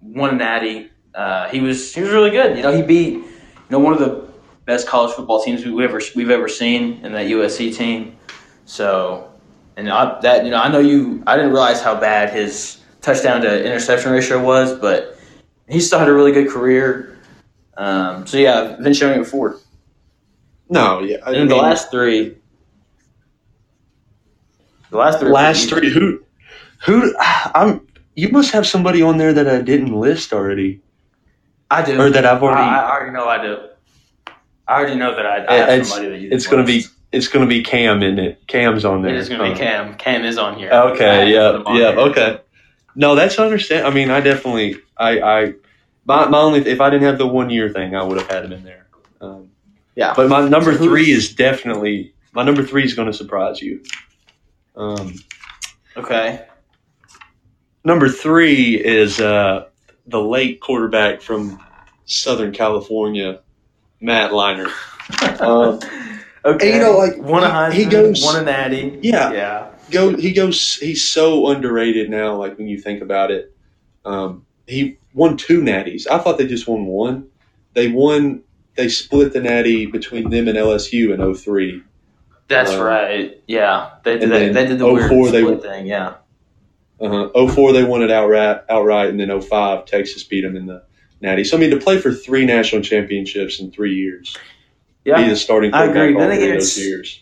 won 0.01 0.29
a 0.29 0.35
natty. 0.37 0.89
Uh, 1.13 1.49
he 1.49 1.59
was 1.59 1.93
he 1.93 2.01
was 2.01 2.11
really 2.11 2.29
good. 2.29 2.55
You 2.55 2.63
know, 2.63 2.71
he 2.71 2.81
beat 2.81 3.13
you 3.15 3.23
know 3.69 3.79
one 3.79 3.91
of 3.91 3.99
the 3.99 4.23
best 4.65 4.87
college 4.87 5.11
football 5.13 5.43
teams 5.43 5.65
we've 5.65 5.77
ever 5.81 5.99
we've 6.15 6.29
ever 6.29 6.47
seen 6.47 7.05
in 7.05 7.11
that 7.11 7.25
USC 7.27 7.75
team. 7.75 8.15
So, 8.65 9.29
and 9.75 9.89
I, 9.89 10.19
that 10.21 10.45
you 10.45 10.51
know, 10.51 10.57
I 10.61 10.69
know 10.69 10.79
you. 10.79 11.21
I 11.27 11.35
didn't 11.35 11.51
realize 11.51 11.81
how 11.81 11.99
bad 11.99 12.29
his 12.29 12.77
touchdown 13.03 13.41
to 13.41 13.63
interception 13.65 14.11
ratio 14.11 14.43
was, 14.43 14.73
but 14.79 15.15
he 15.69 15.79
still 15.79 15.99
had 15.99 16.07
a 16.07 16.13
really 16.13 16.31
good 16.31 16.49
career. 16.49 17.15
Um, 17.77 18.25
so 18.25 18.37
yeah, 18.37 18.75
I've 18.77 18.83
been 18.83 18.93
showing 18.93 19.19
it 19.21 19.25
four. 19.25 19.59
No. 20.69 21.01
Yeah. 21.01 21.17
I 21.23 21.33
And 21.35 21.51
the 21.51 21.55
last 21.55 21.91
three. 21.91 22.37
The 24.89 24.97
last 24.97 25.19
three. 25.19 25.29
last 25.29 25.69
three. 25.69 25.91
Who? 25.91 26.23
Who? 26.85 27.13
I'm. 27.19 27.87
You 28.15 28.29
must 28.29 28.51
have 28.51 28.65
somebody 28.67 29.01
on 29.01 29.17
there 29.17 29.33
that 29.33 29.47
I 29.47 29.61
didn't 29.61 29.91
list 29.91 30.33
already, 30.33 30.81
I 31.71 31.83
do. 31.83 31.99
or 31.99 32.11
that 32.11 32.25
I've 32.27 32.43
already. 32.43 32.61
I 32.61 32.91
already 32.91 33.11
know 33.11 33.27
I 33.27 33.41
do. 33.41 33.57
I 34.67 34.75
already 34.79 34.95
know 34.95 35.15
that 35.15 35.25
I, 35.25 35.45
I 35.47 35.53
have 35.55 35.69
It's- 35.69 35.89
somebody 35.89 36.09
that 36.11 36.19
you. 36.19 36.29
it's 36.31 36.45
gonna 36.47 36.63
be. 36.63 36.83
It's 37.11 37.27
gonna 37.27 37.47
be 37.47 37.63
Cam 37.63 38.01
in 38.03 38.19
it. 38.19 38.45
Cam's 38.47 38.85
on 38.85 39.01
there. 39.01 39.13
It 39.13 39.17
is 39.19 39.29
going 39.29 39.41
to 39.41 39.51
be 39.51 39.59
Cam. 39.59 39.93
Cam 39.97 40.23
is 40.25 40.39
on 40.39 40.57
here. 40.57 40.71
Okay, 40.71 41.25
to 41.25 41.29
yeah, 41.31 41.61
yeah, 41.67 41.91
here. 41.91 41.99
okay. 41.99 42.39
No, 42.95 43.15
that's 43.15 43.39
understand. 43.39 43.87
I 43.87 43.89
mean, 43.91 44.09
I 44.11 44.21
definitely, 44.21 44.77
I, 44.97 45.19
I, 45.21 45.53
my, 46.05 46.27
my 46.27 46.39
only, 46.39 46.59
if 46.67 46.79
I 46.81 46.89
didn't 46.89 47.03
have 47.07 47.17
the 47.17 47.27
one 47.27 47.49
year 47.49 47.69
thing, 47.69 47.95
I 47.95 48.03
would 48.03 48.17
have 48.19 48.29
had 48.29 48.45
him 48.45 48.51
in 48.53 48.63
there. 48.63 48.85
Um, 49.21 49.49
Yeah. 49.95 50.13
but 50.15 50.29
my 50.29 50.47
number 50.47 50.73
three 50.75 51.09
is 51.11 51.33
definitely 51.33 52.13
my 52.33 52.43
number 52.43 52.63
three 52.63 52.83
is 52.83 52.93
going 52.93 53.07
to 53.11 53.13
surprise 53.17 53.61
you. 53.61 53.83
Um, 54.75 55.13
Okay. 55.95 56.45
number 57.85 58.09
three 58.09 58.75
is 58.75 59.19
uh, 59.19 59.65
the 60.07 60.19
late 60.21 60.59
quarterback 60.59 61.21
from 61.21 61.59
Southern 62.05 62.51
California, 62.51 63.39
Matt 64.01 64.31
Leinart. 64.31 64.71
Um, 65.41 65.79
okay. 66.45 66.71
and 66.71 66.75
you 66.75 66.79
know, 66.79 66.97
like, 66.97 67.17
one 67.17 67.43
a 67.43 67.47
he- 67.47 67.53
Heisman, 67.53 67.73
he 67.73 67.85
goes- 67.85 68.23
one 68.23 68.37
a 68.39 68.43
Natty. 68.43 68.99
Yeah. 69.03 69.31
Yeah. 69.33 69.67
Go 69.93 70.15
he 70.17 70.33
goes 70.33 70.75
he's 70.75 71.03
so 71.07 71.47
underrated 71.47 72.09
now 72.09 72.35
like 72.35 72.57
when 72.57 72.67
you 72.67 72.77
think 72.79 73.01
about 73.01 73.31
it 73.31 73.55
um, 74.05 74.45
he 74.67 74.97
won 75.13 75.37
two 75.37 75.61
natties 75.61 76.05
i 76.09 76.17
thought 76.17 76.37
they 76.37 76.47
just 76.47 76.67
won 76.67 76.85
one 76.85 77.27
they 77.73 77.87
won 77.89 78.41
they 78.75 78.89
split 78.89 79.31
the 79.33 79.39
natty 79.41 79.85
between 79.85 80.29
them 80.29 80.47
and 80.47 80.57
lsu 80.57 81.13
in 81.13 81.33
03 81.35 81.81
That's 82.47 82.71
Um, 82.71 82.81
right. 82.81 83.41
Yeah. 83.47 83.91
They 84.03 84.13
did 84.15 84.23
and 84.23 84.31
that. 84.33 84.39
then 84.39 84.53
They 84.53 84.65
did 84.65 84.79
the 84.79 84.91
weird 84.91 85.09
04 85.09 85.29
they 85.31 85.41
split 85.41 85.53
won- 85.59 85.61
thing. 85.61 85.85
Yeah. 85.87 86.15
uh-huh. 86.99 87.47
04 87.53 87.71
they 87.73 87.83
won 87.83 88.01
it 88.01 88.11
outright 88.11 88.61
outright 88.69 89.09
and 89.09 89.19
then 89.19 89.39
05 89.41 89.85
texas 89.85 90.23
beat 90.23 90.41
them 90.41 90.55
in 90.57 90.65
the 90.65 90.83
natty 91.21 91.43
so 91.43 91.55
i 91.55 91.59
mean 91.59 91.69
to 91.71 91.77
play 91.79 91.97
for 91.99 92.11
three 92.13 92.45
national 92.45 92.81
championships 92.81 93.59
in 93.59 93.71
three 93.71 93.95
years 93.95 94.35
yeah, 95.05 95.21
be 95.21 95.29
the 95.29 95.35
starting 95.35 95.73
I 95.73 95.85
agree. 95.85 96.13
all 96.13 96.19
Then 96.21 96.29
three 96.29 96.37
again, 96.37 96.55
of 96.55 96.61
those 96.61 96.77
it's- 96.77 96.87
years 96.87 97.19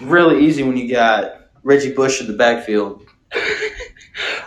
Really 0.00 0.44
easy 0.44 0.62
when 0.64 0.76
you 0.76 0.90
got 0.90 1.47
Reggie 1.62 1.92
Bush 1.92 2.20
in 2.20 2.26
the 2.26 2.32
backfield. 2.32 3.04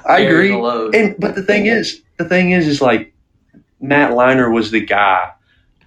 i 0.06 0.20
agree. 0.20 0.52
And 0.52 1.16
but 1.20 1.36
the 1.36 1.44
thing 1.44 1.66
is, 1.68 2.02
the 2.18 2.26
thing 2.26 2.52
is, 2.52 2.68
is 2.68 2.82
like 2.82 3.14
Matt 3.80 4.12
Leinart 4.12 4.54
was 4.54 4.72
the 4.72 4.82
guy 4.86 5.32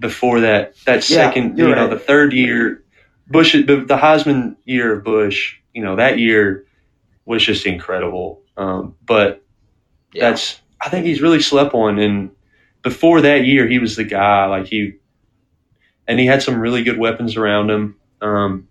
before 0.00 0.40
that. 0.40 0.74
That 0.86 1.08
Yeah, 1.08 1.16
second, 1.16 1.58
you 1.58 1.74
know, 1.74 1.88
the 1.88 1.98
third 1.98 2.32
year, 2.32 2.82
Bush, 3.28 3.52
the 3.52 3.62
the 3.62 3.96
Heisman 3.96 4.56
year 4.64 4.94
of 4.96 5.04
Bush. 5.04 5.56
You 5.72 5.82
know, 5.82 5.96
that 5.96 6.18
year 6.18 6.66
was 7.24 7.44
just 7.44 7.66
incredible. 7.66 8.42
Um, 8.56 8.94
but 9.04 9.42
Yeah. 10.12 10.30
that's 10.30 10.60
I 10.80 10.88
think 10.88 11.06
he's 11.06 11.22
really 11.22 11.40
slept 11.40 11.74
on. 11.74 11.98
And 11.98 12.30
before 12.82 13.22
that 13.22 13.44
year, 13.44 13.66
he 13.66 13.78
was 13.78 13.96
the 13.96 14.04
guy. 14.04 14.46
Like 14.46 14.66
he, 14.66 14.94
and 16.06 16.20
he 16.20 16.26
had 16.26 16.42
some 16.42 16.60
really 16.60 16.84
good 16.84 16.98
weapons 16.98 17.36
around 17.36 17.70
him. 17.70 17.96
Um, 18.20 18.68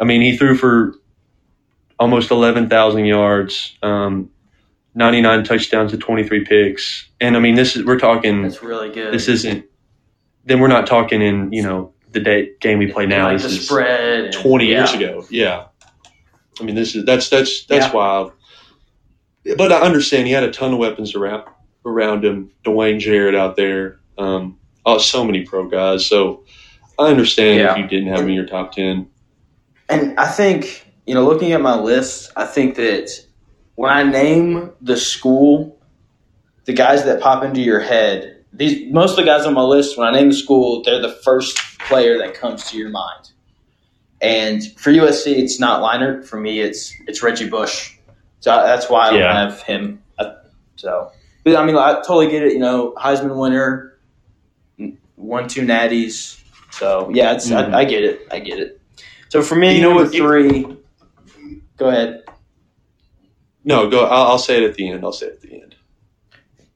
I 0.00 0.04
mean, 0.04 0.20
he 0.20 0.36
threw 0.36 0.56
for 0.56 0.94
almost 1.98 2.30
eleven 2.30 2.68
thousand 2.68 3.04
yards, 3.04 3.76
um, 3.82 4.30
ninety 4.94 5.20
nine 5.20 5.44
touchdowns 5.44 5.90
to 5.92 5.98
twenty 5.98 6.26
three 6.26 6.44
picks. 6.44 7.08
And 7.20 7.36
I 7.36 7.40
mean, 7.40 7.54
this 7.54 7.76
is 7.76 7.84
we're 7.84 7.98
talking. 7.98 8.42
That's 8.42 8.62
really 8.62 8.90
good. 8.90 9.12
This 9.12 9.28
isn't. 9.28 9.64
Then 10.44 10.60
we're 10.60 10.68
not 10.68 10.86
talking 10.86 11.20
in 11.22 11.52
you 11.52 11.62
know 11.62 11.92
the 12.12 12.20
day 12.20 12.50
game 12.60 12.78
we 12.78 12.90
play 12.90 13.06
now. 13.06 13.26
Like 13.26 13.42
this 13.42 13.52
the 13.52 13.58
is 13.58 13.66
spread. 13.66 14.24
and- 14.26 14.32
20 14.34 14.66
years 14.66 14.92
yeah. 14.92 14.98
ago. 14.98 15.26
Yeah. 15.30 15.64
I 16.60 16.64
mean, 16.64 16.74
this 16.74 16.94
is 16.94 17.04
that's 17.04 17.28
that's 17.28 17.64
that's 17.66 17.86
Yeah. 17.86 17.92
wild. 17.92 18.32
But 19.56 19.72
I 19.72 19.80
understand 19.80 20.26
he 20.26 20.32
had 20.32 20.42
a 20.42 20.50
ton 20.50 20.72
of 20.72 20.78
weapons 20.78 21.14
around 21.14 21.44
around 21.86 22.24
him. 22.24 22.50
Dwayne 22.64 22.98
Jarrett 22.98 23.34
out 23.34 23.56
there. 23.56 24.00
Um, 24.18 24.58
oh, 24.84 24.98
so 24.98 25.24
many 25.24 25.44
pro 25.44 25.68
guys. 25.68 26.04
So 26.06 26.44
I 26.98 27.06
understand 27.08 27.60
Yeah. 27.60 27.72
if 27.72 27.78
you 27.78 27.86
didn't 27.86 28.08
have 28.08 28.20
him 28.20 28.28
in 28.28 28.34
your 28.34 28.46
top 28.46 28.72
ten. 28.72 29.08
And 29.88 30.18
I 30.18 30.26
think, 30.26 30.86
you 31.08 31.14
know, 31.14 31.24
looking 31.24 31.52
at 31.52 31.62
my 31.62 31.74
list, 31.74 32.30
I 32.36 32.44
think 32.44 32.76
that 32.76 33.10
when 33.76 33.90
I 33.90 34.02
name 34.02 34.70
the 34.82 34.96
school, 34.98 35.78
the 36.66 36.74
guys 36.74 37.04
that 37.04 37.20
pop 37.22 37.42
into 37.42 37.62
your 37.62 37.80
head, 37.80 38.44
these 38.52 38.92
most 38.92 39.12
of 39.12 39.16
the 39.16 39.22
guys 39.24 39.46
on 39.46 39.54
my 39.54 39.62
list, 39.62 39.96
when 39.96 40.06
I 40.06 40.12
name 40.12 40.28
the 40.28 40.34
school, 40.36 40.82
they're 40.82 41.00
the 41.00 41.12
first 41.24 41.56
player 41.80 42.18
that 42.18 42.34
comes 42.34 42.70
to 42.70 42.76
your 42.76 42.90
mind. 42.90 43.30
And 44.20 44.62
for 44.76 44.90
USC, 44.90 45.38
it's 45.38 45.58
not 45.58 45.80
Leinart. 45.80 46.26
For 46.26 46.38
me, 46.38 46.60
it's 46.60 46.92
it's 47.06 47.22
Reggie 47.22 47.48
Bush. 47.48 47.94
So 48.40 48.52
I- 48.52 48.66
that's 48.66 48.90
why 48.90 49.06
I 49.06 49.10
don't 49.10 49.20
Yeah. 49.20 49.32
have 49.48 49.62
him. 49.62 50.02
Uh, 50.18 50.32
So, 50.76 51.10
but 51.44 51.56
I 51.56 51.64
mean, 51.64 51.76
I 51.76 51.94
totally 52.06 52.28
get 52.30 52.42
it. 52.42 52.52
You 52.52 52.58
know, 52.58 52.92
Heisman 52.98 53.34
winner, 53.36 53.94
one 55.16 55.48
two 55.48 55.62
natties. 55.62 56.38
So 56.70 57.10
yeah, 57.14 57.32
it's 57.32 57.48
Mhm. 57.48 57.72
I, 57.74 57.78
I 57.80 57.84
get 57.84 58.04
it. 58.04 58.26
I 58.30 58.40
get 58.40 58.58
it. 58.58 58.78
So 59.30 59.40
for 59.42 59.54
me, 59.56 59.76
You 59.76 59.82
know 59.82 59.94
what? 59.94 60.12
You- 60.12 60.20
three. 60.22 60.66
Go 61.78 61.88
ahead. 61.88 62.24
No, 63.64 63.88
go. 63.88 64.04
I'll, 64.04 64.32
I'll 64.32 64.38
say 64.38 64.62
it 64.62 64.68
at 64.68 64.74
the 64.74 64.90
end. 64.90 65.04
I'll 65.04 65.12
say 65.12 65.26
it 65.26 65.32
at 65.34 65.40
the 65.40 65.54
end. 65.54 65.76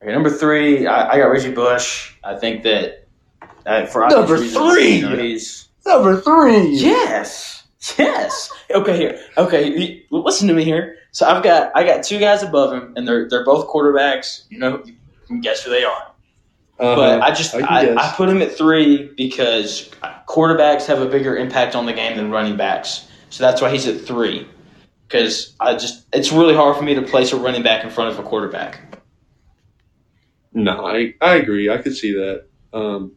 Okay, 0.02 0.12
number 0.12 0.30
three, 0.30 0.86
I, 0.86 1.12
I 1.12 1.18
got 1.18 1.26
Reggie 1.26 1.52
Bush. 1.52 2.14
I 2.24 2.36
think 2.36 2.62
that 2.64 3.06
uh, 3.66 3.86
for 3.86 4.08
Number 4.08 4.34
reasons, 4.34 4.52
three! 4.54 4.96
you 4.96 5.02
know, 5.02 5.38
Number 5.86 6.20
three. 6.20 6.68
yes, 6.70 7.64
yes. 7.98 8.52
Okay, 8.70 8.96
here. 8.96 9.20
Okay, 9.36 10.04
listen 10.10 10.48
to 10.48 10.54
me 10.54 10.64
here. 10.64 10.96
So 11.12 11.26
I've 11.26 11.42
got 11.42 11.70
I 11.76 11.84
got 11.84 12.04
two 12.04 12.18
guys 12.18 12.42
above 12.42 12.72
him, 12.72 12.94
and 12.96 13.06
they're 13.06 13.28
they're 13.28 13.44
both 13.44 13.68
quarterbacks. 13.68 14.44
You 14.48 14.58
know, 14.58 14.82
you 14.84 14.94
can 15.26 15.40
guess 15.40 15.62
who 15.62 15.70
they 15.70 15.84
are. 15.84 16.12
Uh-huh. 16.78 16.96
But 16.96 17.20
I 17.22 17.32
just 17.32 17.54
I 17.54 17.60
I. 17.60 18.08
I 18.08 18.12
put 18.16 18.28
him 18.28 18.42
at 18.42 18.52
three 18.52 19.12
because 19.16 19.90
quarterbacks 20.28 20.86
have 20.86 21.00
a 21.00 21.06
bigger 21.06 21.36
impact 21.36 21.74
on 21.76 21.86
the 21.86 21.92
game 21.92 22.16
than 22.16 22.30
running 22.30 22.56
backs. 22.56 23.06
So 23.30 23.44
that's 23.44 23.60
why 23.60 23.70
he's 23.70 23.86
at 23.86 24.00
three. 24.00 24.48
Because 25.12 25.54
I 25.60 25.74
just 25.74 26.06
it's 26.10 26.32
really 26.32 26.54
hard 26.54 26.74
for 26.74 26.82
me 26.82 26.94
to 26.94 27.02
place 27.02 27.32
a 27.32 27.36
running 27.36 27.62
back 27.62 27.84
in 27.84 27.90
front 27.90 28.10
of 28.10 28.18
a 28.18 28.22
quarterback. 28.22 28.80
No, 30.54 30.86
I, 30.86 31.14
I 31.20 31.34
agree. 31.34 31.68
I 31.68 31.76
could 31.78 31.94
see 31.94 32.14
that. 32.14 32.46
Um, 32.72 33.12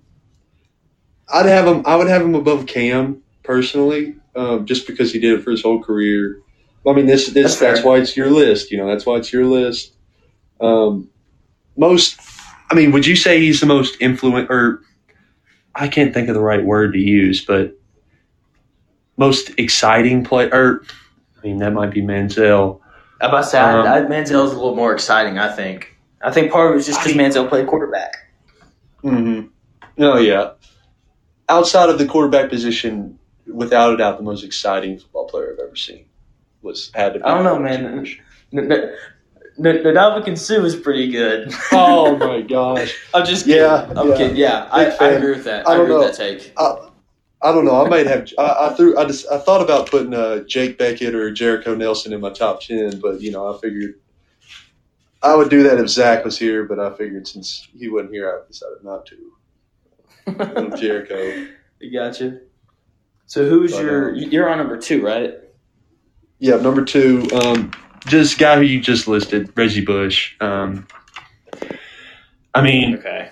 I'd 1.30 1.46
have 1.46 1.66
him. 1.66 1.84
I 1.86 1.96
would 1.96 2.10
have 2.10 2.22
him 2.22 2.36
above 2.36 2.66
Cam 2.68 3.24
personally, 3.44 4.16
um, 4.36 4.66
just 4.66 4.88
because 4.88 5.14
he 5.14 5.20
did 5.20 5.40
it 5.40 5.44
for 5.44 5.52
his 5.52 5.62
whole 5.62 5.82
career. 5.82 6.42
I 6.86 6.92
mean, 6.92 7.06
this 7.06 7.28
this 7.28 7.58
That's 7.58 7.78
that's, 7.78 7.86
why 7.86 7.98
it's 7.98 8.18
your 8.18 8.30
list. 8.30 8.72
You 8.72 8.78
know, 8.78 8.88
that's 8.88 9.06
why 9.06 9.16
it's 9.16 9.32
your 9.32 9.46
list. 9.46 9.96
Um, 10.60 11.10
most, 11.78 12.20
I 12.70 12.76
mean, 12.76 12.92
would 12.92 13.06
you 13.06 13.16
say 13.16 13.40
he's 13.40 13.62
the 13.62 13.66
most 13.68 13.96
influent 14.02 14.50
or 14.52 14.82
I 15.74 15.88
can't 15.88 16.14
think 16.14 16.28
of 16.28 16.36
the 16.36 16.42
right 16.42 16.64
word 16.64 16.94
to 16.94 17.00
use, 17.00 17.44
but 17.44 17.78
most 19.18 19.52
exciting 19.58 20.26
player? 20.26 20.50
Or 20.52 20.84
I 21.46 21.48
mean, 21.48 21.60
that 21.60 21.74
might 21.74 21.92
be 21.92 22.02
Manziel. 22.02 22.80
How 23.22 23.28
about 23.30 23.46
say 23.46 23.60
Um, 23.60 23.86
I, 23.86 24.00
I, 24.00 24.02
Manziel's 24.02 24.52
a 24.52 24.56
little 24.56 24.76
more 24.76 24.94
exciting. 24.94 25.38
I 25.38 25.52
think. 25.52 25.96
I 26.24 26.32
think 26.32 26.52
part 26.52 26.72
of 26.72 26.76
it 26.76 26.80
is 26.80 26.88
just 26.88 27.00
because 27.04 27.16
I- 27.16 27.22
Manziel 27.22 27.48
played 27.48 27.68
quarterback. 27.68 28.16
Mm-hmm. 29.04 29.48
No, 29.98 30.18
yeah. 30.18 30.54
Outside 31.48 31.90
of 31.90 32.00
the 32.00 32.08
quarterback 32.08 32.50
position, 32.50 33.20
without 33.46 33.94
a 33.94 33.98
doubt, 33.98 34.18
the 34.18 34.24
most 34.24 34.44
exciting 34.44 34.98
football 34.98 35.28
player 35.28 35.54
I've 35.54 35.68
ever 35.68 35.76
seen 35.76 36.06
was 36.64 36.90
had 36.96 37.14
to. 37.14 37.20
Be 37.20 37.26
I 37.26 37.36
don't 37.36 37.44
know, 37.44 37.60
man. 37.60 37.86
N- 38.52 38.72
N- 38.72 38.72
N- 38.72 39.84
Ndamukong 39.84 40.66
is 40.66 40.76
pretty 40.76 41.12
good. 41.12 41.54
Oh 41.72 42.18
my 42.28 42.42
gosh! 42.42 42.98
I'm 43.14 43.24
just 43.24 43.46
kidding. 43.46 43.62
Yeah, 43.62 43.94
I'm 43.96 44.10
yeah. 44.10 44.18
kidding. 44.18 44.36
Yeah, 44.36 44.68
I, 44.72 44.86
I 45.00 45.08
agree 45.10 45.36
with 45.36 45.44
that. 45.44 45.68
I 45.68 45.74
I, 45.74 45.76
agree 45.76 45.90
know. 45.90 46.00
with 46.00 46.18
that 46.18 46.40
take. 46.40 46.52
I, 46.58 46.90
I 47.46 47.52
don't 47.54 47.64
know. 47.66 47.86
I 47.86 47.88
might 47.88 48.08
have. 48.08 48.28
I, 48.40 48.68
I 48.70 48.74
threw. 48.74 48.98
I 48.98 49.06
just. 49.06 49.30
I 49.32 49.38
thought 49.38 49.62
about 49.62 49.90
putting 49.90 50.14
uh, 50.16 50.40
Jake 50.48 50.80
Bequette 50.80 51.14
or 51.14 51.32
Jericho 51.32 51.76
Nelson 51.76 52.12
in 52.12 52.20
my 52.20 52.32
top 52.32 52.62
ten, 52.62 53.00
but 53.00 53.22
you 53.22 53.32
know, 53.32 53.54
I 53.54 53.60
figured 53.62 53.96
I 55.22 55.36
would 55.36 55.50
do 55.50 55.62
that 55.64 55.80
if 55.80 55.88
Zach 55.90 56.26
was 56.26 56.38
here. 56.40 56.64
But 56.66 56.80
I 56.80 56.90
figured 56.96 57.28
since 57.28 57.68
he 57.78 57.88
wasn't 57.88 58.14
here, 58.14 58.30
I 58.30 58.48
decided 58.48 58.84
not 58.84 59.06
to. 59.08 60.76
Jericho. 60.78 61.48
you 61.80 61.92
gotcha. 61.94 62.40
So 63.28 63.48
who's 63.48 63.74
But, 63.74 63.86
your? 63.86 64.10
um, 64.10 64.16
You're 64.18 64.50
on 64.50 64.58
number 64.58 64.78
two, 64.78 65.06
right? 65.06 65.36
Yeah, 66.40 66.56
number 66.58 66.84
two, 66.84 67.28
um, 67.34 67.72
just 68.08 68.38
guy 68.40 68.56
who 68.58 68.62
you 68.64 68.82
just 68.82 69.08
listed, 69.08 69.52
Reggie 69.56 69.86
Bush. 69.86 70.36
Um, 70.42 70.86
I 72.54 72.62
mean, 72.62 72.96
Okay. 72.96 73.30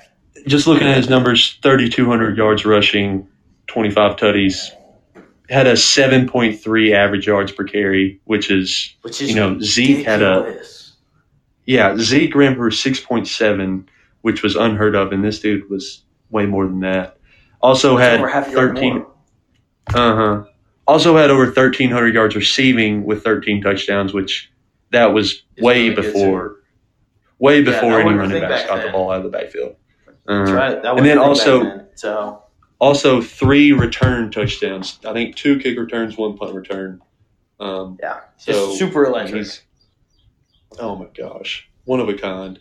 just 0.48 0.68
looking 0.68 0.88
at 0.88 0.98
his 0.98 1.10
numbers 1.10 1.60
3,200 1.64 2.38
yards 2.38 2.66
rushing, 2.66 3.28
25 3.68 4.16
tutties, 4.16 4.70
had 5.50 5.68
a 5.68 5.74
7.3 5.74 6.94
average 6.94 7.28
yards 7.28 7.52
per 7.52 7.64
carry, 7.64 8.20
which 8.26 8.50
is, 8.52 8.96
Which 9.02 9.22
is 9.22 9.30
you 9.30 9.36
know, 9.36 9.60
Zeke 9.60 10.06
had 10.06 10.22
a, 10.22 10.62
yeah, 11.66 11.96
Zeke 11.98 12.36
ran 12.36 12.56
for 12.56 12.70
6.7, 12.70 13.86
which 14.22 14.44
was 14.44 14.56
unheard 14.56 14.96
of, 14.96 15.12
and 15.12 15.24
this 15.24 15.40
dude 15.40 15.70
was 15.70 16.04
way 16.30 16.46
more 16.46 16.66
than 16.66 16.80
that. 16.82 17.18
Also 17.62 17.98
had 17.98 18.20
Over 18.20 18.28
half 18.30 18.48
a 18.50 18.52
yard 18.52 18.76
13, 18.76 19.06
uh 19.94 20.16
huh. 20.16 20.44
Also 20.86 21.16
had 21.16 21.30
over 21.30 21.46
1,300 21.46 22.14
yards 22.14 22.36
receiving 22.36 23.06
with 23.06 23.24
13 23.24 23.62
touchdowns, 23.62 24.14
which 24.14 24.52
that 24.92 25.08
was 25.14 25.44
It's 25.56 25.64
way 25.64 25.90
really 25.90 25.96
before, 26.02 26.58
way 27.40 27.64
before 27.64 27.94
I 27.94 28.02
any 28.02 28.14
running 28.14 28.42
backs 28.42 28.64
back 28.64 28.68
got 28.68 28.86
the 28.86 28.92
ball 28.92 29.12
out 29.12 29.18
of 29.18 29.24
the 29.24 29.30
backfield. 29.30 29.76
That's 30.26 30.50
Uh, 30.52 30.54
right. 30.54 30.82
That 30.84 30.98
and 30.98 31.06
then 31.06 31.18
also- 31.18 31.64
then. 31.64 31.88
so 31.96 32.43
Also, 32.80 33.22
three 33.22 33.72
return 33.72 34.30
touchdowns. 34.32 35.00
I 35.06 35.14
think 35.14 35.36
two 35.36 35.58
kick 35.60 35.78
returns, 35.78 36.18
one 36.18 36.38
punt 36.38 36.54
return. 36.54 37.02
Um, 37.60 37.98
yeah, 38.02 38.22
So, 38.38 38.74
super 38.76 39.06
electric. 39.06 39.48
oh 40.80 40.96
my 40.98 41.06
gosh, 41.18 41.70
one 41.86 42.00
of 42.02 42.10
a 42.10 42.14
kind. 42.14 42.60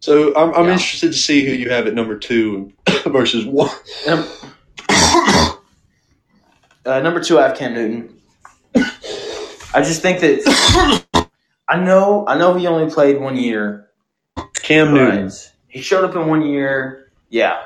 So 0.00 0.34
I'm, 0.36 0.52
I'm 0.54 0.66
Yeah. 0.66 0.72
interested 0.72 1.12
to 1.12 1.18
see 1.18 1.44
who 1.46 1.52
you 1.52 1.70
have 1.70 1.86
at 1.86 1.94
number 1.94 2.18
two 2.18 2.72
versus 3.06 3.46
one. 3.46 3.70
Num- 4.06 4.28
uh, 6.84 7.00
number 7.00 7.20
two, 7.20 7.38
I 7.38 7.48
have 7.48 7.56
Cam 7.56 7.74
Newton. 7.74 8.14
I 9.74 9.82
just 9.82 10.02
think 10.02 10.20
that 10.20 11.26
I 11.68 11.76
know 11.78 12.24
I 12.26 12.36
know 12.38 12.54
he 12.54 12.66
only 12.66 12.92
played 12.92 13.20
one 13.20 13.36
year, 13.36 13.88
Cam 14.62 14.94
Newton. 14.94 15.30
he 15.68 15.80
showed 15.82 16.04
up 16.04 16.14
in 16.16 16.26
one 16.26 16.42
year. 16.42 17.10
Yeah, 17.30 17.60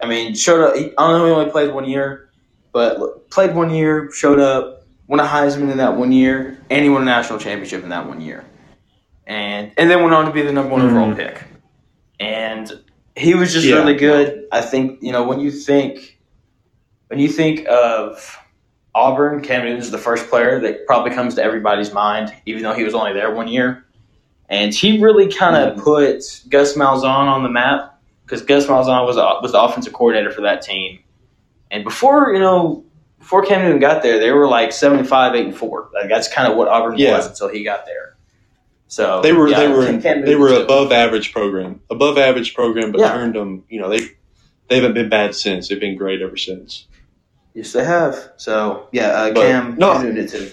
I 0.00 0.06
mean, 0.06 0.34
showed 0.34 0.60
up. 0.62 0.76
He, 0.76 0.86
I 0.96 1.10
don't 1.10 1.18
know 1.18 1.26
he 1.26 1.32
only 1.32 1.50
played 1.50 1.72
one 1.72 1.88
year, 1.88 2.30
but 2.72 3.28
played 3.30 3.54
one 3.54 3.70
year, 3.70 4.10
showed 4.12 4.38
up, 4.38 4.84
won 5.06 5.20
a 5.20 5.24
Heisman 5.24 5.70
in 5.70 5.78
that 5.78 5.96
one 5.96 6.12
year, 6.12 6.60
and 6.70 6.84
he 6.84 6.90
won 6.90 7.02
a 7.02 7.04
national 7.06 7.38
championship 7.38 7.82
in 7.82 7.88
that 7.90 8.06
one 8.06 8.20
year, 8.20 8.44
and 9.26 9.72
and 9.76 9.90
then 9.90 10.02
went 10.02 10.14
on 10.14 10.26
to 10.26 10.32
be 10.32 10.42
the 10.42 10.52
number 10.52 10.70
one 10.72 10.82
overall 10.82 11.08
Mhm. 11.12 11.16
pick. 11.16 11.42
And 12.20 12.70
he 13.16 13.34
was 13.34 13.52
just 13.52 13.66
Yeah. 13.66 13.76
really 13.76 13.94
good. 13.94 14.44
I 14.52 14.60
think 14.60 14.98
you 15.02 15.12
know 15.12 15.24
when 15.24 15.40
you 15.40 15.50
think 15.50 16.18
when 17.08 17.18
you 17.18 17.28
think 17.28 17.66
of 17.68 18.38
Auburn, 18.94 19.40
Cam 19.42 19.64
Newton's 19.64 19.90
the 19.90 19.98
first 19.98 20.28
player 20.28 20.60
that 20.60 20.86
probably 20.86 21.10
comes 21.12 21.34
to 21.36 21.42
everybody's 21.42 21.92
mind, 21.92 22.32
even 22.46 22.62
though 22.62 22.74
he 22.74 22.84
was 22.84 22.94
only 22.94 23.12
there 23.12 23.34
one 23.34 23.48
year. 23.48 23.84
And 24.50 24.72
he 24.74 24.98
really 24.98 25.30
kind 25.32 25.56
of 25.56 25.76
Mhm. 25.76 25.84
put 25.84 26.40
Gus 26.48 26.74
Malzahn 26.74 27.04
on 27.28 27.42
the 27.42 27.48
map 27.48 27.97
because 28.28 28.42
Gus 28.42 28.66
Malzahn 28.66 29.06
was 29.06 29.16
was 29.16 29.52
the 29.52 29.60
offensive 29.62 29.94
coordinator 29.94 30.30
for 30.30 30.42
that 30.42 30.60
team. 30.60 30.98
And 31.70 31.82
before 31.82 32.32
you 32.34 32.38
know, 32.40 32.84
before 33.18 33.42
Cam 33.44 33.62
Newton 33.62 33.80
got 33.80 34.02
there, 34.02 34.18
they 34.18 34.30
were 34.32 34.46
like 34.46 34.72
seventy 34.72 35.04
five, 35.04 35.34
eight 35.34 35.46
and 35.46 35.56
four. 35.56 35.88
Like 35.94 36.08
that's 36.10 36.28
kind 36.32 36.50
of 36.50 36.56
what 36.58 36.68
Auburn 36.68 36.98
Yeah. 36.98 37.16
was 37.16 37.26
until 37.26 37.48
he 37.48 37.64
got 37.64 37.86
there. 37.86 38.16
So 38.90 39.20
They 39.22 39.32
were 39.32 39.48
yeah, 39.48 39.60
they 39.60 39.68
were 39.68 39.84
they 39.92 40.34
were 40.36 40.48
too. 40.48 40.62
above 40.62 40.92
average 40.92 41.32
program, 41.32 41.80
above 41.90 42.16
average 42.18 42.54
program, 42.54 42.92
but 42.92 43.00
Yeah. 43.00 43.12
turned 43.12 43.34
them. 43.34 43.64
You 43.68 43.80
know 43.80 43.88
they 43.88 44.00
they 44.68 44.76
haven't 44.76 44.94
been 44.94 45.08
bad 45.08 45.34
since. 45.34 45.68
They've 45.68 45.80
been 45.80 45.96
great 45.96 46.20
ever 46.22 46.36
since. 46.36 46.86
Yes, 47.54 47.72
they 47.72 47.84
have. 47.84 48.30
So 48.36 48.88
yeah, 48.92 49.08
uh, 49.08 49.32
But- 49.32 49.46
Cam, 49.46 49.74
no. 49.78 49.98
Newton 49.98 50.14
did 50.14 50.28
too. 50.28 50.50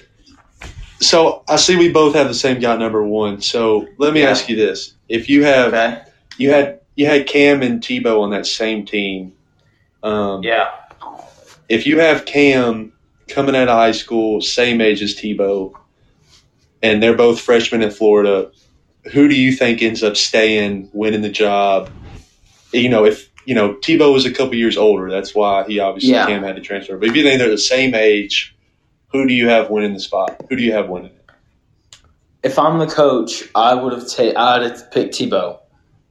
So 1.01 1.43
I 1.49 1.57
see 1.57 1.75
we 1.75 1.91
both 1.91 2.15
have 2.15 2.27
the 2.29 2.33
same 2.33 2.59
guy 2.59 2.75
number 2.77 3.03
one. 3.03 3.41
So 3.41 3.87
let 3.97 4.13
me 4.13 4.23
ask 4.23 4.49
you 4.49 4.55
this: 4.55 4.93
If 5.09 5.29
you 5.29 5.43
have 5.43 5.73
Okay. 5.73 5.99
you 6.37 6.49
had 6.51 6.79
you 6.95 7.05
had 7.05 7.27
Cam 7.27 7.61
and 7.61 7.81
Tebow 7.81 8.21
on 8.21 8.31
that 8.31 8.45
same 8.45 8.85
team, 8.85 9.33
um, 10.03 10.43
Yeah. 10.43 10.69
if 11.69 11.85
you 11.85 11.99
have 11.99 12.25
Cam 12.25 12.93
coming 13.27 13.55
out 13.55 13.67
of 13.67 13.75
high 13.75 13.91
school, 13.91 14.41
same 14.41 14.81
age 14.81 15.01
as 15.01 15.15
Tebow, 15.15 15.73
and 16.81 17.01
they're 17.01 17.15
both 17.17 17.39
freshmen 17.41 17.81
in 17.81 17.91
Florida, 17.91 18.51
who 19.11 19.27
do 19.27 19.35
you 19.35 19.51
think 19.51 19.81
ends 19.81 20.03
up 20.03 20.15
staying, 20.15 20.89
winning 20.93 21.21
the 21.21 21.29
job? 21.29 21.89
You 22.71 22.89
know, 22.89 23.05
if 23.05 23.29
you 23.45 23.53
know 23.55 23.75
Tebow 23.75 24.11
was 24.13 24.25
a 24.25 24.31
couple 24.31 24.55
years 24.55 24.77
older, 24.77 25.09
that's 25.09 25.35
why 25.35 25.63
he 25.67 25.79
obviously 25.79 26.11
Yeah. 26.11 26.25
Cam 26.25 26.43
had 26.43 26.55
to 26.55 26.61
transfer. 26.61 26.97
But 26.97 27.09
if 27.09 27.15
you 27.15 27.23
think 27.23 27.39
they're 27.39 27.49
the 27.49 27.57
same 27.57 27.93
age, 27.93 28.55
who 29.09 29.27
do 29.27 29.33
you 29.33 29.47
have 29.49 29.69
winning 29.69 29.93
the 29.93 29.99
spot? 29.99 30.43
Who 30.49 30.55
do 30.55 30.63
you 30.63 30.71
have 30.73 30.89
winning 30.89 31.11
it? 31.11 31.21
If 32.43 32.59
I'm 32.59 32.77
the 32.79 32.87
coach, 32.87 33.43
I 33.55 33.73
would 33.73 33.93
have 33.93 34.07
ta- 34.07 34.33
I'd 34.35 34.61
have 34.63 34.91
picked 34.91 35.15
Tebow, 35.15 35.59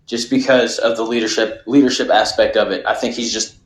just 0.07 0.31
because 0.31 0.79
of 0.79 0.97
the 0.97 1.03
leadership 1.03 1.63
leadership 1.67 2.11
aspect 2.11 2.57
of 2.57 2.71
it. 2.71 2.85
I 2.87 2.95
think 2.95 3.15
he's 3.15 3.33
just, 3.33 3.57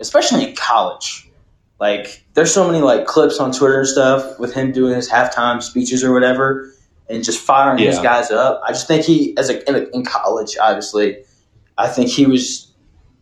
especially 0.00 0.48
in 0.48 0.54
college. 0.56 1.30
Like, 1.78 2.24
there's 2.34 2.52
so 2.52 2.66
many 2.66 2.82
like 2.82 3.06
clips 3.06 3.38
on 3.38 3.52
Twitter 3.52 3.80
and 3.80 3.88
stuff 3.88 4.38
with 4.38 4.54
him 4.54 4.72
doing 4.72 4.94
his 4.94 5.10
halftime 5.10 5.62
speeches 5.62 6.02
or 6.02 6.12
whatever, 6.12 6.72
and 7.08 7.22
just 7.22 7.38
firing 7.40 7.78
his 7.78 7.96
Yeah. 7.96 8.02
guys 8.02 8.30
up. 8.30 8.62
I 8.66 8.72
just 8.72 8.88
think 8.88 9.04
he, 9.04 9.36
as 9.36 9.50
a 9.50 9.68
in, 9.68 9.90
in 9.92 10.04
college, 10.04 10.56
obviously, 10.60 11.18
I 11.76 11.88
think 11.88 12.08
he 12.08 12.26
was 12.26 12.72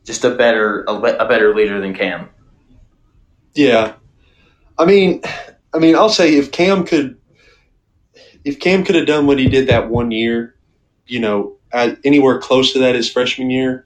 just 0.05 0.25
a 0.25 0.31
better 0.31 0.85
a, 0.87 0.93
a 0.95 1.29
better 1.29 1.55
leader 1.55 1.81
than 1.81 1.95
Cam. 1.95 2.29
Yeah, 3.55 3.95
I 4.79 4.85
mean, 4.85 5.23
I 5.73 5.79
mean, 5.79 5.97
I'll 5.97 6.09
say 6.09 6.35
if 6.35 6.51
Cam 6.53 6.85
could, 6.85 7.17
if 8.45 8.59
Cam 8.59 8.85
could 8.85 8.95
have 8.97 9.07
done 9.07 9.27
what 9.27 9.39
he 9.39 9.49
did 9.49 9.69
that 9.69 9.89
one 9.91 10.11
year, 10.11 10.55
you 11.07 11.21
know, 11.21 11.57
anywhere 12.05 12.39
close 12.39 12.73
to 12.73 12.79
that 12.81 12.95
his 12.95 13.11
freshman 13.11 13.51
year, 13.51 13.85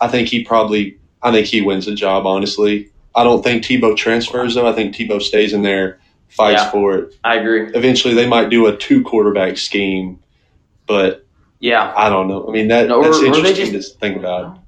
I 0.00 0.08
think 0.08 0.28
he 0.28 0.44
probably, 0.44 0.98
I 1.22 1.32
think 1.32 1.46
he 1.46 1.62
wins 1.62 1.86
the 1.86 1.94
job. 1.94 2.26
Honestly, 2.26 2.90
I 3.14 3.24
don't 3.24 3.42
think 3.42 3.62
Tebow 3.64 3.96
transfers 3.96 4.54
though. 4.54 4.66
I 4.66 4.72
think 4.72 4.94
Tebow 4.94 5.20
stays 5.22 5.52
in 5.52 5.62
there, 5.62 5.98
fights 6.28 6.62
Yeah. 6.62 6.70
for 6.70 6.94
it. 6.98 7.14
I 7.24 7.36
agree. 7.36 7.70
Eventually, 7.74 8.14
they 8.14 8.28
might 8.28 8.50
do 8.50 8.66
a 8.66 8.76
two 8.76 9.02
quarterback 9.02 9.56
scheme, 9.56 10.18
but 10.86 11.24
Yeah, 11.58 11.92
I 11.96 12.10
don't 12.10 12.28
know. 12.28 12.46
I 12.46 12.52
mean, 12.52 12.68
that 12.68 12.88
No, 12.88 13.02
that's 13.02 13.18
or 13.18 13.24
interesting 13.26 13.72
just- 13.72 13.94
to 13.94 13.98
think 13.98 14.16
about. 14.18 14.58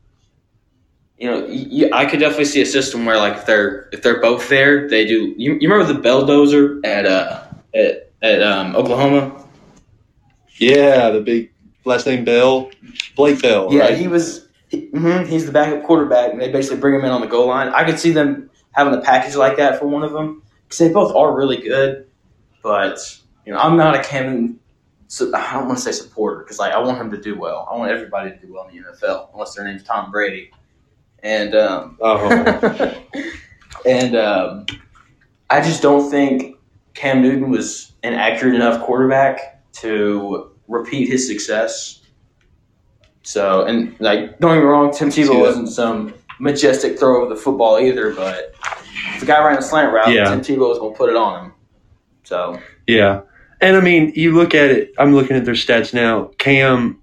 you 1.19 1.29
know, 1.31 1.89
I 1.93 2.07
could 2.07 2.21
definitely 2.21 2.47
see 2.47 2.63
a 2.63 2.67
system 2.67 3.05
where 3.05 3.19
like 3.19 3.35
if 3.37 3.45
they're 3.47 3.89
if 3.93 4.03
they're 4.03 4.21
both 4.23 4.49
there, 4.49 4.89
they 4.89 5.05
do. 5.05 5.35
You, 5.37 5.59
you 5.61 5.69
remember 5.69 5.93
the 5.93 6.01
Belldozer 6.01 6.81
at 6.87 7.05
uh 7.05 7.43
at 7.75 8.11
at 8.23 8.43
um, 8.43 8.75
Oklahoma? 8.75 9.45
Yeah, 10.59 11.11
the 11.11 11.21
big 11.21 11.51
last 11.85 12.07
name 12.07 12.24
Bell, 12.24 12.70
Blake 13.16 13.43
Bell. 13.43 13.72
Yeah, 13.72 13.83
right? 13.83 13.99
he 13.99 14.09
was. 14.09 14.47
He, 14.68 14.89
mhm, 14.91 15.26
he's 15.26 15.47
the 15.47 15.53
backup 15.53 15.85
quarterback, 15.85 16.31
and 16.33 16.41
they 16.41 16.53
basically 16.53 16.79
bring 16.79 16.95
him 16.95 17.05
in 17.05 17.11
on 17.11 17.22
the 17.22 17.26
goal 17.26 17.49
line. 17.49 17.68
I 17.68 17.85
could 17.85 17.99
see 17.99 18.12
them 18.12 18.51
having 18.72 18.93
a 18.93 19.01
package 19.01 19.35
like 19.35 19.57
that 19.57 19.79
for 19.79 19.87
one 19.87 20.03
of 20.03 20.12
them 20.12 20.43
because 20.64 20.79
they 20.79 20.91
both 20.91 21.14
are 21.16 21.35
really 21.35 21.57
good. 21.57 22.07
But 22.62 22.99
you 23.47 23.53
know, 23.53 23.59
I'm 23.59 23.76
not 23.76 23.95
a 23.95 24.03
Cam. 24.03 24.61
So 25.07 25.35
I 25.35 25.55
don't 25.55 25.66
want 25.66 25.79
to 25.79 25.85
say 25.85 25.93
supporter 25.93 26.41
because 26.41 26.59
like 26.59 26.72
I 26.72 26.79
want 26.81 26.99
him 27.01 27.11
to 27.12 27.20
do 27.20 27.39
well. 27.39 27.66
I 27.70 27.76
want 27.76 27.91
everybody 27.91 28.31
to 28.31 28.37
do 28.37 28.53
well 28.53 28.68
in 28.68 28.76
the 28.76 28.89
NFL, 28.89 29.33
unless 29.33 29.55
their 29.55 29.64
name's 29.64 29.83
Tom 29.83 30.11
Brady. 30.11 30.51
And 31.22 31.55
um, 31.55 31.97
Oh. 32.01 32.95
and 33.87 34.14
um, 34.16 34.66
I 35.49 35.61
just 35.62 35.81
don't 35.81 36.11
think 36.11 36.57
Cam 36.95 37.22
Newton 37.22 37.51
was 37.51 37.93
an 38.03 38.12
accurate 38.12 38.55
enough 38.55 38.85
quarterback 38.85 39.62
to 39.74 40.51
repeat 40.69 41.09
his 41.09 41.27
success. 41.27 42.03
So, 43.23 43.64
and 43.64 43.99
like, 44.01 44.39
don't 44.39 44.55
get 44.55 44.61
me 44.61 44.64
wrong, 44.64 44.93
Tim 44.93 45.09
Tebow 45.09 45.41
wasn't 45.41 45.69
some 45.69 46.14
majestic 46.39 46.99
throw 46.99 47.25
of 47.25 47.29
the 47.29 47.37
football 47.37 47.79
either, 47.79 48.14
but 48.14 48.55
if 49.14 49.21
the 49.21 49.27
guy 49.27 49.45
ran 49.45 49.59
a 49.59 49.62
slant 49.62 49.93
route, 49.93 50.12
Yeah. 50.12 50.25
Tim 50.25 50.41
Tebow 50.41 50.69
was 50.69 50.79
going 50.79 50.93
to 50.93 50.99
put 50.99 51.11
it 51.11 51.16
on 51.16 51.45
him. 51.47 51.53
So, 52.25 52.61
Yeah. 52.87 53.23
And 53.61 53.77
I 53.77 53.81
mean, 53.81 54.12
you 54.14 54.35
look 54.35 54.55
at 54.55 54.71
it, 54.71 54.95
I'm 54.99 55.14
looking 55.14 55.37
at 55.37 55.45
their 55.45 55.55
stats 55.55 55.93
now. 55.93 56.31
Cam, 56.39 57.03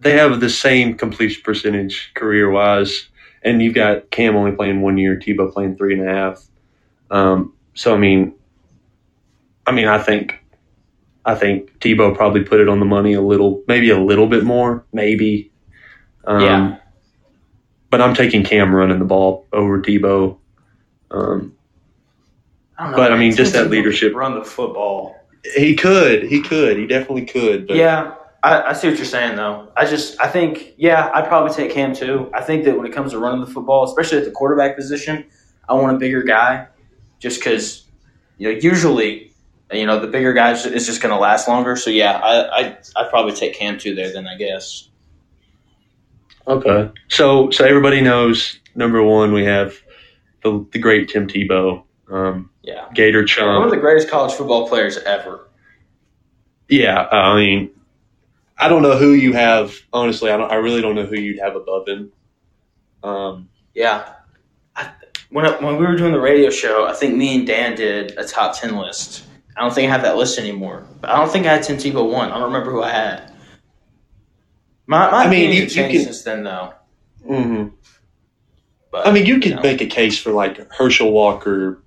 they 0.00 0.12
have 0.16 0.40
the 0.40 0.48
same 0.48 0.94
completion 0.94 1.42
percentage 1.42 2.12
career 2.14 2.50
wise. 2.50 3.08
And 3.42 3.62
you've 3.62 3.74
got 3.74 4.10
Cam 4.10 4.36
only 4.36 4.52
playing 4.52 4.80
one 4.80 4.96
year, 4.98 5.16
Tebow 5.16 5.52
playing 5.52 5.76
three 5.76 5.98
and 5.98 6.08
a 6.08 6.12
half. 6.12 6.44
Um, 7.10 7.54
so, 7.74 7.94
I 7.94 7.98
mean, 7.98 8.34
I 9.66 9.72
mean, 9.72 9.86
I 9.86 9.98
think. 9.98 10.38
I 11.30 11.34
think 11.36 11.78
Tebow 11.78 12.14
probably 12.16 12.42
put 12.42 12.60
it 12.60 12.68
on 12.68 12.80
the 12.80 12.84
money 12.86 13.12
a 13.14 13.20
little, 13.20 13.62
maybe 13.68 13.90
a 13.90 13.98
little 13.98 14.26
bit 14.26 14.44
more, 14.44 14.84
maybe. 14.92 15.50
Um, 16.24 16.40
Yeah. 16.40 16.76
But 17.90 18.00
I'm 18.00 18.14
taking 18.14 18.44
Cam 18.44 18.74
running 18.74 18.98
the 18.98 19.04
ball 19.04 19.46
over 19.52 19.80
Tebow. 19.80 20.36
Um, 21.10 21.54
I 22.78 22.82
don't 22.84 22.90
know. 22.92 22.96
But, 22.96 23.12
I 23.12 23.16
mean, 23.16 23.34
just 23.34 23.52
that 23.52 23.70
leadership- 23.70 24.14
Run 24.14 24.34
the 24.34 24.44
football. 24.44 25.16
he 25.56 25.74
could, 25.74 26.24
he 26.24 26.40
could, 26.40 26.76
he 26.76 26.86
definitely 26.86 27.26
could. 27.26 27.66
But 27.66 27.76
Yeah, 27.76 28.14
I, 28.42 28.62
I 28.62 28.72
see 28.74 28.88
what 28.88 28.96
you're 28.96 29.06
saying, 29.06 29.36
though. 29.36 29.68
I 29.76 29.86
just, 29.86 30.20
I 30.20 30.28
think, 30.28 30.74
yeah, 30.76 31.10
I'd 31.14 31.26
probably 31.26 31.52
take 31.54 31.70
Cam 31.72 31.94
too. 31.94 32.30
I 32.34 32.42
think 32.42 32.64
that 32.64 32.76
when 32.76 32.86
it 32.86 32.92
comes 32.92 33.12
to 33.12 33.18
running 33.18 33.40
the 33.44 33.50
football, 33.50 33.84
especially 33.84 34.18
at 34.18 34.24
the 34.24 34.30
quarterback 34.30 34.76
position, 34.76 35.24
I 35.68 35.74
want 35.74 35.94
a 35.96 35.98
bigger 35.98 36.22
guy, 36.22 36.66
just 37.18 37.40
because, 37.40 37.84
you 38.38 38.52
know, 38.52 38.58
usually, 38.58 39.29
you 39.72 39.86
know, 39.86 40.00
the 40.00 40.06
bigger 40.06 40.32
guys 40.32 40.66
is 40.66 40.86
just 40.86 41.00
going 41.00 41.14
to 41.14 41.20
last 41.20 41.48
longer. 41.48 41.76
So 41.76 41.90
yeah, 41.90 42.18
I, 42.18 42.60
I, 42.60 42.78
I'd 42.96 43.10
probably 43.10 43.32
take 43.32 43.54
Cam 43.54 43.78
too 43.78 43.94
there. 43.94 44.12
Then 44.12 44.26
I 44.26 44.36
guess. 44.36 44.88
Okay. 46.46 46.90
So 47.08 47.50
so 47.50 47.64
everybody 47.64 48.00
knows 48.00 48.58
number 48.74 49.02
one 49.02 49.32
we 49.32 49.44
have 49.44 49.74
the 50.42 50.66
the 50.72 50.78
great 50.78 51.08
Tim 51.08 51.26
Tebow, 51.26 51.84
um, 52.10 52.50
Yeah, 52.62 52.88
Gator 52.94 53.24
Chum, 53.24 53.56
one 53.56 53.64
of 53.64 53.70
the 53.70 53.76
greatest 53.76 54.08
college 54.08 54.32
football 54.32 54.68
players 54.68 54.96
ever. 54.98 55.48
Yeah, 56.68 57.06
I 57.10 57.36
mean, 57.36 57.70
I 58.58 58.68
don't 58.68 58.82
know 58.82 58.96
who 58.96 59.12
you 59.12 59.32
have. 59.32 59.74
Honestly, 59.92 60.30
I 60.30 60.36
don't. 60.36 60.50
I 60.50 60.56
really 60.56 60.80
don't 60.80 60.94
know 60.94 61.06
who 61.06 61.16
you'd 61.16 61.40
have 61.40 61.56
above 61.56 61.88
him. 61.88 62.12
Um, 63.02 63.48
Yeah. 63.74 64.14
I, 64.76 64.90
when, 65.30 65.46
I, 65.46 65.50
when 65.62 65.76
we 65.76 65.86
were 65.86 65.96
doing 65.96 66.12
the 66.12 66.20
radio 66.20 66.50
show, 66.50 66.86
I 66.86 66.92
think 66.92 67.16
me 67.16 67.38
and 67.38 67.46
Dan 67.46 67.76
did 67.76 68.18
a 68.18 68.24
top 68.24 68.58
10 68.58 68.76
list. 68.76 69.24
I 69.60 69.64
don't 69.64 69.74
think 69.74 69.90
I 69.90 69.92
have 69.92 70.02
that 70.02 70.16
list 70.16 70.38
anymore. 70.38 70.86
But 71.02 71.10
I 71.10 71.18
don't 71.18 71.30
think 71.30 71.44
I 71.46 71.52
had 71.52 71.60
Tebow 71.60 72.10
one. 72.10 72.30
I 72.30 72.34
don't 72.38 72.44
remember 72.44 72.70
who 72.70 72.82
I 72.82 72.88
had. 72.90 73.30
My, 74.86 75.10
my 75.10 75.24
I 75.24 75.28
mean, 75.28 75.52
you- 75.52 75.64
you 75.64 75.68
can- 75.68 76.02
since 76.02 76.22
then, 76.22 76.44
though. 76.44 76.72
mhm. 77.28 77.72
But, 78.90 79.06
I 79.06 79.12
mean, 79.12 79.26
you 79.26 79.38
could 79.38 79.56
know. 79.56 79.62
make 79.62 79.82
a 79.82 79.86
case 79.86 80.18
for 80.18 80.32
like 80.32 80.72
Herschel 80.72 81.12
Walker. 81.12 81.82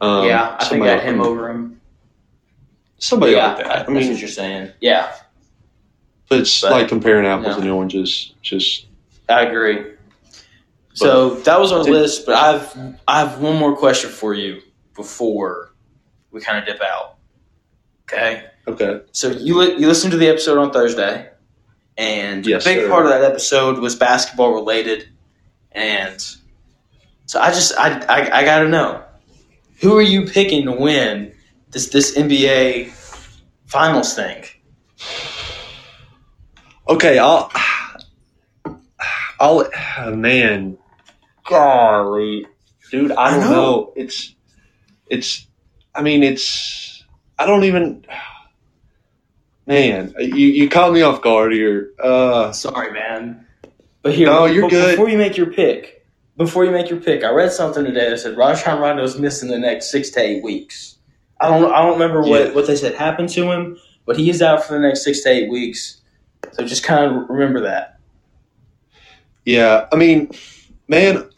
Um, 0.00 0.26
yeah, 0.28 0.56
I 0.60 0.64
think 0.64 0.84
I 0.84 0.90
had 0.90 1.02
him 1.02 1.18
like- 1.18 1.26
over 1.28 1.50
him. 1.50 1.80
Somebody 2.98 3.32
yeah, 3.32 3.48
like 3.48 3.56
that. 3.56 3.66
I 3.66 3.68
that's 3.78 3.88
what 3.88 3.96
mean, 3.96 4.16
you're 4.16 4.28
saying. 4.28 4.70
Yeah, 4.80 5.12
but 6.28 6.38
it's 6.38 6.60
but- 6.60 6.70
like 6.70 6.88
comparing 6.88 7.26
apples 7.26 7.56
no. 7.56 7.62
and 7.62 7.70
oranges. 7.72 8.32
Just 8.42 8.86
I 9.28 9.42
agree. 9.42 9.84
So 10.94 11.30
that 11.40 11.58
was 11.60 11.72
our 11.72 11.82
list, 11.82 12.24
but 12.26 12.36
I've 12.36 12.94
I 13.08 13.18
have 13.18 13.40
one 13.40 13.56
more 13.56 13.76
question 13.76 14.08
for 14.08 14.32
you 14.34 14.62
before 14.94 15.72
we 16.36 16.42
kind 16.42 16.58
of 16.58 16.66
dip 16.66 16.80
out. 16.82 17.16
Okay. 18.04 18.44
okay. 18.68 19.00
So 19.12 19.30
you 19.30 19.58
li- 19.58 19.76
you 19.80 19.88
listened 19.88 20.12
to 20.12 20.16
the 20.18 20.28
episode 20.28 20.58
on 20.58 20.70
Thursday, 20.70 21.28
and 21.96 22.46
Yes, 22.46 22.64
a 22.64 22.68
big 22.68 22.78
sir. 22.82 22.88
part 22.88 23.06
of 23.06 23.10
that 23.10 23.22
episode 23.24 23.78
was 23.78 23.96
basketball 23.96 24.52
related, 24.54 25.08
and 25.72 26.20
so 27.24 27.40
I 27.40 27.48
just 27.50 27.72
I 27.76 27.98
I, 28.06 28.38
I 28.40 28.44
got 28.44 28.60
to 28.60 28.68
know 28.68 29.02
who 29.80 29.96
are 29.96 30.02
you 30.02 30.26
picking 30.26 30.66
to 30.66 30.72
win 30.72 31.32
this 31.70 31.88
this 31.88 32.16
NBA 32.16 32.90
finals 33.66 34.14
thing? 34.14 34.44
Okay, 36.88 37.18
I'll. 37.18 37.50
I'll. 39.40 39.68
oh, 39.98 40.14
man, 40.14 40.78
golly, 41.44 42.46
dude, 42.90 43.10
I 43.12 43.26
I 43.26 43.30
don't 43.32 43.40
know. 43.40 43.50
know. 43.50 43.92
It's. 43.96 44.34
It's. 45.10 45.45
I 45.96 46.02
mean, 46.02 46.22
it's. 46.22 47.04
I 47.38 47.46
don't 47.46 47.64
even. 47.64 48.04
Man, 49.66 50.14
you 50.18 50.46
you 50.48 50.68
caught 50.68 50.92
me 50.92 51.02
off 51.02 51.22
guard 51.22 51.52
here. 51.52 51.90
Uh, 51.98 52.52
Sorry, 52.52 52.92
man, 52.92 53.44
but 54.02 54.14
here 54.14 54.26
No, 54.28 54.44
you're 54.44 54.68
good. 54.68 54.92
Before 54.92 55.08
you 55.08 55.18
make 55.18 55.36
your 55.36 55.46
pick, 55.52 56.06
before 56.36 56.64
you 56.64 56.70
make 56.70 56.88
your 56.88 57.00
pick, 57.00 57.24
I 57.24 57.30
read 57.30 57.50
something 57.50 57.84
today 57.84 58.08
that 58.10 58.20
said 58.20 58.36
Rajon 58.36 58.78
Rondo's 58.80 59.18
missing 59.18 59.48
the 59.48 59.58
next 59.58 59.90
six 59.90 60.10
to 60.10 60.20
eight 60.20 60.44
weeks. 60.44 60.96
I 61.40 61.48
don't 61.48 61.72
I 61.72 61.82
don't 61.82 61.94
remember 61.94 62.20
what 62.22 62.46
Yeah. 62.48 62.52
what 62.52 62.66
they 62.68 62.76
said 62.76 62.94
happened 62.94 63.28
to 63.30 63.50
him, 63.50 63.76
but 64.04 64.16
he 64.16 64.30
is 64.30 64.40
out 64.40 64.62
for 64.64 64.74
the 64.74 64.80
next 64.80 65.02
six 65.02 65.22
to 65.24 65.30
eight 65.30 65.50
weeks. 65.50 66.00
So 66.52 66.64
just 66.64 66.84
kind 66.84 67.04
of 67.16 67.28
remember 67.28 67.62
that. 67.62 67.98
yeah, 69.44 69.86
I 69.92 69.96
mean, 69.96 70.30
man, 70.86 71.28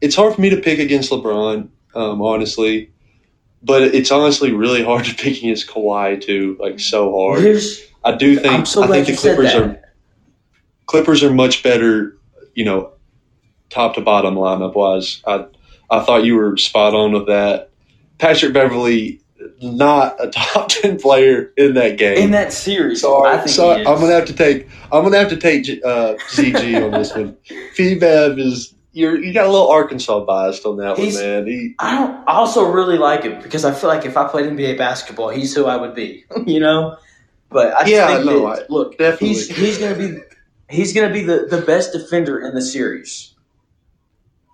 it's 0.00 0.16
hard 0.16 0.34
for 0.34 0.40
me 0.40 0.50
to 0.50 0.56
pick 0.60 0.80
against 0.80 1.10
LeBron, 1.12 1.68
um, 1.94 2.20
honestly. 2.22 2.90
But 3.64 3.82
it's 3.82 4.10
honestly 4.10 4.52
really 4.52 4.82
hard 4.82 5.04
to 5.06 5.14
pick 5.14 5.38
against 5.38 5.68
Kawhi 5.68 6.20
too, 6.20 6.56
like 6.60 6.80
so 6.80 7.12
hard. 7.16 7.40
Here's 7.40 7.82
I 8.04 8.16
do 8.16 8.38
think 8.38 8.66
so 8.66 8.82
I 8.82 8.88
think 8.88 9.06
the 9.06 9.16
Clippers 9.16 9.54
are 9.54 9.80
Clippers 10.86 11.22
are 11.22 11.32
much 11.32 11.62
better, 11.62 12.18
you 12.54 12.64
know, 12.64 12.92
top 13.70 13.94
to 13.94 14.00
bottom 14.00 14.34
lineup 14.34 14.74
wise. 14.74 15.22
I 15.26 15.46
I 15.90 16.00
thought 16.00 16.24
you 16.24 16.36
were 16.36 16.56
spot 16.56 16.94
on 16.94 17.12
with 17.12 17.26
that. 17.26 17.70
Patrick 18.18 18.52
Beverley, 18.52 19.20
not 19.62 20.16
a 20.18 20.28
top 20.30 20.68
ten 20.68 20.98
player 20.98 21.52
in 21.56 21.74
that 21.74 21.98
game. 21.98 22.18
in 22.18 22.30
that 22.32 22.52
series. 22.52 23.00
so 23.00 23.24
I 23.24 23.38
think 23.38 23.50
so 23.50 23.72
is. 23.72 23.86
I'm 23.86 24.00
gonna 24.00 24.12
have 24.12 24.26
to 24.26 24.32
take 24.34 24.68
I'm 24.90 25.02
gonna 25.04 25.18
have 25.18 25.30
to 25.30 25.36
take 25.36 25.68
uh, 25.84 26.14
ZG 26.30 26.84
on 26.84 26.90
this 26.90 27.14
one. 27.14 27.36
Bev 28.00 28.38
is 28.38 28.74
you're 28.92 29.18
you 29.18 29.32
got 29.32 29.46
a 29.46 29.50
little 29.50 29.68
Arkansas 29.70 30.24
biased 30.24 30.64
on 30.66 30.76
that 30.78 30.96
He's- 30.98 31.14
one, 31.14 31.22
man. 31.24 31.46
He 31.46 31.74
I 31.78 31.94
don't. 31.98 32.28
I 32.28 32.32
also 32.34 32.70
really 32.70 32.98
like 32.98 33.22
him 33.24 33.40
because 33.42 33.64
I 33.64 33.72
feel 33.72 33.88
like 33.88 34.04
if 34.04 34.16
I 34.16 34.28
played 34.28 34.46
NBA 34.46 34.76
basketball, 34.78 35.30
he's 35.30 35.54
who 35.54 35.64
I 35.66 35.76
would 35.76 35.94
be. 35.94 36.24
you 36.46 36.60
know. 36.60 36.96
But 37.50 37.74
I 37.74 37.86
Yeah, 37.86 38.06
think 38.08 38.26
no, 38.26 38.48
that, 38.48 38.62
I- 38.62 38.66
look, 38.68 38.98
definitely. 38.98 39.28
he's 39.28 39.48
he's 39.56 39.78
gonna 39.78 39.94
be 39.96 40.18
he's 40.68 40.92
gonna 40.94 41.12
be 41.12 41.22
the, 41.22 41.46
the 41.50 41.60
best 41.62 41.92
defender 41.92 42.40
in 42.40 42.54
the 42.54 42.62
series. 42.62 43.34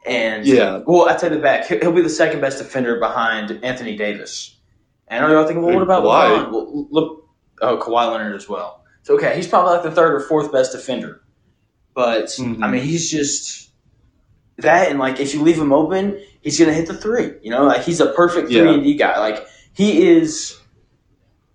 And 0.07 0.47
Yeah. 0.47 0.83
well, 0.87 1.09
I 1.09 1.17
take 1.17 1.33
it 1.33 1.43
back. 1.43 1.67
He'll 1.67 1.81
he'll 1.81 1.93
be 1.93 2.03
the 2.03 2.09
second 2.09 2.41
best 2.41 2.59
defender 2.59 2.99
behind 2.99 3.61
Anthony 3.63 3.97
Davis. 3.97 4.57
And 5.09 5.25
I 5.25 5.29
know 5.29 5.35
y'all 5.39 5.47
thinking, 5.47 5.63
well, 5.65 5.75
what 5.75 5.83
about 5.83 6.03
Kawhi. 6.05 6.45
LeBron? 6.47 6.53
Well, 6.53 6.89
look, 6.91 7.29
oh, 7.63 7.79
Kawhi 7.79 8.11
Leonard 8.13 8.35
as 8.37 8.49
well. 8.49 8.85
So 9.03 9.15
okay, 9.15 9.35
he's 9.37 9.47
probably 9.47 9.73
like 9.75 9.83
the 9.83 9.91
third 9.91 10.15
or 10.15 10.21
fourth 10.21 10.53
best 10.53 10.73
defender. 10.73 11.23
But 11.95 12.27
Mhm. 12.27 12.63
I 12.63 12.71
mean, 12.71 12.83
he's 12.83 13.11
just 13.11 13.68
that, 14.59 14.91
and 14.91 14.99
like 14.99 15.21
if 15.21 15.35
you 15.35 15.43
leave 15.43 15.59
him 15.59 15.73
open, 15.73 16.21
he's 16.41 16.59
gonna 16.59 16.73
hit 16.73 16.87
the 16.89 16.95
three. 16.95 17.33
You 17.43 17.51
know, 17.51 17.65
like 17.65 17.83
he's 17.85 18.01
a 18.01 18.13
perfect 18.13 18.49
three 18.49 18.57
Yeah. 18.57 18.75
and 18.75 18.83
D 18.83 18.95
guy. 18.95 19.19
Like 19.19 19.47
he 19.73 20.09
is. 20.09 20.55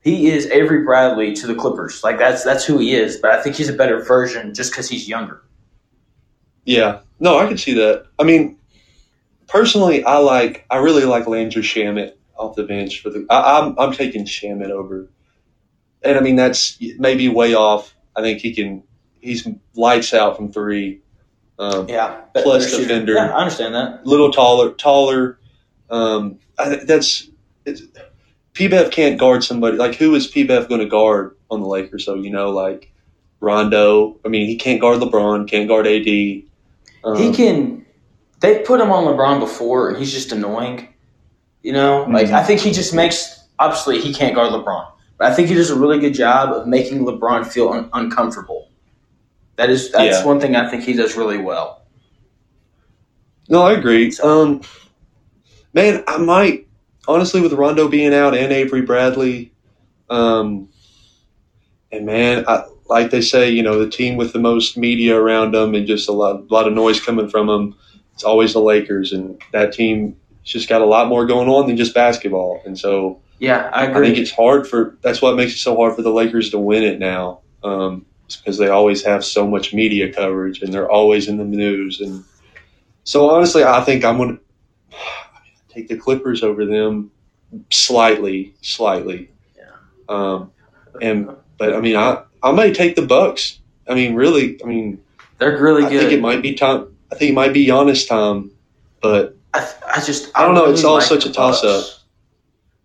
He 0.01 0.30
is 0.30 0.47
Avery 0.47 0.84
Bradley 0.84 1.34
to 1.36 1.47
the 1.47 1.56
Clippers. 1.56 2.04
Like 2.04 2.18
that's 2.18 2.43
that's 2.43 2.66
who 2.66 2.78
he 2.78 2.93
is. 2.93 3.16
But 3.18 3.32
I 3.32 3.41
think 3.41 3.56
he's 3.56 3.70
a 3.70 3.74
better 3.74 4.04
version 4.04 4.54
just 4.54 4.72
because 4.72 4.89
he's 4.89 5.08
younger. 5.08 5.41
Yeah, 6.66 6.99
no, 7.20 7.38
I 7.39 7.47
can 7.47 7.58
see 7.58 7.74
that. 7.76 8.06
I 8.20 8.24
mean, 8.24 8.58
personally, 9.47 10.04
I 10.04 10.18
like, 10.18 10.66
I 10.70 10.78
really 10.78 11.04
like 11.06 11.28
Landry 11.28 11.62
Shamet 11.62 12.14
off 12.36 12.56
the 12.56 12.64
bench 12.64 13.01
for 13.01 13.10
the. 13.12 13.26
I, 13.30 13.60
I'm 13.62 13.80
I'm 13.80 13.93
taking 13.93 14.26
Shamet 14.26 14.70
over, 14.72 15.08
and 16.01 16.18
I 16.18 16.22
mean 16.22 16.36
that's 16.36 16.78
maybe 16.97 17.30
way 17.30 17.54
off. 17.54 17.95
I 18.16 18.22
think 18.22 18.39
he 18.39 18.54
can. 18.54 18.84
He's 19.22 19.47
lights 19.74 20.14
out 20.14 20.36
from 20.36 20.51
three. 20.51 21.01
Um, 21.60 21.88
Yeah, 21.88 22.22
Plus 22.36 22.70
shooter. 22.70 22.84
defender. 22.84 23.14
Yeah, 23.14 23.30
I 23.32 23.39
understand 23.41 23.76
that. 23.76 24.06
little 24.06 24.32
taller, 24.32 24.72
taller. 24.72 25.39
Um, 25.89 26.39
I, 26.58 26.76
that's 26.84 27.30
it's, 27.66 27.82
PBEF 28.54 28.91
can't 28.91 29.20
guard 29.20 29.43
somebody 29.43 29.78
like 29.78 29.95
who 29.95 30.14
is 30.16 30.32
PBEF 30.32 30.68
going 30.70 30.82
to 30.82 30.88
guard 30.88 31.36
on 31.51 31.62
the 31.62 31.68
Lakers? 31.68 32.06
So 32.06 32.16
you 32.16 32.30
know, 32.30 32.49
like 32.49 32.91
Rondo. 33.39 34.18
I 34.26 34.30
mean, 34.30 34.47
he 34.47 34.56
can't 34.56 34.82
guard 34.82 34.99
LeBron, 34.99 35.47
can't 35.47 35.68
guard 35.68 35.86
AD. 35.88 36.43
Um, 37.04 37.18
he 37.18 37.34
can. 37.34 37.86
They 38.39 38.60
put 38.60 38.80
him 38.82 38.91
on 38.91 39.06
LeBron 39.06 39.39
before, 39.39 39.89
and 39.89 39.97
he's 39.97 40.12
just 40.12 40.32
annoying. 40.32 40.89
You 41.62 41.74
know, 41.74 42.04
like 42.10 42.28
Mhm. 42.28 42.34
I 42.34 42.43
think 42.43 42.60
he 42.62 42.72
just 42.72 42.93
makes. 42.93 43.39
Obviously, 43.60 43.99
he 44.01 44.14
can't 44.14 44.34
guard 44.36 44.51
LeBron, 44.51 44.88
but 45.18 45.32
I 45.32 45.36
think 45.36 45.47
he 45.47 45.54
does 45.54 45.70
a 45.70 45.76
really 45.76 45.99
good 45.99 46.14
job 46.14 46.49
of 46.51 46.68
making 46.68 47.06
LeBron 47.06 47.45
feel 47.45 47.70
un- 47.70 47.89
uncomfortable. 47.93 48.68
That 49.56 49.70
is 49.70 49.91
that's 49.91 50.20
Yeah. 50.20 50.26
one 50.26 50.39
thing 50.39 50.56
I 50.56 50.70
think 50.70 50.84
he 50.84 50.93
does 50.93 51.16
really 51.16 51.38
well. 51.38 51.82
No, 53.49 53.62
I 53.62 53.74
agree. 53.74 54.12
Um, 54.24 54.62
man, 55.74 56.04
I 56.08 56.18
might 56.18 56.68
honestly 57.08 57.41
with 57.41 57.54
Rondo 57.54 57.88
being 57.88 58.14
out 58.14 58.36
and 58.36 58.51
Avery 58.51 58.82
Bradley, 58.82 59.51
um, 60.10 60.70
and 61.91 62.06
man, 62.06 62.45
I, 62.47 62.64
like 62.88 63.12
they 63.12 63.22
say, 63.22 63.49
you 63.49 63.64
know, 63.64 63.80
the 63.80 63.89
team 63.89 64.18
with 64.18 64.34
the 64.34 64.39
most 64.39 64.78
media 64.78 65.18
around 65.18 65.54
them 65.54 65.76
and 65.76 65.86
just 65.86 66.10
a 66.10 66.12
lot, 66.12 66.36
a 66.49 66.54
lot 66.54 66.68
of 66.68 66.74
noise 66.74 66.99
coming 66.99 67.30
from 67.30 67.47
them. 67.47 67.76
It's 68.14 68.24
always 68.24 68.54
the 68.54 68.62
Lakers, 68.62 69.12
and 69.12 69.41
that 69.51 69.74
team 69.74 70.16
just 70.43 70.70
got 70.70 70.82
a 70.82 70.86
lot 70.86 71.08
more 71.08 71.26
going 71.26 71.49
on 71.49 71.68
than 71.68 71.78
just 71.78 71.93
basketball. 71.93 72.62
And 72.66 72.78
so 72.78 73.22
Yeah, 73.39 73.70
I 73.74 73.86
agree. 73.86 74.08
I 74.08 74.10
think 74.10 74.20
it's 74.20 74.32
hard 74.32 74.68
for. 74.68 74.97
That's 75.01 75.22
what 75.22 75.36
makes 75.36 75.54
it 75.54 75.60
so 75.60 75.76
hard 75.76 75.95
for 75.95 76.01
the 76.01 76.12
Lakers 76.12 76.49
to 76.51 76.60
win 76.60 76.84
it 76.84 76.99
now. 76.99 77.39
Um, 77.64 78.06
because 78.28 78.58
they 78.58 78.70
always 78.70 79.04
have 79.04 79.24
so 79.24 79.48
much 79.48 79.74
media 79.74 80.12
coverage 80.12 80.62
and 80.62 80.74
they're 80.74 80.90
always 80.90 81.28
in 81.28 81.38
the 81.38 81.44
news. 81.44 82.02
And 82.02 82.24
so 83.04 83.30
honestly, 83.30 83.64
I 83.64 83.82
think 83.82 84.04
I'm 84.04 84.18
going 84.18 84.38
to 84.38 84.98
take 85.70 85.88
the 85.88 85.98
Clippers 85.98 86.44
over 86.44 86.66
them 86.66 87.12
slightly, 87.70 88.54
slightly. 88.62 89.30
Yeah. 89.56 89.64
Um, 90.10 90.52
and 91.02 91.36
but 91.58 91.76
I 91.76 91.82
mean, 91.82 91.96
I 91.96 92.24
I 92.42 92.52
may 92.52 92.74
take 92.74 92.96
the 92.96 93.06
Bucks. 93.06 93.60
I 93.88 93.94
mean, 93.94 94.16
really, 94.16 94.60
I 94.64 94.68
mean, 94.68 95.02
They're 95.38 95.62
really 95.62 95.86
I 95.86 95.90
good. 95.90 95.98
I 95.98 96.00
think 96.02 96.14
it 96.14 96.22
might 96.22 96.42
be 96.42 96.56
time. 96.56 96.96
I 97.12 97.16
think 97.16 97.32
it 97.32 97.36
might 97.36 97.54
be 97.54 97.68
Giannis 97.68 98.08
time, 98.08 98.52
but 99.02 99.38
I, 99.54 99.70
I 99.96 100.02
just 100.02 100.32
I 100.36 100.44
don't 100.46 100.56
know, 100.56 100.72
it's 100.72 100.84
all 100.84 100.96
like 100.96 101.04
such 101.04 101.26
a 101.26 101.32
toss-up. 101.32 101.82
Bucks. 101.82 102.00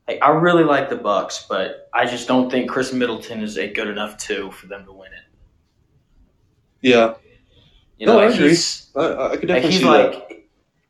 Like, 0.06 0.18
I 0.22 0.30
really 0.30 0.64
like 0.64 0.88
the 0.88 0.96
Bucks, 0.96 1.46
but 1.48 1.88
I 1.92 2.06
just 2.06 2.26
don't 2.26 2.50
think 2.50 2.70
Khris 2.70 2.92
Middleton 2.92 3.42
is 3.42 3.58
a 3.58 3.70
good 3.72 3.88
enough 3.88 4.16
two 4.18 4.50
for 4.52 4.66
them 4.66 4.84
to 4.86 4.92
win 4.92 5.12
it. 5.12 5.27
Yeah, 6.82 7.14
You 7.98 8.06
know, 8.06 8.14
No, 8.14 8.20
I 8.20 8.26
agree. 8.26 8.48
he's 8.50 8.90
I, 8.96 9.00
I 9.00 9.36
could 9.36 9.48
like 9.48 9.62
definitely 9.62 9.70
he's 9.70 9.78
see 9.80 9.84
that. 9.84 10.12
like 10.14 10.48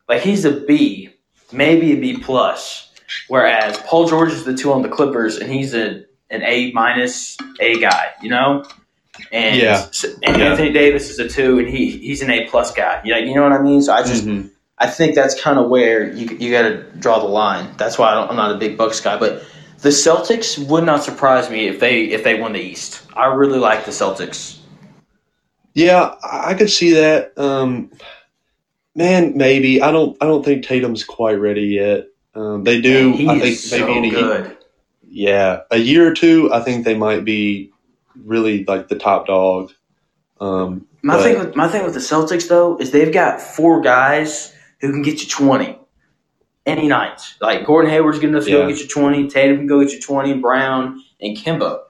like 0.09 0.23
he's 0.23 0.45
a 0.45 0.53
B, 0.53 1.11
maybe 1.53 1.93
a 1.93 1.97
B 1.97 2.17
plus. 2.19 2.91
Whereas 3.29 3.79
Paul 3.87 4.07
George 4.09 4.33
is 4.33 4.45
the 4.45 4.55
two 4.55 4.73
on 4.73 4.83
the 4.83 4.89
Clippers, 4.89 5.37
and 5.37 5.51
he's 5.51 5.75
a 5.75 6.05
an 6.31 6.43
A 6.43 6.73
minus 6.73 7.37
A 7.61 7.79
guy. 7.81 8.09
You 8.23 8.31
know, 8.31 8.65
and 9.33 9.57
Yeah. 9.57 9.87
and 10.23 10.37
Yeah. 10.37 10.51
Anthony 10.51 10.73
Davis 10.73 11.09
is 11.11 11.19
a 11.19 11.29
two, 11.29 11.59
and 11.59 11.69
he 11.69 11.91
he's 11.91 12.21
an 12.23 12.31
A 12.31 12.47
plus 12.49 12.73
guy. 12.73 13.01
Yeah, 13.05 13.19
you 13.19 13.35
know 13.35 13.43
what 13.43 13.53
I 13.53 13.61
mean. 13.63 13.81
So 13.83 13.93
I 13.95 14.03
just 14.03 14.27
Mhm. 14.27 14.51
I 14.79 14.87
think 14.87 15.15
that's 15.15 15.41
kind 15.41 15.59
of 15.59 15.69
where 15.69 16.13
you 16.13 16.37
you 16.39 16.51
got 16.53 16.63
to 16.63 16.83
draw 16.99 17.19
the 17.19 17.27
line. 17.27 17.75
That's 17.79 17.99
why 17.99 18.11
I 18.11 18.15
don't, 18.15 18.31
I'm 18.31 18.37
not 18.37 18.55
a 18.55 18.59
big 18.59 18.77
Bucks 18.77 19.01
guy, 19.01 19.17
but 19.19 19.43
the 19.81 19.89
Celtics 19.89 20.59
would 20.69 20.85
not 20.85 21.03
surprise 21.03 21.51
me 21.51 21.67
if 21.67 21.81
they 21.81 22.03
if 22.05 22.23
they 22.25 22.35
won 22.39 22.53
the 22.53 22.61
East. 22.61 23.01
I 23.17 23.27
really 23.27 23.59
like 23.59 23.85
the 23.87 23.91
Celtics. 23.91 24.58
Yeah, 25.79 26.15
I 26.25 26.55
could 26.55 26.71
see 26.71 26.93
that. 26.95 27.39
Um, 27.39 27.93
man, 28.97 29.37
maybe 29.37 29.81
I 29.81 29.93
don't. 29.93 30.17
I 30.21 30.27
don't 30.27 30.45
think 30.45 30.65
Tatum's 30.65 31.05
quite 31.05 31.35
ready 31.35 31.67
yet. 31.67 32.07
Um, 32.35 32.65
they 32.65 32.81
do. 32.81 33.13
he 33.13 33.29
I 33.29 33.39
think 33.39 33.57
so 33.59 33.79
maybe 33.87 33.99
in 33.99 34.05
a 34.07 34.11
good. 34.11 34.57
yeah, 35.09 35.61
a 35.71 35.79
year 35.79 36.09
or 36.11 36.15
two. 36.15 36.53
I 36.53 36.61
think 36.61 36.85
they 36.85 36.97
might 36.97 37.25
be 37.25 37.71
really 38.25 38.65
like 38.65 38.89
the 38.89 38.99
top 38.99 39.27
dog. 39.29 39.71
Um, 40.41 40.87
My 41.03 41.15
but- 41.17 41.23
thing 41.23 41.39
with 41.39 41.55
my 41.55 41.69
thing 41.69 41.85
with 41.85 41.95
the 41.95 42.01
Celtics 42.01 42.49
though 42.49 42.77
is 42.79 42.91
they've 42.91 43.13
got 43.13 43.41
four 43.41 43.81
guys 43.81 44.53
who 44.81 44.91
can 44.91 45.03
get 45.03 45.23
you 45.23 45.29
twenty 45.29 45.79
any 46.67 46.89
night. 46.89 47.21
Like 47.41 47.65
Gordon 47.67 47.91
Hayward's 47.93 48.19
good 48.19 48.31
enough 48.31 48.45
to 48.47 48.51
go 48.51 48.69
get 48.69 48.81
you 48.81 48.89
twenty. 48.89 49.29
Tatum 49.29 49.59
can 49.59 49.67
go 49.69 49.81
get 49.83 49.93
you 49.93 50.01
twenty. 50.01 50.35
Brown 50.35 51.01
and 51.21 51.37
Kemba, 51.37 51.83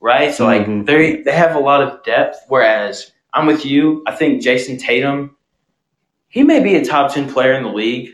right? 0.00 0.32
So 0.34 0.46
like 0.46 0.66
Mhm. 0.66 0.86
they 0.86 1.22
they 1.22 1.32
have 1.32 1.54
a 1.54 1.60
lot 1.60 1.82
of 1.82 2.02
depth. 2.02 2.38
Whereas 2.48 3.12
I'm 3.36 3.46
with 3.46 3.64
you. 3.64 4.02
I 4.06 4.16
think 4.16 4.42
Jayson 4.42 4.78
Tatum, 4.78 5.36
he 6.28 6.42
may 6.42 6.60
be 6.60 6.74
a 6.74 6.84
top 6.84 7.12
ten 7.14 7.30
player 7.30 7.52
in 7.52 7.62
the 7.62 7.68
league, 7.68 8.10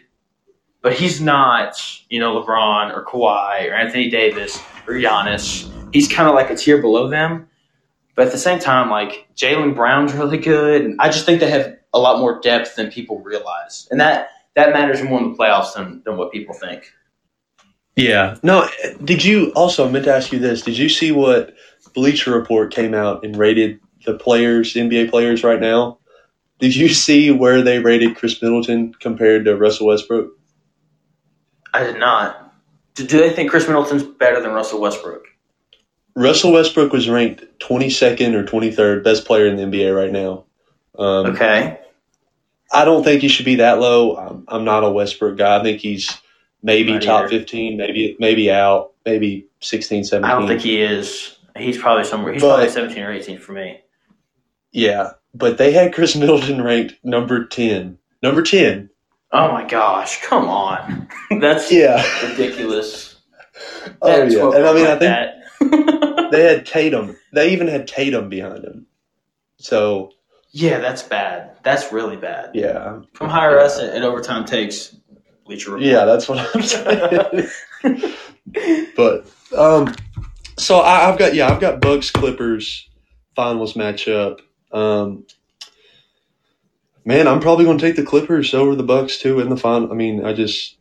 but 0.82 0.92
he's 0.92 1.20
not. 1.20 1.80
You 2.10 2.20
know 2.20 2.42
LeBron 2.42 2.92
or 2.94 3.04
Kawhi 3.06 3.70
or 3.70 3.74
Anthony 3.74 4.10
Davis 4.10 4.58
or 4.86 4.94
Giannis. 4.94 5.70
He's 5.94 6.08
kind 6.08 6.28
of 6.28 6.34
like 6.34 6.50
a 6.50 6.56
tier 6.56 6.80
below 6.82 7.08
them. 7.08 7.48
But 8.14 8.26
at 8.26 8.32
the 8.32 8.38
same 8.38 8.58
time, 8.58 8.90
like 8.90 9.26
Jaylen 9.36 9.74
Brown's 9.74 10.12
really 10.12 10.36
good, 10.36 10.82
and 10.82 11.00
I 11.00 11.08
just 11.08 11.24
think 11.24 11.40
they 11.40 11.50
have 11.50 11.74
a 11.94 11.98
lot 11.98 12.18
more 12.18 12.40
depth 12.40 12.76
than 12.76 12.90
people 12.90 13.20
realize, 13.20 13.88
and 13.90 13.98
that 14.00 14.28
that 14.54 14.74
matters 14.74 15.02
more 15.02 15.18
in 15.18 15.32
the 15.32 15.38
playoffs 15.38 15.72
than, 15.74 16.02
than 16.04 16.18
what 16.18 16.30
people 16.30 16.54
think. 16.54 16.92
yeah. 17.96 18.36
No. 18.42 18.68
Did 19.02 19.24
you 19.24 19.50
also? 19.52 19.88
I 19.88 19.90
meant 19.90 20.04
to 20.04 20.14
ask 20.14 20.32
you 20.32 20.38
this. 20.38 20.60
Did 20.60 20.76
you 20.76 20.90
see 20.90 21.12
what 21.12 21.54
Bleacher 21.94 22.32
Report 22.32 22.70
came 22.70 22.92
out 22.92 23.24
and 23.24 23.36
rated 23.36 23.80
the 24.04 24.14
players, 24.14 24.74
NBA 24.74 25.10
players, 25.10 25.42
right 25.44 25.60
now? 25.60 25.98
Did 26.58 26.76
you 26.76 26.88
see 26.88 27.30
where 27.30 27.62
they 27.62 27.78
rated 27.80 28.16
Khris 28.16 28.40
Middleton 28.40 28.94
compared 29.00 29.44
to 29.46 29.56
Russell 29.56 29.88
Westbrook? 29.88 30.30
I 31.74 31.82
did 31.84 31.98
not. 31.98 32.54
Do, 32.94 33.06
do 33.06 33.18
they 33.18 33.30
think 33.30 33.50
Khris 33.50 33.66
Middleton's 33.66 34.02
better 34.02 34.40
than 34.40 34.52
Russell 34.52 34.80
Westbrook? 34.80 35.24
Russell 36.14 36.52
Westbrook 36.52 36.92
was 36.92 37.08
ranked 37.08 37.44
22nd 37.60 38.34
or 38.34 38.44
23rd 38.44 39.02
best 39.02 39.24
player 39.24 39.46
in 39.46 39.56
the 39.56 39.62
NBA 39.62 39.96
right 39.96 40.12
now. 40.12 40.44
Um, 40.98 41.26
Okay, 41.34 41.80
I 42.70 42.84
don't 42.84 43.02
think 43.02 43.22
he 43.22 43.28
should 43.28 43.46
be 43.46 43.56
that 43.56 43.80
low. 43.80 44.16
I'm, 44.16 44.44
I'm 44.48 44.64
not 44.64 44.84
a 44.84 44.90
Westbrook 44.90 45.38
guy. 45.38 45.58
I 45.58 45.62
think 45.62 45.80
he's 45.80 46.10
maybe 46.62 46.92
Not 46.92 47.02
top 47.02 47.20
either. 47.24 47.38
15, 47.38 47.78
maybe 47.78 48.16
maybe 48.20 48.50
out, 48.52 48.92
maybe 49.06 49.46
16, 49.60 50.04
17. 50.04 50.30
I 50.30 50.38
don't 50.38 50.46
think 50.46 50.60
he 50.60 50.82
is. 50.82 51.36
He's 51.56 51.78
probably 51.78 52.04
somewhere. 52.04 52.34
He's 52.34 52.42
But- 52.42 52.48
probably 52.56 52.68
seventeen 52.68 53.02
or 53.04 53.12
eighteen 53.12 53.38
for 53.38 53.52
me. 53.52 53.80
Yeah, 54.72 55.12
but 55.34 55.58
they 55.58 55.72
had 55.72 55.92
Khris 55.94 56.16
Middleton 56.16 56.62
ranked 56.62 56.94
number 57.04 57.44
10. 57.46 57.98
Number 58.22 58.42
10. 58.42 58.88
Oh 59.34 59.50
my 59.50 59.64
gosh! 59.66 60.20
Come 60.22 60.46
on, 60.48 61.08
that's 61.40 61.72
Yeah. 61.72 62.04
ridiculous. 62.28 63.16
oh, 64.02 64.22
yeah. 64.24 64.50
And 64.54 64.66
I 64.66 64.72
mean, 64.74 64.86
I 64.86 64.98
think 64.98 66.30
they 66.32 66.42
had 66.44 66.66
Tatum. 66.66 67.16
They 67.32 67.50
even 67.52 67.66
had 67.66 67.86
Tatum 67.88 68.28
behind 68.28 68.62
him. 68.62 68.86
So, 69.56 70.10
yeah, 70.50 70.78
that's 70.80 71.02
bad. 71.02 71.56
That's 71.62 71.92
really 71.92 72.16
bad. 72.16 72.50
yeah. 72.54 73.00
Come 73.14 73.30
hire 73.30 73.58
us 73.58 73.78
at, 73.78 73.94
at 73.94 74.02
overtime 74.02 74.44
takes. 74.44 74.94
Bleacher 75.46 75.72
Report. 75.72 75.86
Yeah, 75.88 76.04
that's 76.04 76.28
what 76.28 76.38
I'm 76.54 76.62
saying. 76.62 77.48
but 78.96 79.26
um, 79.56 79.94
so 80.58 80.78
I, 80.80 81.08
I've 81.10 81.18
got 81.18 81.34
yeah, 81.34 81.48
I've 81.48 81.60
got 81.60 81.80
Bucks 81.80 82.10
Clippers 82.10 82.88
finals 83.34 83.74
matchup. 83.74 84.40
Um, 84.72 85.26
man, 87.04 87.28
I'm 87.28 87.40
probably 87.40 87.64
going 87.64 87.78
to 87.78 87.84
take 87.84 87.96
the 87.96 88.04
Clippers 88.04 88.54
over 88.54 88.74
the 88.74 88.82
Bucks 88.82 89.18
too 89.18 89.40
in 89.40 89.48
the 89.48 89.56
final. 89.56 89.90
I 89.92 89.94
mean, 89.94 90.24
I 90.24 90.32
just 90.32 90.76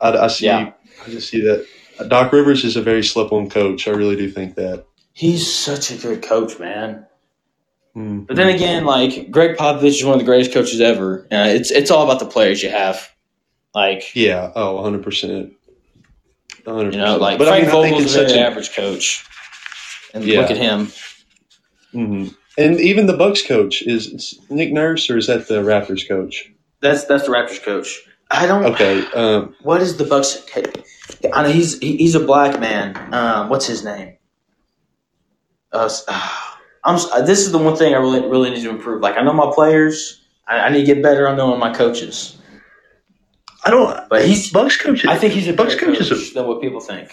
I, 0.00 0.10
I 0.12 0.26
see 0.28 0.46
Yeah. 0.46 0.72
I 1.06 1.10
just 1.10 1.30
see 1.30 1.40
that 1.42 1.66
Doc 2.08 2.32
Rivers 2.32 2.64
is 2.64 2.76
a 2.76 2.82
very 2.82 3.02
slip 3.04 3.32
on 3.32 3.48
coach. 3.50 3.86
I 3.88 3.92
really 3.92 4.16
do 4.16 4.30
think 4.30 4.54
that. 4.56 4.84
He's 5.12 5.52
such 5.52 5.90
a 5.90 5.96
good 5.96 6.22
coach, 6.22 6.58
man. 6.58 7.06
Mm. 7.96 8.26
But 8.26 8.36
then 8.36 8.48
again, 8.48 8.84
like 8.84 9.30
Gregg 9.30 9.56
Popovich 9.56 9.98
is 9.98 10.04
one 10.04 10.14
of 10.14 10.20
the 10.20 10.24
greatest 10.24 10.52
coaches 10.52 10.80
ever. 10.80 11.26
Uh, 11.32 11.46
it's 11.48 11.70
it's 11.70 11.90
all 11.90 12.04
about 12.04 12.20
the 12.20 12.26
players 12.26 12.62
you 12.62 12.70
have. 12.70 13.10
Like 13.74 14.14
yeah, 14.14 14.52
oh, 14.54 14.76
100 14.76 15.02
percent. 15.02 15.52
you 16.66 16.90
know, 16.90 17.16
like 17.16 17.38
but 17.38 17.48
Frank 17.48 17.68
I 17.68 17.72
mean, 17.72 17.90
Vogel's 17.90 18.14
a 18.14 18.18
very 18.18 18.28
such 18.28 18.36
a 18.36 18.40
average 18.40 18.74
coach, 18.74 19.26
and 20.14 20.24
Yeah. 20.24 20.40
look 20.40 20.50
at 20.50 20.56
him. 20.56 20.92
Mhm. 21.92 22.34
And 22.58 22.78
even 22.80 23.06
the 23.06 23.16
Bucks 23.16 23.46
coach 23.46 23.82
is 23.82 24.38
Nick 24.50 24.72
Nurse, 24.72 25.08
or 25.08 25.16
is 25.16 25.28
that 25.28 25.46
the 25.48 25.62
Raptors 25.62 26.06
coach? 26.06 26.52
That's 26.80 27.04
that's 27.04 27.24
the 27.24 27.30
Raptors 27.32 27.62
coach. 27.62 28.02
I 28.30 28.46
don't. 28.46 28.64
Okay, 28.74 29.06
um, 29.12 29.54
What 29.62 29.80
is 29.80 29.96
the 29.96 30.04
Bucks? 30.04 30.44
I 31.32 31.42
know 31.44 31.50
he's 31.50 31.78
he's 31.78 32.14
a 32.14 32.20
black 32.20 32.60
man. 32.60 32.96
Um, 33.14 33.48
what's 33.48 33.66
his 33.66 33.84
name? 33.84 34.16
Uh, 35.72 35.84
s- 35.86 36.04
I'm. 36.84 36.96
uh, 36.96 37.22
This 37.22 37.40
is 37.46 37.52
the 37.52 37.58
one 37.58 37.76
thing 37.76 37.94
I 37.94 37.98
really 37.98 38.20
really 38.28 38.50
need 38.50 38.62
to 38.64 38.70
improve. 38.70 39.00
Like 39.02 39.16
I 39.16 39.22
know 39.22 39.32
my 39.32 39.50
players. 39.54 40.20
I, 40.46 40.60
I 40.60 40.68
need 40.70 40.80
to 40.84 40.94
get 40.94 41.02
better 41.02 41.28
on 41.28 41.36
knowing 41.36 41.60
my 41.60 41.72
coaches. 41.72 42.36
I 43.64 43.70
don't. 43.70 44.08
But 44.08 44.24
he's- 44.24 44.50
Bucks 44.50 44.76
coach. 44.76 45.04
I 45.06 45.16
think 45.16 45.32
he's 45.34 45.46
a 45.48 45.52
Bucks 45.52 45.74
better 45.74 45.86
coach 45.86 45.98
coach 45.98 46.10
is 46.10 46.30
a- 46.30 46.34
than 46.34 46.46
what 46.48 46.60
people 46.60 46.80
think. 46.80 47.10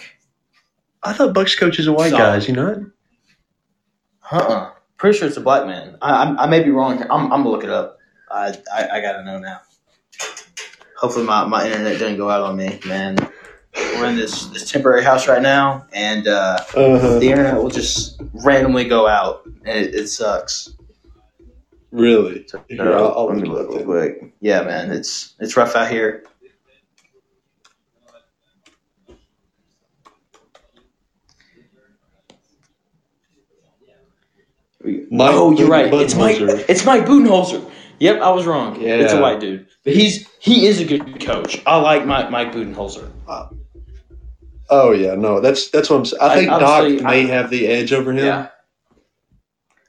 I 1.02 1.12
thought 1.12 1.34
Bucks 1.34 1.54
coach 1.54 1.78
is 1.78 1.86
a 1.86 1.92
white 1.92 2.10
Solid. 2.10 2.22
guy. 2.22 2.36
Is 2.36 2.46
he 2.46 2.52
not? 2.52 2.78
Uh 4.30 4.36
uh 4.36 4.70
Pretty 4.98 5.18
sure 5.18 5.28
it's 5.28 5.36
a 5.36 5.40
black 5.42 5.66
man. 5.66 5.96
I, 6.00 6.24
I, 6.24 6.44
I 6.44 6.46
may 6.46 6.62
be 6.62 6.70
wrong. 6.70 7.02
I'm, 7.02 7.10
I'm 7.32 7.42
gonna 7.42 7.48
look 7.50 7.64
it 7.64 7.70
up. 7.70 7.98
I, 8.30 8.56
I, 8.74 8.88
I 8.94 9.00
gotta 9.00 9.24
know 9.24 9.38
now. 9.38 9.60
Hopefully 10.96 11.26
my, 11.26 11.44
my 11.44 11.66
internet 11.66 11.98
doesn't 12.00 12.16
go 12.16 12.30
out 12.30 12.40
on 12.42 12.56
me, 12.56 12.80
man. 12.86 13.16
We're 13.74 14.06
in 14.06 14.16
this, 14.16 14.46
this 14.46 14.70
temporary 14.70 15.04
house 15.04 15.28
right 15.28 15.42
now, 15.42 15.86
and 15.92 16.26
uh, 16.26 16.58
Uh-huh. 16.74 17.18
the 17.18 17.28
internet 17.28 17.56
will 17.56 17.68
just 17.68 18.20
randomly 18.32 18.84
go 18.88 19.06
out, 19.06 19.42
and 19.66 19.78
it, 19.78 19.94
it 19.94 20.08
sucks. 20.08 20.70
Really? 21.92 22.46
So, 22.48 22.62
I'll, 22.80 23.12
I'll 23.12 23.26
let 23.26 23.36
me 23.36 23.46
look 23.48 23.68
it 23.68 23.70
look 23.70 23.82
up 23.82 23.86
real 23.86 24.02
quick. 24.18 24.32
Yeah, 24.40 24.62
man, 24.62 24.90
it's 24.90 25.34
it's 25.40 25.56
rough 25.56 25.76
out 25.76 25.90
here. 25.90 26.24
Mike 35.10 35.34
oh, 35.34 35.52
you're 35.52 35.68
right. 35.68 35.92
It's 35.92 36.14
Mike. 36.14 36.36
It's 36.40 36.84
Mike 36.84 37.04
Budenholzer. 37.04 37.70
Yep, 37.98 38.20
I 38.20 38.30
was 38.30 38.46
wrong. 38.46 38.80
Yeah. 38.80 38.96
It's 38.96 39.12
a 39.12 39.20
white 39.20 39.40
dude, 39.40 39.66
but 39.84 39.94
he's 39.94 40.28
he 40.38 40.66
is 40.66 40.80
a 40.80 40.84
good 40.84 41.20
coach. 41.20 41.62
I 41.66 41.76
like 41.76 42.06
Mike 42.06 42.30
Mike 42.30 42.52
Budenholzer. 42.52 43.10
Uh, 43.26 43.48
oh 44.68 44.92
yeah, 44.92 45.14
no, 45.14 45.40
that's 45.40 45.70
that's 45.70 45.88
what 45.88 45.96
I'm 45.96 46.04
saying. 46.04 46.22
I 46.22 46.34
think 46.34 46.50
Doc 46.50 46.84
may 47.04 47.24
I- 47.24 47.26
have 47.26 47.50
the 47.50 47.66
edge 47.66 47.92
over 47.92 48.12
him, 48.12 48.24
Yeah, 48.24 48.48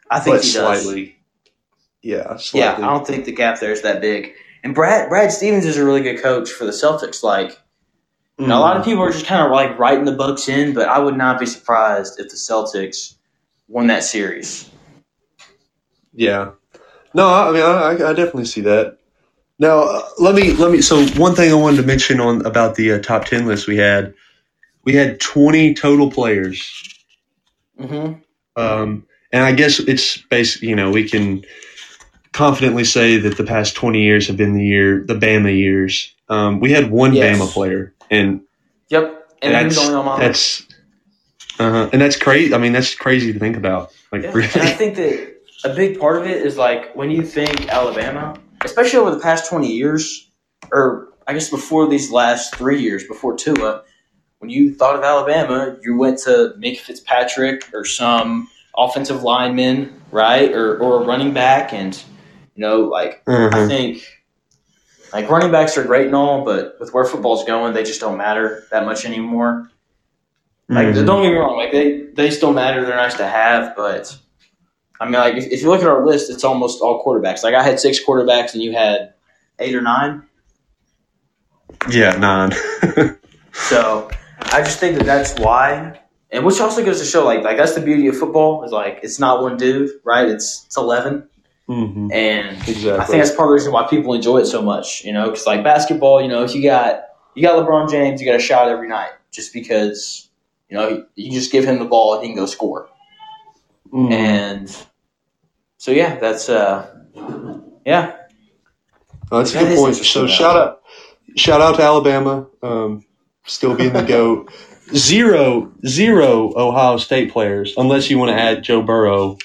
I 0.09 0.19
think 0.19 0.41
slightly. 0.41 1.17
Yeah, 2.01 2.15
Yeah, 2.17 2.37
slightly. 2.37 2.83
I 2.83 2.87
don't 2.87 3.05
think 3.05 3.25
the 3.25 3.33
gap 3.33 3.59
there 3.59 3.71
is 3.71 3.81
that 3.81 3.99
big. 3.99 4.33
And 4.63 4.73
Brad 4.73 5.09
Brad 5.09 5.31
Stevens 5.31 5.65
is 5.65 5.77
a 5.77 5.85
really 5.85 6.01
good 6.01 6.21
coach 6.21 6.49
for 6.49 6.63
the 6.63 6.71
Celtics. 6.71 7.23
Like, 7.23 7.59
know, 8.39 8.57
a 8.57 8.59
lot 8.59 8.77
of 8.77 8.83
mm. 8.83 8.85
people 8.85 9.03
are 9.03 9.11
just 9.11 9.25
kind 9.25 9.45
of 9.45 9.51
like 9.51 9.77
writing 9.77 10.05
the 10.05 10.13
Bucks 10.13 10.47
in, 10.47 10.73
but 10.73 10.87
I 10.87 10.99
would 10.99 11.17
not 11.17 11.39
be 11.39 11.45
surprised 11.45 12.19
if 12.19 12.29
the 12.29 12.35
Celtics 12.35 13.15
won 13.67 13.87
that 13.87 14.03
series. 14.03 14.69
Yeah. 16.17 16.51
No, 17.13 17.27
I 17.29 17.47
I 17.49 17.51
mean, 17.53 17.63
I, 17.63 17.89
I 18.09 18.13
definitely 18.13 18.45
see 18.45 18.61
that. 18.61 18.97
Now, 19.59 19.79
uh, 19.83 20.01
let 20.19 20.35
me 20.35 20.51
let 20.53 20.71
me. 20.71 20.81
So, 20.81 21.03
one 21.19 21.33
thing 21.35 21.49
I 21.51 21.55
wanted 21.55 21.77
to 21.77 21.83
mention 21.83 22.19
on 22.19 22.45
about 22.45 22.75
the 22.75 22.93
uh, 22.93 22.99
top 22.99 23.25
ten 23.25 23.45
list 23.47 23.67
we 23.67 23.77
had, 23.77 24.13
we 24.83 24.93
had 24.93 25.19
twenty 25.19 25.73
total 25.73 26.11
players, 26.11 26.69
Mm-hmm. 27.79 28.13
um, 28.61 29.05
and 29.31 29.43
I 29.43 29.51
guess 29.53 29.79
it's 29.79 30.17
basically 30.17 30.69
you 30.69 30.75
know 30.75 30.91
we 30.91 31.07
can 31.07 31.43
confidently 32.33 32.83
say 32.83 33.17
that 33.17 33.37
the 33.37 33.43
past 33.43 33.75
twenty 33.75 34.03
years 34.03 34.27
have 34.27 34.37
been 34.37 34.53
the 34.53 34.65
year 34.65 35.03
the 35.07 35.15
Bama 35.15 35.55
years. 35.55 36.13
Um, 36.29 36.59
we 36.59 36.71
had 36.71 36.91
one 36.91 37.13
Yes. 37.13 37.39
Bama 37.39 37.47
player, 37.51 37.93
and 38.11 38.41
Yep, 38.89 39.29
and 39.41 39.53
that's 39.53 39.75
who's 39.75 39.85
only 39.85 39.95
on 39.99 40.05
my 40.05 40.27
list. 40.27 40.69
that's 40.69 41.59
uh, 41.59 41.89
and 41.91 42.01
that's 42.01 42.15
crazy. 42.17 42.53
I 42.53 42.57
mean, 42.59 42.73
that's 42.73 42.93
crazy 42.93 43.33
to 43.33 43.39
think 43.39 43.57
about. 43.57 43.91
Like, 44.11 44.21
Yeah, 44.23 44.31
really. 44.33 44.61
I 44.61 44.71
think 44.73 44.95
that 44.97 45.36
a 45.67 45.75
big 45.75 45.99
part 45.99 46.17
of 46.17 46.27
it 46.27 46.45
is 46.45 46.57
like 46.57 46.93
when 46.95 47.11
you 47.11 47.23
think 47.23 47.69
Alabama, 47.69 48.39
especially 48.63 48.99
over 48.99 49.11
the 49.11 49.19
past 49.19 49.49
20 49.49 49.71
years, 49.71 50.29
or 50.71 51.09
I 51.27 51.33
guess 51.33 51.49
before 51.49 51.87
these 51.87 52.11
last 52.11 52.55
three 52.55 52.81
years, 52.81 53.05
before 53.05 53.35
Tua, 53.35 53.83
when 54.39 54.49
you 54.49 54.73
thought 54.73 54.95
of 54.95 55.03
Alabama, 55.03 55.77
you 55.81 55.97
went 55.97 56.19
to 56.19 56.53
Minkah 56.57 56.79
Fitzpatrick 56.79 57.69
or 57.73 57.83
some 57.83 58.49
offensive 58.77 59.23
lineman, 59.23 60.01
right? 60.11 60.51
Or, 60.53 60.77
or 60.79 61.01
a 61.03 61.05
running 61.05 61.33
back. 61.33 61.73
And, 61.73 61.95
you 62.55 62.61
know, 62.61 62.81
like, 62.81 63.23
I 63.27 63.31
Mhm. 63.31 63.67
think. 63.67 64.13
Like 65.13 65.29
running 65.29 65.51
backs 65.51 65.77
are 65.77 65.85
great 65.85 66.07
and 66.07 66.15
all, 66.15 66.43
but 66.43 66.75
with 66.81 66.93
where 66.93 67.05
football's 67.05 67.45
going, 67.45 67.73
they 67.73 67.83
just 67.83 68.01
don't 68.01 68.17
matter 68.17 68.65
that 68.71 68.85
much 68.85 69.05
anymore. 69.05 69.69
Like, 70.69 70.87
Mhm. 70.87 71.05
don't 71.05 71.23
get 71.23 71.31
me 71.31 71.37
wrong, 71.37 71.55
like 71.55 71.71
they 71.71 72.01
they 72.13 72.29
still 72.29 72.51
matter. 72.51 72.85
They're 72.85 72.95
nice 72.95 73.15
to 73.15 73.25
have, 73.25 73.73
but 73.77 74.13
I 74.99 75.05
mean, 75.05 75.13
like 75.13 75.35
if, 75.35 75.45
if 75.45 75.61
you 75.61 75.69
look 75.69 75.81
at 75.81 75.87
our 75.87 76.05
list, 76.05 76.29
it's 76.29 76.43
almost 76.43 76.81
all 76.81 77.03
quarterbacks. 77.03 77.43
Like 77.43 77.55
I 77.55 77.63
had 77.63 77.79
six 77.79 78.03
quarterbacks, 78.03 78.53
and 78.53 78.63
you 78.63 78.73
had 78.73 79.13
eight 79.59 79.75
or 79.75 79.81
nine. 79.81 80.23
yeah, 81.89 82.11
nine. 82.17 82.51
So 83.57 84.09
I 84.39 84.61
just 84.61 84.79
think 84.79 84.97
that 84.97 85.05
that's 85.05 85.33
why, 85.39 85.99
and 86.31 86.45
which 86.45 86.61
also 86.61 86.85
goes 86.85 86.99
to 86.99 87.05
show, 87.05 87.25
like 87.25 87.43
like 87.43 87.57
that's 87.57 87.73
the 87.73 87.81
beauty 87.81 88.07
of 88.07 88.17
football 88.17 88.63
is 88.63 88.71
like 88.71 88.99
it's 89.01 89.19
not 89.19 89.41
one 89.41 89.57
dude, 89.57 89.89
right? 90.03 90.27
It's 90.29 90.65
it's 90.67 90.77
eleven, 90.77 91.27
hmm 91.65 92.09
and 92.13 92.55
Exactly. 92.67 92.91
I 92.91 93.05
think 93.05 93.23
that's 93.23 93.35
part 93.35 93.47
of 93.47 93.49
the 93.49 93.53
reason 93.53 93.73
why 93.73 93.87
people 93.87 94.13
enjoy 94.13 94.37
it 94.37 94.45
so 94.45 94.61
much. 94.61 95.03
You 95.03 95.11
know, 95.11 95.31
because 95.31 95.45
like 95.47 95.63
basketball, 95.63 96.21
you 96.21 96.27
know, 96.27 96.43
if 96.43 96.53
you 96.53 96.61
got 96.61 97.03
you 97.33 97.41
got 97.41 97.55
LeBron 97.65 97.89
James, 97.89 98.21
you 98.21 98.27
got 98.27 98.35
a 98.35 98.39
shot 98.39 98.69
every 98.69 98.87
night, 98.87 99.11
just 99.31 99.53
because 99.53 100.29
you 100.69 100.77
know 100.77 101.05
you 101.15 101.31
just 101.31 101.51
give 101.51 101.65
him 101.65 101.79
the 101.79 101.85
ball 101.85 102.15
and 102.15 102.23
he 102.23 102.29
can 102.29 102.37
go 102.37 102.45
score. 102.45 102.87
Mhm. 103.93 104.11
And 104.11 104.85
so 105.77 105.91
yeah, 105.91 106.17
that's 106.19 106.49
uh 106.49 106.93
yeah. 107.85 108.15
Oh, 109.31 109.39
that's 109.39 109.53
a 109.55 109.59
good 109.59 109.77
point. 109.77 109.95
So 109.95 110.25
shout 110.27 110.55
out, 110.55 110.81
shout 111.35 111.59
out 111.61 111.75
to 111.75 111.83
Alabama, 111.83 112.47
um, 112.63 113.03
still 113.45 113.75
being 113.75 113.93
the 113.93 114.03
goat. 114.03 114.51
Zero, 114.95 115.73
zero 115.85 116.53
Ohio 116.55 116.95
State 116.95 117.29
players, 117.33 117.73
unless 117.77 118.09
you 118.09 118.17
want 118.17 118.29
to 118.31 118.41
add 118.41 118.63
Joe 118.63 118.81
Burrow. 118.81 119.37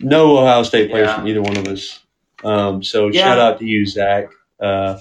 No 0.00 0.36
Ohio 0.38 0.64
State 0.64 0.90
players 0.90 1.06
Yeah. 1.06 1.14
from 1.16 1.28
either 1.28 1.40
one 1.42 1.56
of 1.56 1.68
us. 1.68 2.00
Um, 2.42 2.82
so 2.82 3.06
Yeah. 3.06 3.20
shout 3.20 3.38
out 3.38 3.58
to 3.60 3.64
you, 3.66 3.86
Zach. 3.86 4.30
Uh, 4.58 4.98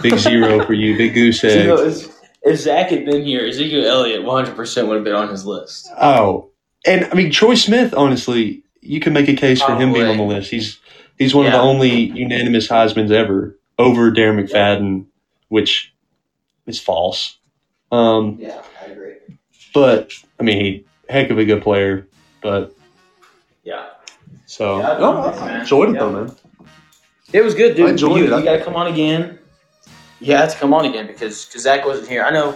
big 0.00 0.16
zero 0.16 0.64
for 0.66 0.72
you, 0.72 0.96
big 0.96 1.12
goose 1.12 1.42
So, 1.42 1.48
you 1.48 1.64
know, 1.64 1.76
egg. 1.84 1.92
if, 1.92 2.06
if 2.44 2.60
Zach 2.60 2.88
had 2.88 3.04
been 3.04 3.22
here, 3.26 3.44
Ezekiel 3.46 3.84
Elliott 3.86 4.24
100 4.24 4.56
percent 4.56 4.88
would 4.88 4.94
have 4.94 5.04
been 5.04 5.14
on 5.14 5.28
his 5.28 5.44
list. 5.44 5.90
Oh, 6.00 6.48
and 6.84 7.06
I 7.10 7.14
mean 7.14 7.30
Troy 7.30 7.54
Smith. 7.54 7.94
Honestly, 7.94 8.62
you 8.80 9.00
can 9.00 9.12
make 9.12 9.28
a 9.28 9.34
case 9.34 9.62
for 9.62 9.74
him 9.76 9.92
being 9.92 10.06
on 10.06 10.16
the 10.16 10.22
list. 10.22 10.50
He's 10.50 10.78
he's 11.18 11.34
one 11.34 11.46
of 11.46 11.52
the 11.52 11.60
only 11.60 11.90
unanimous 11.94 12.68
Heisman's 12.68 13.10
ever 13.12 13.58
over 13.78 14.10
Darren 14.12 14.42
McFadden, 14.44 15.06
which 15.48 15.92
is 16.66 16.78
false. 16.80 17.36
Um, 17.90 18.38
Yeah, 18.40 18.62
I 18.82 18.86
agree. 18.86 19.14
but 19.72 20.12
I 20.38 20.42
mean, 20.42 20.60
he 20.60 20.84
heck 21.08 21.30
of 21.30 21.38
a 21.38 21.44
good 21.44 21.62
player. 21.62 22.06
But 22.42 22.74
Yeah, 23.62 23.86
so 24.46 24.78
Yeah, 24.78 24.92
I 24.92 24.98
no, 24.98 25.12
know, 25.12 25.20
I 25.22 25.60
enjoyed 25.60 25.90
it 25.90 25.94
Yeah. 25.94 26.00
though, 26.00 26.12
man. 26.12 26.36
it 27.32 27.42
was 27.42 27.54
good, 27.54 27.76
dude. 27.76 27.86
I 27.86 27.90
enjoyed 27.90 28.18
you, 28.18 28.24
it. 28.34 28.38
You 28.38 28.44
got 28.44 28.56
to 28.58 28.64
come 28.64 28.76
on 28.76 28.86
again. 28.88 29.38
You 30.20 30.34
have 30.36 30.52
to 30.52 30.58
come 30.58 30.72
on 30.74 30.84
again 30.84 31.06
because 31.06 31.44
cause 31.46 31.62
Zach 31.62 31.84
wasn't 31.84 32.08
here. 32.08 32.22
I 32.24 32.30
know 32.30 32.54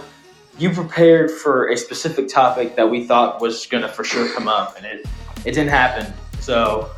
you 0.58 0.70
prepared 0.70 1.30
for 1.30 1.68
a 1.68 1.76
specific 1.76 2.28
topic 2.28 2.76
that 2.76 2.90
we 2.90 3.04
thought 3.06 3.40
was 3.40 3.66
going 3.66 3.82
to 3.82 3.88
for 3.88 4.04
sure 4.04 4.28
come 4.34 4.48
up, 4.48 4.76
and 4.76 4.84
it 4.84 5.06
it 5.44 5.52
didn't 5.52 5.70
happen. 5.70 6.12
So 6.40 6.90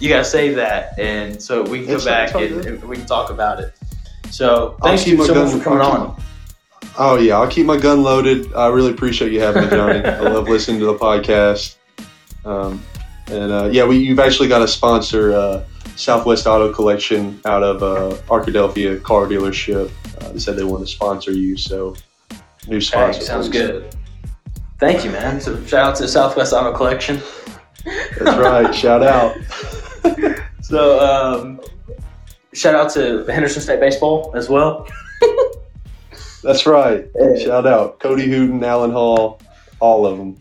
you 0.00 0.08
got 0.08 0.18
to 0.18 0.24
save 0.24 0.56
that, 0.56 0.98
and 0.98 1.42
so 1.42 1.62
we 1.62 1.80
can 1.80 1.94
It's- 1.94 2.04
go 2.04 2.10
back 2.10 2.34
and, 2.34 2.64
and 2.64 2.84
we 2.84 2.96
can 2.96 3.06
talk 3.06 3.30
about 3.30 3.60
it. 3.60 3.74
So 4.30 4.76
keep 4.84 5.18
you 5.18 5.24
so 5.24 5.34
much 5.34 5.52
for 5.54 5.64
coming 5.64 5.80
on. 5.80 6.22
Oh 6.98 7.16
yeah, 7.16 7.38
I'll 7.38 7.48
keep 7.48 7.64
my 7.64 7.76
gun 7.78 8.02
loaded. 8.02 8.52
I 8.54 8.66
really 8.68 8.90
appreciate 8.90 9.32
you 9.32 9.40
having 9.40 9.64
me, 9.64 9.70
Johnny. 9.70 10.00
I 10.04 10.20
love 10.20 10.48
listening 10.48 10.80
to 10.80 10.86
the 10.86 10.96
podcast. 10.96 11.76
Um, 12.44 12.82
and 13.28 13.52
uh, 13.52 13.68
yeah, 13.72 13.84
we, 13.86 13.98
you've 13.98 14.18
actually 14.18 14.48
got 14.48 14.62
a 14.62 14.68
sponsor, 14.68 15.32
uh, 15.32 15.64
Southwest 15.96 16.46
Auto 16.46 16.72
Collection, 16.72 17.40
out 17.44 17.62
of 17.62 17.82
uh, 17.82 18.16
Arkadelphia 18.26 19.02
car 19.02 19.26
dealership. 19.26 19.90
Uh, 20.20 20.32
they 20.32 20.38
said 20.38 20.56
they 20.56 20.64
want 20.64 20.84
to 20.84 20.90
sponsor 20.92 21.30
you, 21.30 21.56
so 21.56 21.94
new 22.66 22.76
Hey, 22.76 22.80
sponsor. 22.80 23.20
sounds 23.22 23.46
for 23.46 23.52
good. 23.52 23.96
Thank 24.78 25.04
you, 25.04 25.10
man. 25.10 25.40
So 25.40 25.62
shout 25.64 25.86
out 25.90 25.96
to 25.96 26.08
Southwest 26.08 26.52
Auto 26.52 26.72
Collection. 26.76 27.20
That's 27.84 28.38
right. 28.38 28.74
Shout 28.74 29.02
out. 29.02 29.36
So 30.60 31.00
um, 31.00 31.60
shout 32.52 32.74
out 32.74 32.90
to 32.92 33.24
Henderson 33.24 33.62
State 33.62 33.80
baseball 33.80 34.32
as 34.36 34.50
well. 34.50 34.86
That's 36.42 36.66
right. 36.66 37.06
Hey. 37.18 37.42
Shout 37.42 37.66
out 37.66 37.98
Cody 38.00 38.26
Hooten, 38.28 38.62
Alan 38.62 38.90
Hall, 38.90 39.40
all 39.80 40.04
of 40.04 40.18
them. 40.18 40.36